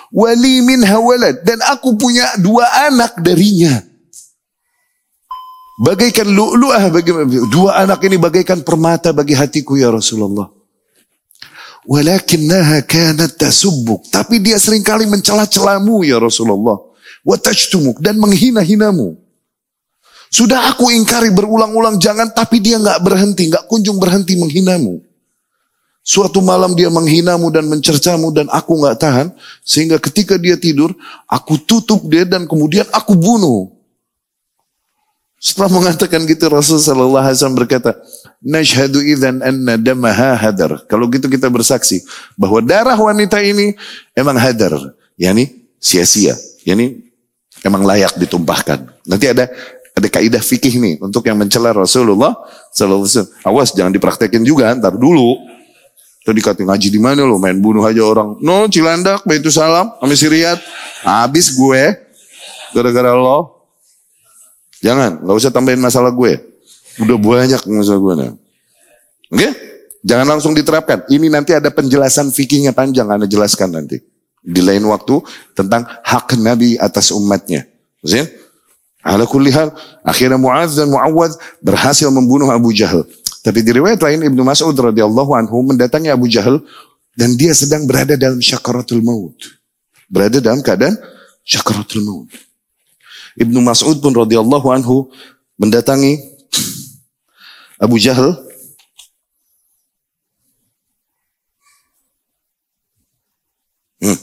Wali 0.09 0.65
min 0.65 0.81
hawalad. 0.81 1.45
Dan 1.45 1.61
aku 1.65 1.93
punya 1.95 2.25
dua 2.41 2.65
anak 2.89 3.21
darinya. 3.21 3.81
Bagaikan 5.79 6.27
lu'lu'ah. 6.27 6.91
Dua 7.47 7.79
anak 7.79 8.03
ini 8.03 8.19
bagaikan 8.19 8.61
permata 8.67 9.15
bagi 9.15 9.37
hatiku 9.37 9.79
ya 9.79 9.87
Rasulullah. 9.93 10.51
Walakinnaha 11.87 12.83
kanat 12.83 13.39
tasubuk. 13.39 14.03
Tapi 14.11 14.43
dia 14.43 14.59
sering 14.59 14.83
kali 14.83 15.07
mencela-celamu 15.07 16.03
ya 16.03 16.19
Rasulullah. 16.19 16.75
Watajtumuk 17.23 18.03
dan 18.03 18.19
menghina-hinamu. 18.19 19.15
Sudah 20.29 20.69
aku 20.69 20.93
ingkari 20.93 21.33
berulang-ulang 21.33 21.97
jangan 21.97 22.29
tapi 22.29 22.61
dia 22.61 22.77
nggak 22.77 23.01
berhenti, 23.01 23.49
nggak 23.49 23.65
kunjung 23.65 23.97
berhenti 23.97 24.37
menghinamu. 24.37 25.01
Suatu 25.99 26.41
malam 26.41 26.73
dia 26.73 26.89
menghinamu 26.89 27.53
dan 27.53 27.69
mencercamu 27.69 28.33
dan 28.33 28.49
aku 28.49 28.79
nggak 28.81 28.97
tahan 28.97 29.27
sehingga 29.61 30.01
ketika 30.01 30.39
dia 30.39 30.57
tidur 30.57 30.95
aku 31.29 31.59
tutup 31.61 32.01
dia 32.09 32.25
dan 32.25 32.49
kemudian 32.49 32.87
aku 32.89 33.13
bunuh. 33.13 33.69
Setelah 35.39 35.71
mengatakan 35.71 36.27
gitu 36.27 36.51
Rasul 36.51 36.83
Sallallahu 36.83 37.23
Alaihi 37.23 37.55
berkata, 37.55 37.95
Nashhadu 38.43 38.99
idan 38.99 39.39
anna 39.39 39.79
damaha 39.79 40.35
hadar. 40.35 40.83
Kalau 40.91 41.07
gitu 41.07 41.31
kita 41.31 41.47
bersaksi 41.47 42.03
bahwa 42.35 42.59
darah 42.59 42.99
wanita 42.99 43.39
ini 43.39 43.71
emang 44.11 44.35
hadar, 44.35 44.75
yakni 45.15 45.67
sia-sia, 45.79 46.35
yakni 46.67 47.07
emang 47.63 47.87
layak 47.87 48.19
ditumpahkan. 48.19 48.83
Nanti 49.07 49.31
ada 49.31 49.47
ada 49.95 50.07
kaidah 50.11 50.43
fikih 50.43 50.75
nih 50.75 50.95
untuk 50.99 51.23
yang 51.27 51.39
mencela 51.39 51.71
Rasulullah 51.71 52.35
Sallallahu 52.75 53.07
Alaihi 53.07 53.15
Wasallam. 53.15 53.47
Awas 53.47 53.69
jangan 53.71 53.91
dipraktekin 53.95 54.43
juga, 54.43 54.75
ntar 54.75 54.95
dulu. 54.95 55.39
Tadi 56.29 56.45
kata 56.45 56.61
ngaji 56.61 56.93
di 56.93 57.01
mana 57.01 57.25
lo 57.25 57.41
main 57.41 57.57
bunuh 57.57 57.81
aja 57.81 58.05
orang. 58.05 58.37
No 58.37 58.69
Cilandak, 58.69 59.25
Baitu 59.25 59.49
Salam, 59.49 59.89
sama 59.97 60.13
Siriat. 60.13 60.61
Habis 61.01 61.57
gue 61.57 61.97
gara-gara 62.69 63.17
lo 63.17 63.57
Jangan, 64.85 65.25
nggak 65.25 65.35
usah 65.41 65.49
tambahin 65.49 65.81
masalah 65.81 66.13
gue. 66.13 66.37
Udah 67.01 67.17
banyak 67.17 67.61
masalah 67.65 67.97
gue. 67.97 68.13
Oke? 68.13 68.29
Okay? 69.33 69.51
Jangan 70.05 70.37
langsung 70.37 70.53
diterapkan. 70.53 71.01
Ini 71.09 71.33
nanti 71.33 71.57
ada 71.57 71.73
penjelasan 71.73 72.29
fikihnya 72.29 72.77
panjang, 72.77 73.09
Anda 73.09 73.25
jelaskan 73.25 73.73
nanti. 73.73 73.97
Di 74.39 74.61
lain 74.61 74.85
waktu 74.85 75.25
tentang 75.57 75.83
hak 75.83 76.37
Nabi 76.37 76.77
atas 76.77 77.09
umatnya. 77.09 77.65
Maksudnya? 78.05 78.29
Ala 79.01 79.25
kulli 79.25 79.49
hal, 79.49 79.73
akhirnya 80.05 80.37
Mu'adz 80.39 80.77
dan 80.77 80.93
Mu'awad 80.93 81.33
berhasil 81.59 82.07
membunuh 82.13 82.53
Abu 82.53 82.69
Jahal. 82.71 83.03
Tapi 83.49 83.65
di 83.65 83.73
riwayat 83.73 83.97
lain 84.05 84.29
Ibnu 84.29 84.45
Mas'ud 84.45 84.77
radhiyallahu 84.77 85.33
anhu 85.33 85.65
mendatangi 85.65 86.13
Abu 86.13 86.29
Jahal 86.29 86.61
dan 87.17 87.33
dia 87.33 87.49
sedang 87.57 87.89
berada 87.89 88.13
dalam 88.13 88.37
syakaratul 88.37 89.01
maut. 89.01 89.33
Berada 90.05 90.37
dalam 90.37 90.61
keadaan 90.61 90.93
syakaratul 91.41 92.05
maut. 92.05 92.29
Ibnu 93.41 93.57
Mas'ud 93.65 93.97
pun 94.05 94.13
radhiyallahu 94.13 94.69
anhu 94.69 95.09
mendatangi 95.57 96.21
Abu 97.81 97.97
Jahal 97.97 98.37
hmm. 103.97 104.19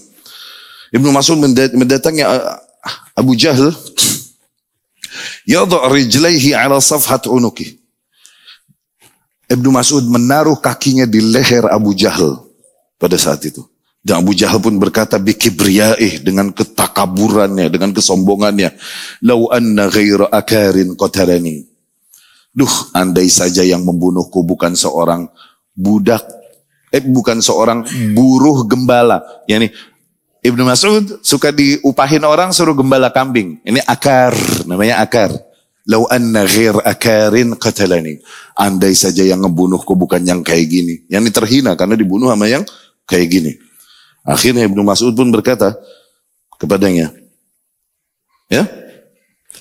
Ibnu 0.95 1.11
Mas'ud 1.11 1.35
mendatangi 1.74 2.22
uh, 2.22 2.62
Abu 3.18 3.35
Jahal 3.35 3.74
yadha 5.51 5.91
rijlaihi 5.91 6.55
ala 6.55 6.79
safhat 6.79 7.27
unuki 7.27 7.83
Ibnu 9.47 9.71
Mas'ud 9.71 10.03
menaruh 10.11 10.59
kakinya 10.59 11.07
di 11.07 11.23
leher 11.23 11.71
Abu 11.71 11.95
Jahal 11.95 12.43
pada 12.99 13.15
saat 13.15 13.47
itu 13.47 13.63
dan 14.07 14.23
Abu 14.23 14.39
Jahal 14.39 14.63
pun 14.63 14.79
berkata 14.79 15.19
bikibriyaih 15.19 16.23
dengan 16.23 16.55
ketakaburannya, 16.55 17.67
dengan 17.67 17.91
kesombongannya. 17.91 18.71
Lau 19.27 19.51
anna 19.51 19.91
ghaira 19.91 20.31
akarin 20.31 20.95
qatarani. 20.95 21.67
Duh, 22.55 22.71
andai 22.95 23.27
saja 23.27 23.67
yang 23.67 23.83
membunuhku 23.83 24.47
bukan 24.47 24.79
seorang 24.79 25.27
budak, 25.75 26.23
eh 26.95 27.03
bukan 27.03 27.43
seorang 27.43 27.83
buruh 28.15 28.63
gembala. 28.71 29.27
Yani 29.51 29.75
Ibnu 30.39 30.63
Mas'ud 30.63 31.19
suka 31.27 31.51
diupahin 31.51 32.23
orang 32.23 32.55
suruh 32.55 32.79
gembala 32.79 33.11
kambing. 33.11 33.59
Ini 33.67 33.83
akar, 33.91 34.39
namanya 34.71 35.03
akar. 35.03 35.35
Lau 35.87 36.11
anna 36.11 36.43
ghair 36.47 36.74
akarin 36.82 37.55
qatalani. 37.55 38.18
Andai 38.59 38.93
saja 38.99 39.22
yang 39.22 39.39
membunuhku 39.39 39.95
bukan 39.95 40.22
yang 40.26 40.43
kayak 40.43 40.66
gini. 40.66 41.07
Yang 41.07 41.22
ini 41.22 41.30
terhina 41.30 41.72
karena 41.78 41.95
dibunuh 41.95 42.26
sama 42.26 42.51
yang 42.51 42.66
kayak 43.07 43.28
gini. 43.30 43.53
Akhirnya 44.26 44.66
Ibnu 44.66 44.82
Mas'ud 44.82 45.14
pun 45.14 45.30
berkata 45.30 45.78
kepadanya, 46.59 47.14
ya, 48.51 48.66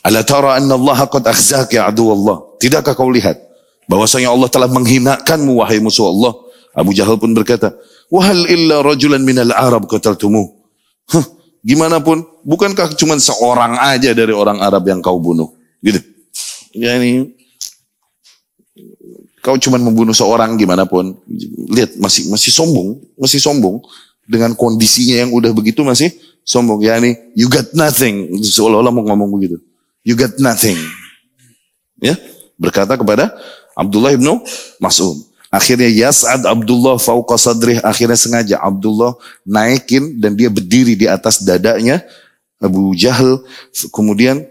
Ala 0.06 0.22
tara 0.22 0.54
anna 0.54 0.78
Allah 0.78 1.10
qad 1.10 1.26
akhzak 1.26 1.74
ya 1.74 1.90
adu 1.90 2.14
Allah. 2.14 2.46
Tidakkah 2.62 2.94
kau 2.94 3.10
lihat 3.10 3.42
bahwasanya 3.90 4.30
Allah 4.30 4.46
telah 4.54 4.70
menghinakanmu 4.70 5.66
wahai 5.66 5.82
musuh 5.82 6.14
Allah? 6.14 6.38
Abu 6.78 6.94
Jahal 6.94 7.18
pun 7.18 7.34
berkata, 7.34 7.74
"Wahal 8.14 8.46
illa 8.46 8.86
rajulan 8.86 9.26
minal 9.26 9.50
Arab 9.50 9.90
qataltumu." 9.90 10.62
Huh, 11.10 11.26
gimana 11.66 11.98
pun, 11.98 12.22
bukankah 12.46 12.94
cuma 12.94 13.18
seorang 13.18 13.82
aja 13.82 14.14
dari 14.14 14.30
orang 14.30 14.62
Arab 14.62 14.86
yang 14.86 15.02
kau 15.02 15.18
bunuh? 15.18 15.58
Gitu. 15.82 16.15
Ya 16.76 17.00
ini 17.00 17.32
kau 19.40 19.56
cuma 19.56 19.80
membunuh 19.80 20.12
seorang 20.12 20.60
gimana 20.60 20.84
pun. 20.84 21.16
Lihat 21.72 21.96
masih 21.96 22.28
masih 22.28 22.52
sombong, 22.52 23.00
masih 23.16 23.40
sombong 23.40 23.80
dengan 24.28 24.52
kondisinya 24.58 25.24
yang 25.24 25.32
udah 25.32 25.56
begitu 25.56 25.88
masih 25.88 26.12
sombong. 26.44 26.84
Ya 26.84 27.00
ini, 27.00 27.16
you 27.32 27.48
got 27.48 27.72
nothing. 27.72 28.28
Seolah-olah 28.44 28.92
mau 28.92 29.08
ngomong 29.08 29.32
begitu. 29.40 29.62
You 30.04 30.20
got 30.20 30.36
nothing. 30.42 30.76
Ya, 32.04 32.20
berkata 32.60 33.00
kepada 33.00 33.32
Abdullah 33.78 34.12
ibnu 34.12 34.44
Mas'ud. 34.84 35.16
Akhirnya 35.48 35.88
Yas'ad 35.88 36.44
Abdullah 36.44 37.00
fauqa 37.00 37.40
sadrih. 37.40 37.80
Akhirnya 37.80 38.20
sengaja 38.20 38.60
Abdullah 38.60 39.16
naikin 39.48 40.20
dan 40.20 40.36
dia 40.36 40.52
berdiri 40.52 41.00
di 41.00 41.08
atas 41.08 41.40
dadanya 41.40 42.04
Abu 42.60 42.92
Jahal. 42.98 43.40
Kemudian 43.94 44.44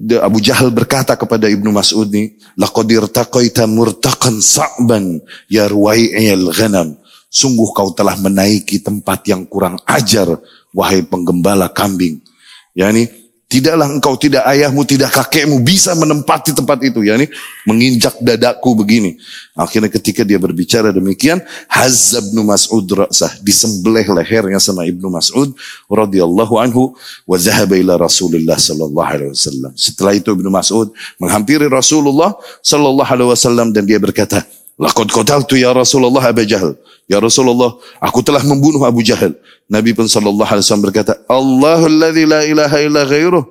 Abu 0.00 0.40
Jahal 0.40 0.72
berkata 0.72 1.12
kepada 1.12 1.44
Ibnu 1.44 1.68
Mas'ud 1.76 2.08
ini, 2.08 2.40
Laqad 2.56 2.88
irtaqaita 2.88 3.68
murtaqan 3.68 4.40
sa'ban 4.40 5.20
ya 5.52 5.68
ruwai'il 5.68 6.48
ghanam. 6.56 6.96
Sungguh 7.28 7.68
kau 7.76 7.92
telah 7.92 8.16
menaiki 8.16 8.80
tempat 8.80 9.28
yang 9.28 9.44
kurang 9.44 9.76
ajar, 9.84 10.40
wahai 10.72 11.04
penggembala 11.04 11.68
kambing. 11.68 12.24
Yani 12.72 13.19
tidaklah 13.50 13.90
engkau 13.90 14.14
tidak 14.14 14.46
ayahmu 14.46 14.86
tidak 14.86 15.10
kakekmu 15.10 15.58
bisa 15.66 15.90
menempati 15.98 16.54
tempat 16.54 16.78
itu. 16.86 17.02
Yani 17.02 17.26
menginjak 17.66 18.14
dadaku 18.22 18.78
begini. 18.78 19.18
Akhirnya 19.58 19.90
ketika 19.90 20.22
dia 20.22 20.38
berbicara 20.38 20.94
demikian 20.94 21.42
Hazab 21.66 22.30
bin 22.30 22.46
Mas'ud 22.46 22.86
ra'sah 22.86 23.42
disembelih 23.42 24.06
lehernya 24.14 24.62
sama 24.62 24.86
Ibnu 24.86 25.10
Mas'ud 25.10 25.50
radhiyallahu 25.90 26.54
anhu 26.62 26.94
wa 27.26 27.36
zahaba 27.36 27.74
ila 27.74 27.98
Rasulullah 27.98 28.56
sallallahu 28.56 29.10
alaihi 29.10 29.34
wasallam. 29.34 29.74
Setelah 29.74 30.14
itu 30.14 30.30
Ibnu 30.30 30.48
Mas'ud 30.48 30.94
menghampiri 31.18 31.66
Rasulullah 31.66 32.38
sallallahu 32.62 33.10
alaihi 33.10 33.30
wasallam 33.34 33.74
dan 33.74 33.82
dia 33.82 33.98
berkata 33.98 34.46
Laqad 34.80 35.12
qataltu 35.12 35.60
ya 35.60 35.76
Rasulullah 35.76 36.24
Abu 36.24 36.40
Jahal. 36.48 36.72
Ya 37.04 37.20
Rasulullah, 37.20 37.76
aku 38.00 38.24
telah 38.24 38.40
membunuh 38.48 38.80
Abu 38.88 39.04
Jahal. 39.04 39.36
Nabi 39.68 39.92
pun 39.92 40.08
sallallahu 40.08 40.48
alaihi 40.48 40.64
wasallam 40.64 40.86
berkata, 40.88 41.20
Allahul 41.28 42.00
ladzi 42.00 42.24
la 42.24 42.40
ilaha 42.48 42.76
illa 42.80 43.02
ghairuh. 43.04 43.44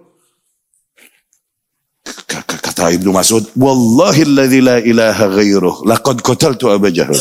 Kata 2.33 2.89
Ibnu 2.97 3.13
Mas'ud, 3.13 3.45
Wallahi 3.53 4.25
alladzi 4.25 4.59
la 4.63 4.77
ilaha 4.81 5.29
ghairuh. 5.37 5.85
Laqad 5.85 6.17
qataltu 6.25 6.73
Abu 6.73 6.89
Jahal. 6.89 7.13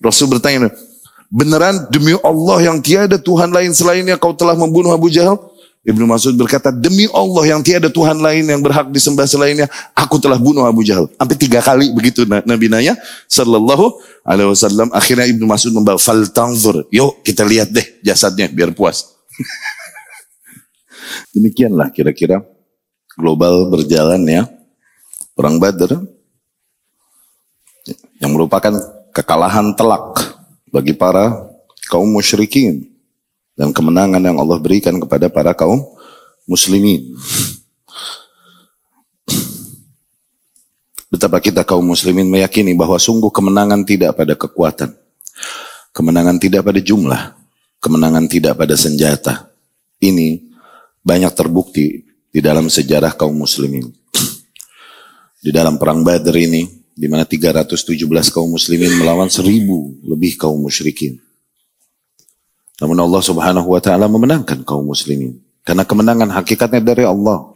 Rasul 0.00 0.32
bertanya, 0.32 0.72
Beneran 1.32 1.88
demi 1.88 2.12
Allah 2.20 2.58
yang 2.60 2.80
tiada 2.84 3.16
Tuhan 3.16 3.52
lain 3.52 3.72
selainnya 3.72 4.20
kau 4.20 4.36
telah 4.36 4.52
membunuh 4.52 4.92
Abu 4.92 5.08
Jahal? 5.08 5.40
Ibnu 5.82 6.06
Mas'ud 6.06 6.38
berkata, 6.38 6.70
demi 6.70 7.10
Allah 7.10 7.50
yang 7.50 7.58
tiada 7.58 7.90
Tuhan 7.90 8.22
lain 8.22 8.46
yang 8.46 8.62
berhak 8.62 8.86
disembah 8.94 9.26
selainnya, 9.26 9.66
aku 9.98 10.14
telah 10.22 10.38
bunuh 10.38 10.62
Abu 10.62 10.86
Jahal. 10.86 11.10
Sampai 11.18 11.34
tiga 11.34 11.58
kali 11.58 11.90
begitu 11.90 12.22
Nabi 12.22 12.70
nanya, 12.70 12.94
Sallallahu 13.26 13.98
Alaihi 14.22 14.46
Wasallam. 14.46 14.94
Akhirnya 14.94 15.26
Ibnu 15.26 15.42
Mas'ud 15.42 15.74
membawa 15.74 15.98
fal 15.98 16.22
tanzur. 16.30 16.86
Yuk 16.94 17.26
kita 17.26 17.42
lihat 17.42 17.74
deh 17.74 17.82
jasadnya 17.98 18.46
biar 18.46 18.70
puas. 18.70 19.10
Demikianlah 21.34 21.90
kira-kira 21.90 22.38
global 23.18 23.66
berjalan 23.66 24.22
ya. 24.30 24.46
Perang 25.34 25.58
Badar 25.58 25.98
yang 28.22 28.30
merupakan 28.30 28.70
kekalahan 29.10 29.74
telak 29.74 30.30
bagi 30.70 30.94
para 30.94 31.50
kaum 31.90 32.06
musyrikin 32.06 32.91
dan 33.56 33.70
kemenangan 33.70 34.22
yang 34.22 34.36
Allah 34.40 34.58
berikan 34.58 34.96
kepada 34.96 35.28
para 35.28 35.52
kaum 35.52 35.84
muslimin. 36.48 37.12
Betapa 41.12 41.44
kita 41.44 41.60
kaum 41.60 41.84
muslimin 41.84 42.24
meyakini 42.24 42.72
bahwa 42.72 42.96
sungguh 42.96 43.28
kemenangan 43.28 43.84
tidak 43.84 44.16
pada 44.16 44.32
kekuatan. 44.32 44.96
Kemenangan 45.92 46.40
tidak 46.40 46.64
pada 46.64 46.80
jumlah. 46.80 47.36
Kemenangan 47.84 48.24
tidak 48.32 48.56
pada 48.56 48.72
senjata. 48.80 49.52
Ini 50.00 50.40
banyak 51.04 51.32
terbukti 51.36 52.08
di 52.32 52.40
dalam 52.40 52.72
sejarah 52.72 53.12
kaum 53.12 53.44
muslimin. 53.44 53.92
Di 55.42 55.52
dalam 55.52 55.76
perang 55.76 56.00
Badr 56.00 56.32
ini, 56.32 56.64
di 56.96 57.10
mana 57.10 57.28
317 57.28 58.32
kaum 58.32 58.48
muslimin 58.48 58.96
melawan 58.96 59.28
1000 59.28 60.08
lebih 60.08 60.40
kaum 60.40 60.56
musyrikin. 60.64 61.20
Namun 62.82 62.98
Allah 62.98 63.22
Subhanahu 63.22 63.68
wa 63.70 63.78
taala 63.78 64.10
memenangkan 64.10 64.66
kaum 64.66 64.90
muslimin. 64.90 65.38
Karena 65.62 65.86
kemenangan 65.86 66.26
hakikatnya 66.34 66.82
dari 66.82 67.06
Allah, 67.06 67.54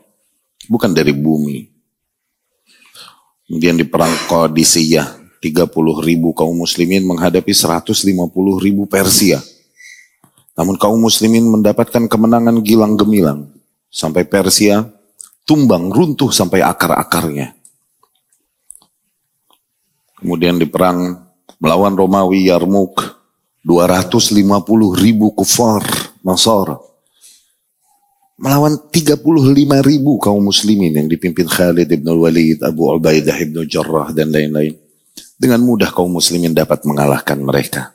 bukan 0.71 0.95
dari 0.95 1.11
bumi. 1.11 1.67
Kemudian 3.51 3.75
di 3.75 3.83
perang 3.83 4.15
Qadisiyah, 4.31 5.43
30 5.43 6.07
ribu 6.07 6.31
kaum 6.31 6.55
muslimin 6.55 7.03
menghadapi 7.03 7.51
150 7.51 8.07
ribu 8.63 8.87
Persia. 8.87 9.43
Namun 10.55 10.79
kaum 10.79 11.03
muslimin 11.03 11.43
mendapatkan 11.43 12.07
kemenangan 12.07 12.63
gilang 12.63 12.95
gemilang. 12.95 13.51
Sampai 13.91 14.31
Persia 14.31 14.87
tumbang, 15.43 15.91
runtuh 15.91 16.31
sampai 16.31 16.63
akar-akarnya. 16.63 17.51
Kemudian 20.23 20.55
di 20.63 20.71
perang 20.71 21.27
melawan 21.59 21.99
Romawi 21.99 22.47
Yarmuk, 22.47 23.16
250 23.67 24.47
ribu 25.03 25.35
kufar 25.35 25.83
Nasara 26.23 26.79
melawan 28.37 28.77
35 28.77 29.17
ribu 29.81 30.21
kaum 30.21 30.45
muslimin 30.45 30.93
yang 30.93 31.09
dipimpin 31.09 31.49
Khalid 31.49 31.89
ibn 31.89 32.09
Walid, 32.21 32.61
Abu 32.61 32.93
Ubaidah 32.93 33.37
ibn 33.41 33.65
Jarrah 33.65 34.13
dan 34.13 34.29
lain-lain. 34.29 34.77
Dengan 35.37 35.61
mudah 35.65 35.93
kaum 35.93 36.13
muslimin 36.13 36.53
dapat 36.53 36.85
mengalahkan 36.85 37.37
mereka. 37.41 37.93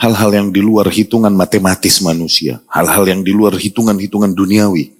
Hal-hal 0.00 0.32
yang 0.32 0.48
di 0.48 0.64
luar 0.64 0.88
hitungan 0.88 1.32
matematis 1.32 2.00
manusia. 2.00 2.64
Hal-hal 2.72 3.04
yang 3.04 3.20
di 3.20 3.36
luar 3.36 3.52
hitungan-hitungan 3.56 4.32
duniawi. 4.32 4.96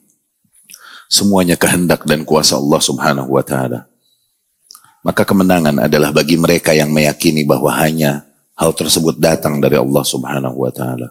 Semuanya 1.09 1.57
kehendak 1.57 2.05
dan 2.05 2.25
kuasa 2.29 2.61
Allah 2.61 2.81
subhanahu 2.85 3.33
wa 3.33 3.41
ta'ala. 3.41 3.89
Maka 5.01 5.25
kemenangan 5.25 5.89
adalah 5.89 6.13
bagi 6.13 6.37
mereka 6.37 6.77
yang 6.77 6.93
meyakini 6.93 7.49
bahwa 7.49 7.73
hanya 7.81 8.29
hal 8.61 8.77
tersebut 8.77 9.17
datang 9.17 9.57
dari 9.57 9.81
Allah 9.81 10.05
Subhanahu 10.05 10.61
wa 10.61 10.69
taala. 10.69 11.09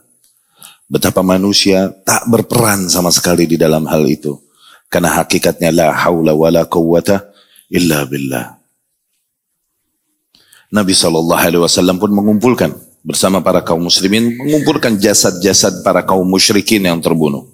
Betapa 0.86 1.26
manusia 1.26 1.90
tak 2.06 2.30
berperan 2.30 2.86
sama 2.86 3.10
sekali 3.10 3.50
di 3.50 3.58
dalam 3.58 3.90
hal 3.90 4.06
itu. 4.06 4.38
Karena 4.90 5.22
hakikatnya 5.22 5.70
la 5.70 5.88
haula 5.94 6.34
wala 6.34 6.66
quwwata 6.66 7.30
illa 7.74 8.06
billah. 8.06 8.58
Nabi 10.70 10.94
Wasallam 10.94 11.98
pun 11.98 12.14
mengumpulkan 12.14 12.74
bersama 13.02 13.42
para 13.42 13.66
kaum 13.66 13.82
muslimin 13.82 14.38
mengumpulkan 14.38 14.98
jasad-jasad 15.02 15.82
para 15.82 16.06
kaum 16.06 16.26
musyrikin 16.26 16.86
yang 16.86 17.02
terbunuh. 17.02 17.50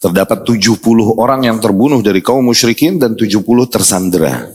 Terdapat 0.00 0.48
70 0.48 0.80
orang 1.20 1.44
yang 1.44 1.60
terbunuh 1.60 2.00
dari 2.00 2.24
kaum 2.24 2.40
musyrikin 2.40 2.96
dan 2.96 3.12
70 3.12 3.44
tersandera. 3.68 4.48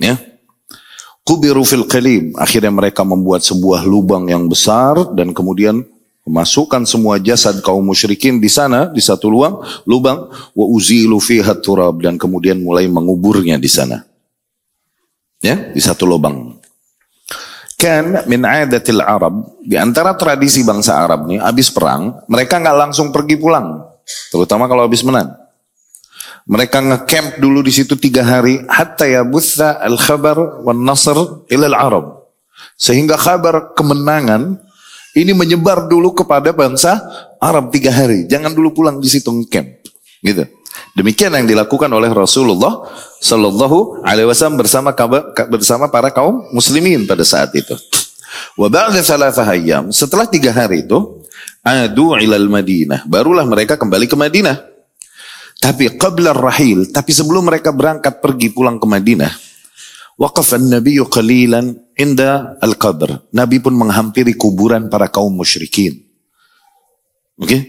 Ya, 0.00 0.16
Kubiru 1.26 1.66
fil 1.66 1.90
qalib. 1.90 2.38
Akhirnya 2.38 2.70
mereka 2.70 3.02
membuat 3.02 3.42
sebuah 3.42 3.82
lubang 3.82 4.30
yang 4.30 4.46
besar 4.46 5.10
dan 5.10 5.34
kemudian 5.34 5.82
memasukkan 6.22 6.86
semua 6.86 7.18
jasad 7.18 7.58
kaum 7.66 7.82
musyrikin 7.82 8.38
di 8.38 8.46
sana 8.46 8.86
di 8.86 9.02
satu 9.02 9.26
lubang, 9.26 9.58
lubang 9.86 10.30
wa 10.54 10.66
uzilu 10.70 11.18
fiha 11.18 11.58
turab 11.58 11.98
dan 11.98 12.14
kemudian 12.14 12.62
mulai 12.62 12.86
menguburnya 12.86 13.58
di 13.58 13.66
sana. 13.66 14.06
Ya, 15.42 15.70
di 15.74 15.82
satu 15.82 16.06
lubang. 16.06 16.62
Kan 17.76 18.26
min 18.30 18.42
adatil 18.46 19.02
Arab, 19.02 19.58
di 19.62 19.76
antara 19.76 20.16
tradisi 20.16 20.62
bangsa 20.64 20.96
Arab 20.96 21.28
nih, 21.28 21.42
habis 21.42 21.68
perang, 21.68 22.24
mereka 22.24 22.56
nggak 22.56 22.78
langsung 22.86 23.12
pergi 23.12 23.36
pulang, 23.36 23.84
terutama 24.32 24.64
kalau 24.64 24.88
habis 24.88 25.04
menang. 25.04 25.45
Mereka 26.46 26.78
ngecamp 26.78 27.42
dulu 27.42 27.58
di 27.66 27.74
situ 27.74 27.98
tiga 27.98 28.22
hari. 28.22 28.62
Hatta 28.70 29.02
ya 29.10 29.26
butha 29.26 29.82
al-khabar 29.82 30.62
wan 30.62 30.86
nasr 30.86 31.46
ilal 31.50 31.74
Arab. 31.74 32.06
Sehingga 32.78 33.18
kabar 33.18 33.74
kemenangan 33.74 34.62
ini 35.18 35.34
menyebar 35.34 35.90
dulu 35.90 36.14
kepada 36.14 36.54
bangsa 36.54 37.02
Arab 37.42 37.74
tiga 37.74 37.90
hari. 37.90 38.30
Jangan 38.30 38.54
dulu 38.54 38.70
pulang 38.70 39.02
di 39.02 39.10
situ 39.10 39.26
ngecamp. 39.26 39.68
Gitu. 40.22 40.46
Demikian 40.94 41.32
yang 41.34 41.48
dilakukan 41.48 41.88
oleh 41.88 42.12
Rasulullah 42.12 42.84
Sallallahu 43.20 44.04
Alaihi 44.04 44.28
Wasallam 44.28 44.60
bersama 44.60 44.92
bersama 45.50 45.88
para 45.90 46.12
kaum 46.12 46.46
muslimin 46.52 47.08
pada 47.08 47.24
saat 47.26 47.50
itu. 47.58 47.74
Wa 48.56 48.68
setelah 49.92 50.26
tiga 50.28 50.52
hari 50.52 50.84
itu 50.84 51.24
adu 51.64 52.16
ilal 52.16 52.48
Madinah, 52.48 53.04
barulah 53.08 53.44
mereka 53.44 53.80
kembali 53.80 54.06
ke 54.08 54.16
Madinah. 54.16 54.75
Tapi 55.56 55.96
qabla 55.96 56.36
rahil, 56.36 56.92
tapi 56.92 57.10
sebelum 57.10 57.48
mereka 57.48 57.72
berangkat 57.72 58.20
pergi 58.20 58.52
pulang 58.52 58.76
ke 58.76 58.86
Madinah, 58.86 59.32
waqaf 60.20 60.56
an-nabiy 60.56 61.00
qalilan 61.08 61.74
inda 61.96 62.60
al-qabr. 62.60 63.32
Nabi 63.32 63.60
pun 63.60 63.74
menghampiri 63.74 64.36
kuburan 64.36 64.92
para 64.92 65.08
kaum 65.08 65.32
musyrikin. 65.32 65.96
Oke? 67.40 67.48
Okay? 67.48 67.60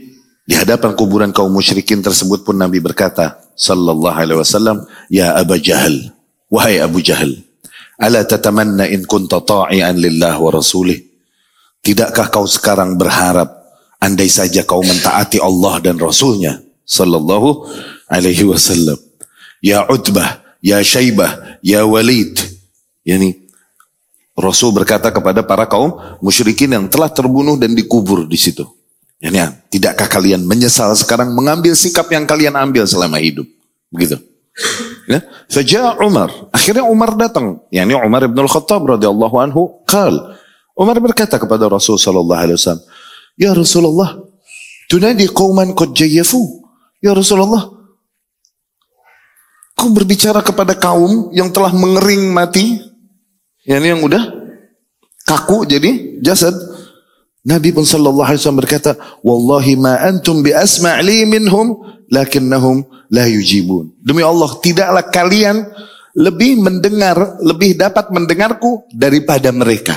Di 0.47 0.55
hadapan 0.55 0.95
kuburan 0.95 1.35
kaum 1.35 1.51
musyrikin 1.51 1.99
tersebut 1.99 2.47
pun 2.47 2.55
Nabi 2.55 2.79
berkata, 2.79 3.51
sallallahu 3.59 4.15
alaihi 4.15 4.39
wasallam, 4.39 4.88
"Ya 5.11 5.35
Abu 5.35 5.59
Jahal, 5.59 6.15
wahai 6.47 6.79
Abu 6.79 7.03
Jahal, 7.03 7.35
ala 7.99 8.23
tatamanna 8.23 8.88
in 8.88 9.03
kunta 9.03 9.43
ta'ian 9.43 9.99
lillah 9.99 10.39
wa 10.39 10.47
rasulih? 10.47 11.03
Tidakkah 11.83 12.31
kau 12.31 12.47
sekarang 12.47 12.95
berharap 12.95 13.59
andai 13.99 14.31
saja 14.31 14.63
kau 14.63 14.79
mentaati 14.79 15.39
Allah 15.43 15.83
dan 15.83 15.99
Rasulnya? 15.99 16.66
Sallallahu 16.88 17.67
alaihi 18.07 18.47
wasallam. 18.47 18.95
Ya 19.59 19.83
Utbah, 19.85 20.41
ya 20.63 20.79
Syaibah, 20.79 21.59
ya 21.59 21.83
Walid. 21.83 22.39
Yani 23.03 23.45
Rasul 24.38 24.71
berkata 24.71 25.11
kepada 25.11 25.43
para 25.43 25.67
kaum 25.67 25.97
musyrikin 26.23 26.71
yang 26.71 26.85
telah 26.88 27.11
terbunuh 27.11 27.59
dan 27.59 27.75
dikubur 27.75 28.23
di 28.23 28.38
situ. 28.39 28.63
Yani, 29.17 29.41
ya, 29.41 29.49
tidakkah 29.49 30.05
kalian 30.05 30.45
menyesal 30.45 30.93
sekarang 30.93 31.33
mengambil 31.33 31.73
sikap 31.73 32.05
yang 32.13 32.29
kalian 32.29 32.53
ambil 32.53 32.85
selama 32.85 33.17
hidup? 33.17 33.49
Begitu. 33.89 34.21
Ya, 35.09 35.25
saja 35.49 35.97
Umar. 35.97 36.29
Akhirnya 36.53 36.85
Umar 36.85 37.17
datang. 37.17 37.65
Yani 37.73 37.97
Umar 37.97 38.29
bin 38.29 38.38
Al-Khattab 38.45 38.85
radhiyallahu 38.85 39.35
anhu 39.41 39.81
qal. 39.89 40.38
Umar 40.77 41.01
berkata 41.01 41.41
kepada 41.41 41.65
Rasul 41.65 41.97
sallallahu 41.97 42.38
alaihi 42.38 42.57
wasallam, 42.61 42.85
"Ya 43.33 43.57
Rasulullah, 43.57 44.21
tunadi 44.85 45.25
qauman 45.33 45.73
qad 45.73 45.97
jayyafu." 45.97 46.66
Ya 46.98 47.14
Rasulullah, 47.14 47.70
kau 49.78 49.89
berbicara 49.93 50.41
kepada 50.41 50.74
kaum 50.74 51.30
yang 51.30 51.54
telah 51.54 51.70
mengering 51.70 52.34
mati, 52.34 52.82
ya 53.62 53.78
ini 53.78 53.93
yang 53.93 54.02
udah 54.02 54.24
kaku 55.22 55.70
jadi 55.70 56.18
jasad. 56.26 56.58
Nabi 57.48 57.72
pun 57.72 57.86
sallallahu 57.86 58.28
alaihi 58.28 58.41
wasallam 58.41 58.62
berkata, 58.66 58.91
"Wallahi 59.22 59.80
ma 59.80 59.95
antum 60.04 60.41
bi 60.41 60.52
asma'li 60.52 61.24
minhum 61.30 61.80
lakinnahum 62.10 62.84
la 63.14 63.30
yujibun." 63.30 63.93
Demi 64.02 64.26
Allah, 64.26 64.52
tidaklah 64.60 65.06
kalian 65.08 65.64
lebih 66.18 66.60
mendengar, 66.60 67.38
lebih 67.45 67.78
dapat 67.78 68.10
mendengarku 68.10 68.89
daripada 68.89 69.54
mereka. 69.54 69.95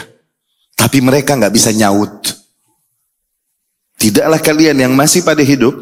Tapi 0.77 1.01
mereka 1.01 1.35
nggak 1.35 1.55
bisa 1.57 1.73
nyaut. 1.73 2.39
Tidaklah 3.97 4.41
kalian 4.41 4.77
yang 4.85 4.93
masih 4.93 5.25
pada 5.25 5.41
hidup 5.41 5.75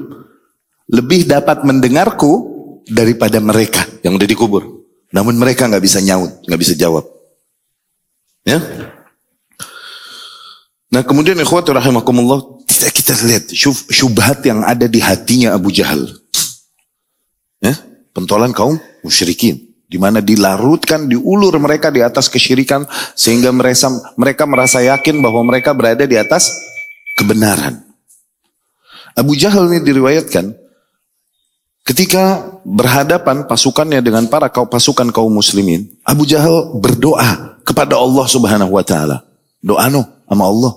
lebih 0.89 1.29
dapat 1.29 1.63
mendengarku 1.69 2.59
daripada 2.89 3.39
mereka 3.39 3.85
yang 4.01 4.17
udah 4.17 4.29
dikubur. 4.29 4.65
Namun 5.13 5.37
mereka 5.37 5.69
nggak 5.69 5.85
bisa 5.85 6.01
nyaut, 6.01 6.45
nggak 6.45 6.61
bisa 6.61 6.75
jawab. 6.77 7.05
Ya. 8.45 8.61
Nah 10.89 11.05
kemudian 11.05 11.37
ikhwati 11.37 11.69
rahimakumullah 11.69 12.65
kita, 12.65 12.89
kita 12.89 13.13
lihat 13.29 13.45
syub, 13.53 13.77
syubhat 13.93 14.41
yang 14.45 14.65
ada 14.65 14.89
di 14.89 15.01
hatinya 15.05 15.53
Abu 15.53 15.69
Jahal. 15.69 16.09
Ya, 17.59 17.75
pentolan 18.17 18.55
kaum 18.55 18.81
musyrikin 19.05 19.69
di 19.89 19.97
mana 19.97 20.21
dilarutkan, 20.21 21.09
diulur 21.09 21.57
mereka 21.61 21.89
di 21.89 22.05
atas 22.05 22.29
kesyirikan 22.29 22.85
sehingga 23.17 23.49
mereka 23.53 23.89
mereka 24.17 24.45
merasa 24.45 24.85
yakin 24.85 25.21
bahwa 25.25 25.45
mereka 25.45 25.73
berada 25.73 26.05
di 26.05 26.17
atas 26.17 26.53
kebenaran. 27.17 27.85
Abu 29.17 29.35
Jahal 29.35 29.67
ini 29.73 29.83
diriwayatkan 29.83 30.68
ketika 31.89 32.45
berhadapan 32.69 33.49
pasukannya 33.49 34.05
dengan 34.05 34.29
para 34.29 34.53
kaum 34.53 34.69
pasukan 34.69 35.09
kaum 35.09 35.33
muslimin, 35.33 35.89
Abu 36.05 36.29
Jahal 36.29 36.77
berdoa 36.77 37.57
kepada 37.65 37.97
Allah 37.97 38.27
Subhanahu 38.29 38.77
wa 38.77 38.85
taala. 38.85 39.25
Doa 39.65 39.89
no 39.89 40.05
sama 40.29 40.45
Allah. 40.45 40.73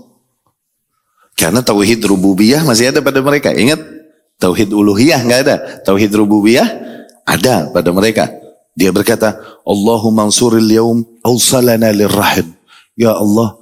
Karena 1.36 1.60
tauhid 1.60 2.00
rububiyah 2.08 2.64
masih 2.64 2.96
ada 2.96 3.04
pada 3.04 3.20
mereka. 3.20 3.52
Ingat, 3.52 3.84
tauhid 4.40 4.72
uluhiyah 4.72 5.20
nggak 5.28 5.40
ada. 5.44 5.56
Tauhid 5.84 6.16
rububiyah 6.16 6.68
ada 7.28 7.68
pada 7.76 7.92
mereka. 7.92 8.32
Dia 8.72 8.96
berkata, 8.96 9.36
Allahumma 9.68 10.32
ansuril 10.32 10.72
yaum 10.72 11.04
awsalana 11.28 11.92
lirrahim. 11.92 12.56
Ya 12.96 13.12
Allah, 13.12 13.60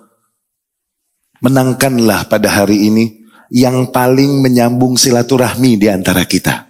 menangkanlah 1.41 2.29
pada 2.29 2.51
hari 2.61 2.93
ini 2.93 3.25
yang 3.49 3.89
paling 3.89 4.37
menyambung 4.37 4.99
silaturahmi 4.99 5.81
di 5.81 5.87
antara 5.89 6.21
kita. 6.29 6.68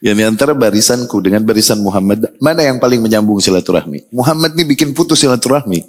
Di 0.00 0.24
antara 0.24 0.56
barisanku 0.56 1.20
dengan 1.20 1.44
barisan 1.44 1.76
Muhammad, 1.84 2.32
mana 2.40 2.64
yang 2.64 2.80
paling 2.80 3.04
menyambung 3.04 3.36
silaturahmi? 3.36 4.08
Muhammad 4.08 4.56
ini 4.56 4.64
bikin 4.72 4.96
putus 4.96 5.20
silaturahmi. 5.20 5.84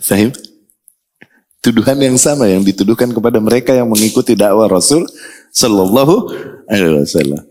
Sahib? 0.00 0.32
Tuduhan 1.60 2.00
yang 2.00 2.16
sama 2.16 2.48
yang 2.48 2.64
dituduhkan 2.64 3.12
kepada 3.12 3.36
mereka 3.36 3.76
yang 3.76 3.90
mengikuti 3.90 4.32
dakwah 4.32 4.70
Rasul 4.70 5.04
Sallallahu 5.52 6.32
Alaihi 6.70 7.04
Wasallam. 7.04 7.42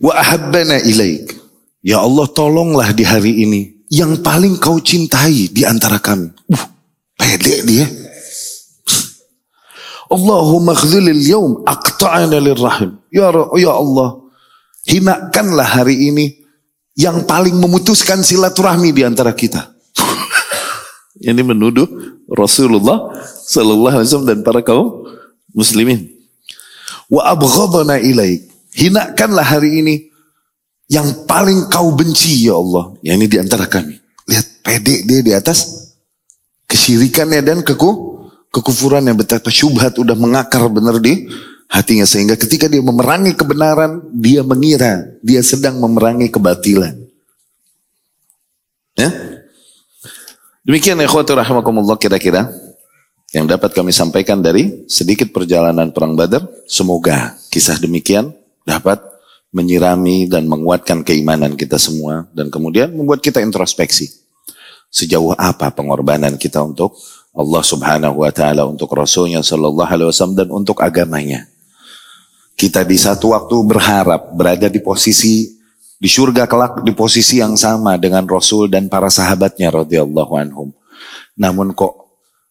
Wa 0.00 0.16
ahabbana 0.16 0.80
ilaik. 0.80 1.36
Ya 1.84 2.00
Allah 2.00 2.26
tolonglah 2.32 2.90
di 2.96 3.04
hari 3.04 3.44
ini. 3.44 3.84
Yang 3.92 4.24
paling 4.24 4.56
kau 4.56 4.80
cintai 4.80 5.52
di 5.52 5.62
antara 5.68 6.00
kami. 6.00 6.32
Uh, 6.48 6.64
pede 7.20 7.62
dia. 7.68 7.86
Allahumma 10.10 10.74
khzilil 10.74 11.22
yawm 11.22 11.62
aqta'ana 11.62 12.42
lirrahim. 12.42 12.98
Ya, 13.14 13.30
ya 13.54 13.72
Allah. 13.72 14.26
Hinakanlah 14.90 15.66
hari 15.78 16.10
ini 16.10 16.26
yang 16.98 17.22
paling 17.24 17.54
memutuskan 17.54 18.26
silaturahmi 18.26 18.90
di 18.90 19.06
antara 19.06 19.30
kita. 19.30 19.70
Ini 21.20 21.44
menuduh 21.44 21.86
Rasulullah 22.32 23.12
Sallallahu 23.44 24.00
Alaihi 24.00 24.08
Wasallam 24.08 24.30
dan 24.30 24.40
para 24.40 24.64
kaum 24.64 25.04
muslimin. 25.52 26.10
Wa 27.12 27.34
abghadana 27.34 28.00
ilaik. 28.00 28.48
Hinakanlah 28.70 29.42
hari 29.42 29.82
ini 29.82 29.94
yang 30.86 31.26
paling 31.26 31.66
kau 31.66 31.90
benci 31.90 32.46
ya 32.46 32.54
Allah. 32.54 32.94
Yang 33.02 33.16
ini 33.18 33.26
di 33.26 33.38
antara 33.42 33.66
kami. 33.66 33.98
Lihat 34.30 34.46
pede 34.62 35.02
dia 35.02 35.20
di 35.20 35.32
atas 35.34 35.90
kesyirikannya 36.70 37.42
dan 37.42 37.58
keku, 37.66 38.19
kekufuran 38.50 39.06
yang 39.06 39.16
betapa 39.18 39.48
syubhat 39.48 39.96
udah 39.96 40.14
mengakar 40.18 40.66
benar 40.70 40.98
di 40.98 41.30
hatinya. 41.70 42.04
Sehingga 42.04 42.34
ketika 42.34 42.66
dia 42.66 42.82
memerangi 42.82 43.32
kebenaran, 43.34 44.02
dia 44.12 44.42
mengira 44.42 45.06
dia 45.22 45.40
sedang 45.40 45.78
memerangi 45.78 46.28
kebatilan. 46.28 46.94
Ya? 48.98 49.10
Demikian 50.60 51.00
ya 51.00 51.08
khawatir 51.08 51.40
rahimakumullah 51.40 51.96
kira-kira 51.96 52.52
yang 53.32 53.46
dapat 53.46 53.72
kami 53.72 53.94
sampaikan 53.94 54.42
dari 54.42 54.84
sedikit 54.90 55.30
perjalanan 55.32 55.94
perang 55.94 56.18
Badar. 56.18 56.44
Semoga 56.68 57.38
kisah 57.48 57.80
demikian 57.80 58.34
dapat 58.66 59.00
menyirami 59.50 60.30
dan 60.30 60.46
menguatkan 60.46 61.02
keimanan 61.02 61.58
kita 61.58 61.78
semua 61.78 62.26
dan 62.34 62.52
kemudian 62.52 62.92
membuat 62.92 63.22
kita 63.22 63.42
introspeksi. 63.42 64.10
Sejauh 64.90 65.38
apa 65.38 65.70
pengorbanan 65.70 66.34
kita 66.34 66.62
untuk 66.66 66.98
Allah 67.30 67.62
Subhanahu 67.62 68.26
wa 68.26 68.30
taala, 68.34 68.66
untuk 68.66 68.90
Rasulnya 68.92 69.40
sallallahu 69.40 69.86
alaihi 69.86 70.08
wasallam 70.10 70.36
dan 70.36 70.48
untuk 70.50 70.82
agamanya. 70.82 71.46
Kita 72.58 72.84
di 72.84 72.98
satu 73.00 73.32
waktu 73.32 73.56
berharap 73.64 74.34
berada 74.36 74.68
di 74.68 74.82
posisi 74.82 75.56
di 76.00 76.08
surga 76.08 76.48
kelak 76.48 76.80
di 76.80 76.92
posisi 76.96 77.40
yang 77.40 77.56
sama 77.56 78.00
dengan 78.00 78.24
Rasul 78.24 78.72
dan 78.72 78.88
para 78.88 79.08
sahabatnya 79.08 79.68
radhiyallahu 79.72 80.32
anhum. 80.36 80.68
Namun 81.36 81.72
kok 81.72 82.10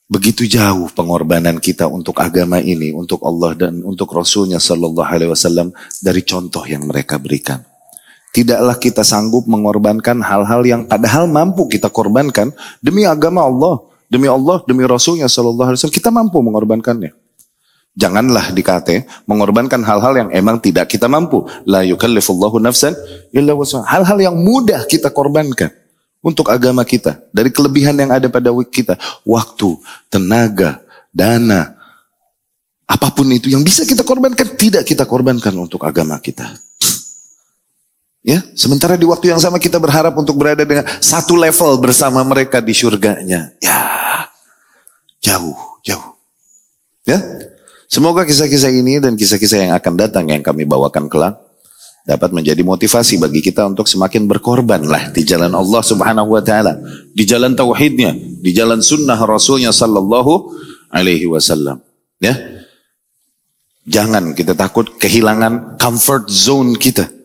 Begitu 0.10 0.50
jauh 0.50 0.90
pengorbanan 0.90 1.62
kita 1.62 1.86
untuk 1.86 2.18
agama 2.18 2.58
ini, 2.58 2.90
untuk 2.90 3.22
Allah 3.22 3.54
dan 3.54 3.86
untuk 3.86 4.10
Rasulnya 4.10 4.58
Sallallahu 4.58 5.06
Alaihi 5.06 5.30
Wasallam 5.30 5.70
dari 6.02 6.26
contoh 6.26 6.66
yang 6.66 6.90
mereka 6.90 7.22
berikan. 7.22 7.62
Tidaklah 8.34 8.82
kita 8.82 9.06
sanggup 9.06 9.46
mengorbankan 9.46 10.18
hal-hal 10.26 10.66
yang 10.66 10.90
padahal 10.90 11.30
mampu 11.30 11.70
kita 11.70 11.94
korbankan 11.94 12.50
demi 12.82 13.06
agama 13.06 13.46
Allah, 13.46 13.86
demi 14.10 14.26
Allah, 14.26 14.60
demi 14.66 14.84
Rasulnya 14.84 15.30
Sallallahu 15.30 15.70
Alaihi 15.72 15.80
Wasallam. 15.80 15.98
Kita 16.02 16.10
mampu 16.10 16.42
mengorbankannya. 16.42 17.14
Janganlah 17.98 18.54
dikate 18.54 19.10
mengorbankan 19.26 19.82
hal-hal 19.84 20.14
yang 20.16 20.30
emang 20.32 20.62
tidak 20.62 20.90
kita 20.90 21.10
mampu. 21.10 21.46
La 21.66 21.82
yukallifullahu 21.84 22.62
nafsan 22.62 22.94
illa 23.34 23.54
Hal-hal 23.86 24.18
yang 24.20 24.36
mudah 24.38 24.86
kita 24.86 25.10
korbankan 25.10 25.74
untuk 26.24 26.48
agama 26.48 26.86
kita. 26.86 27.20
Dari 27.34 27.50
kelebihan 27.52 27.98
yang 27.98 28.12
ada 28.14 28.32
pada 28.32 28.54
kita. 28.68 28.96
Waktu, 29.28 29.80
tenaga, 30.08 30.80
dana. 31.12 31.76
Apa 32.90 33.14
pun 33.14 33.30
itu 33.30 33.54
yang 33.54 33.62
bisa 33.62 33.86
kita 33.86 34.02
korbankan, 34.02 34.58
tidak 34.58 34.88
kita 34.88 35.06
korbankan 35.06 35.54
untuk 35.54 35.84
agama 35.86 36.18
kita. 36.18 36.50
Ya, 38.30 38.46
sementara 38.54 38.94
di 38.94 39.10
waktu 39.10 39.34
yang 39.34 39.42
sama 39.42 39.58
kita 39.58 39.82
berharap 39.82 40.14
untuk 40.14 40.38
berada 40.38 40.62
dengan 40.62 40.86
satu 41.02 41.34
level 41.34 41.82
bersama 41.82 42.22
mereka 42.22 42.62
di 42.62 42.78
surganya. 42.78 43.50
Ya, 43.58 43.80
jauh, 45.18 45.58
jauh. 45.82 46.14
Ya, 47.10 47.18
semoga 47.90 48.22
kisah-kisah 48.30 48.70
ini 48.70 49.02
dan 49.02 49.18
kisah-kisah 49.18 49.66
yang 49.66 49.74
akan 49.74 49.94
datang 49.98 50.30
yang 50.30 50.46
kami 50.46 50.62
bawakan 50.62 51.10
kelak 51.10 51.42
dapat 52.06 52.30
menjadi 52.30 52.62
motivasi 52.62 53.18
bagi 53.18 53.42
kita 53.42 53.66
untuk 53.66 53.90
semakin 53.90 54.30
berkorban 54.30 54.86
lah 54.86 55.10
di 55.10 55.26
jalan 55.26 55.50
Allah 55.50 55.82
Subhanahu 55.82 56.30
wa 56.30 56.42
taala, 56.46 56.78
di 57.10 57.26
jalan 57.26 57.58
tauhidnya, 57.58 58.14
di 58.14 58.54
jalan 58.54 58.78
sunnah 58.78 59.18
Rasulnya 59.18 59.74
sallallahu 59.74 60.54
alaihi 60.94 61.26
wasallam. 61.26 61.82
Ya. 62.22 62.38
Jangan 63.90 64.38
kita 64.38 64.54
takut 64.54 65.02
kehilangan 65.02 65.82
comfort 65.82 66.30
zone 66.30 66.78
kita. 66.78 67.19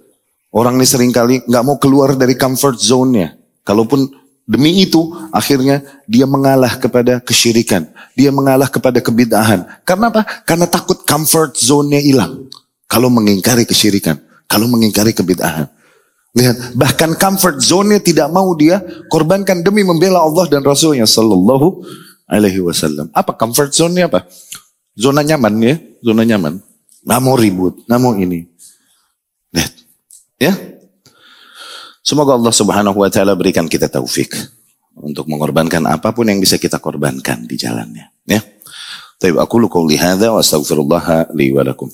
Orang 0.55 0.79
ini 0.79 0.87
sering 0.87 1.11
kali 1.11 1.43
nggak 1.51 1.65
mau 1.67 1.83
keluar 1.83 2.15
dari 2.15 2.39
comfort 2.39 2.79
zone-nya. 2.79 3.35
Kalaupun 3.67 4.07
demi 4.47 4.87
itu 4.87 5.11
akhirnya 5.35 5.83
dia 6.07 6.31
mengalah 6.31 6.79
kepada 6.79 7.19
kesyirikan, 7.19 7.91
dia 8.15 8.31
mengalah 8.31 8.71
kepada 8.71 9.03
kebid'ahan. 9.03 9.67
Karena 9.83 10.15
apa? 10.15 10.23
Karena 10.47 10.71
takut 10.71 11.03
comfort 11.03 11.59
zone-nya 11.59 11.99
hilang. 11.99 12.47
Kalau 12.87 13.11
mengingkari 13.11 13.67
kesyirikan. 13.67 14.15
Kalau 14.47 14.71
mengingkari 14.71 15.11
kebid'ahan. 15.11 15.67
Lihat, 16.39 16.79
bahkan 16.79 17.19
comfort 17.19 17.59
zone-nya 17.59 17.99
tidak 17.99 18.31
mau 18.31 18.55
dia 18.55 18.79
korbankan 19.11 19.59
demi 19.67 19.83
membela 19.83 20.23
Allah 20.23 20.47
dan 20.47 20.63
Rasulnya 20.63 21.07
Sallallahu 21.07 21.83
Alaihi 22.31 22.63
Wasallam. 22.63 23.11
Apa 23.11 23.35
comfort 23.35 23.75
zone-nya 23.75 24.07
apa? 24.07 24.23
Zona 24.95 25.27
nyaman 25.27 25.55
ya, 25.59 25.75
zona 25.99 26.23
nyaman. 26.23 26.63
Nggak 27.03 27.21
mau 27.27 27.35
ribut, 27.35 27.75
nggak 27.91 27.99
mau 27.99 28.15
ini. 28.15 28.54
Ya. 30.39 30.55
Semoga 32.05 32.37
Allah 32.37 32.53
Subhanahu 32.53 33.01
Wa 33.01 33.09
Taala 33.09 33.33
berikan 33.33 33.65
kita 33.65 33.89
taufik 33.89 34.35
untuk 35.01 35.27
mengorbankan 35.27 35.83
apa 35.89 36.13
pun 36.13 36.29
yang 36.29 36.39
bisa 36.39 36.61
kita 36.61 36.79
korbankan 36.79 37.49
di 37.49 37.57
jalannya. 37.57 38.13
Ya. 38.29 38.41
Tapi 39.19 39.41
aku 39.41 39.57
lu 39.57 39.73
qauli 39.73 39.97
hadza 39.97 40.29
wa 40.29 40.43
astaghfirullah 40.43 41.33
li 41.33 41.49
wa 41.55 41.65
lakum. 41.65 41.89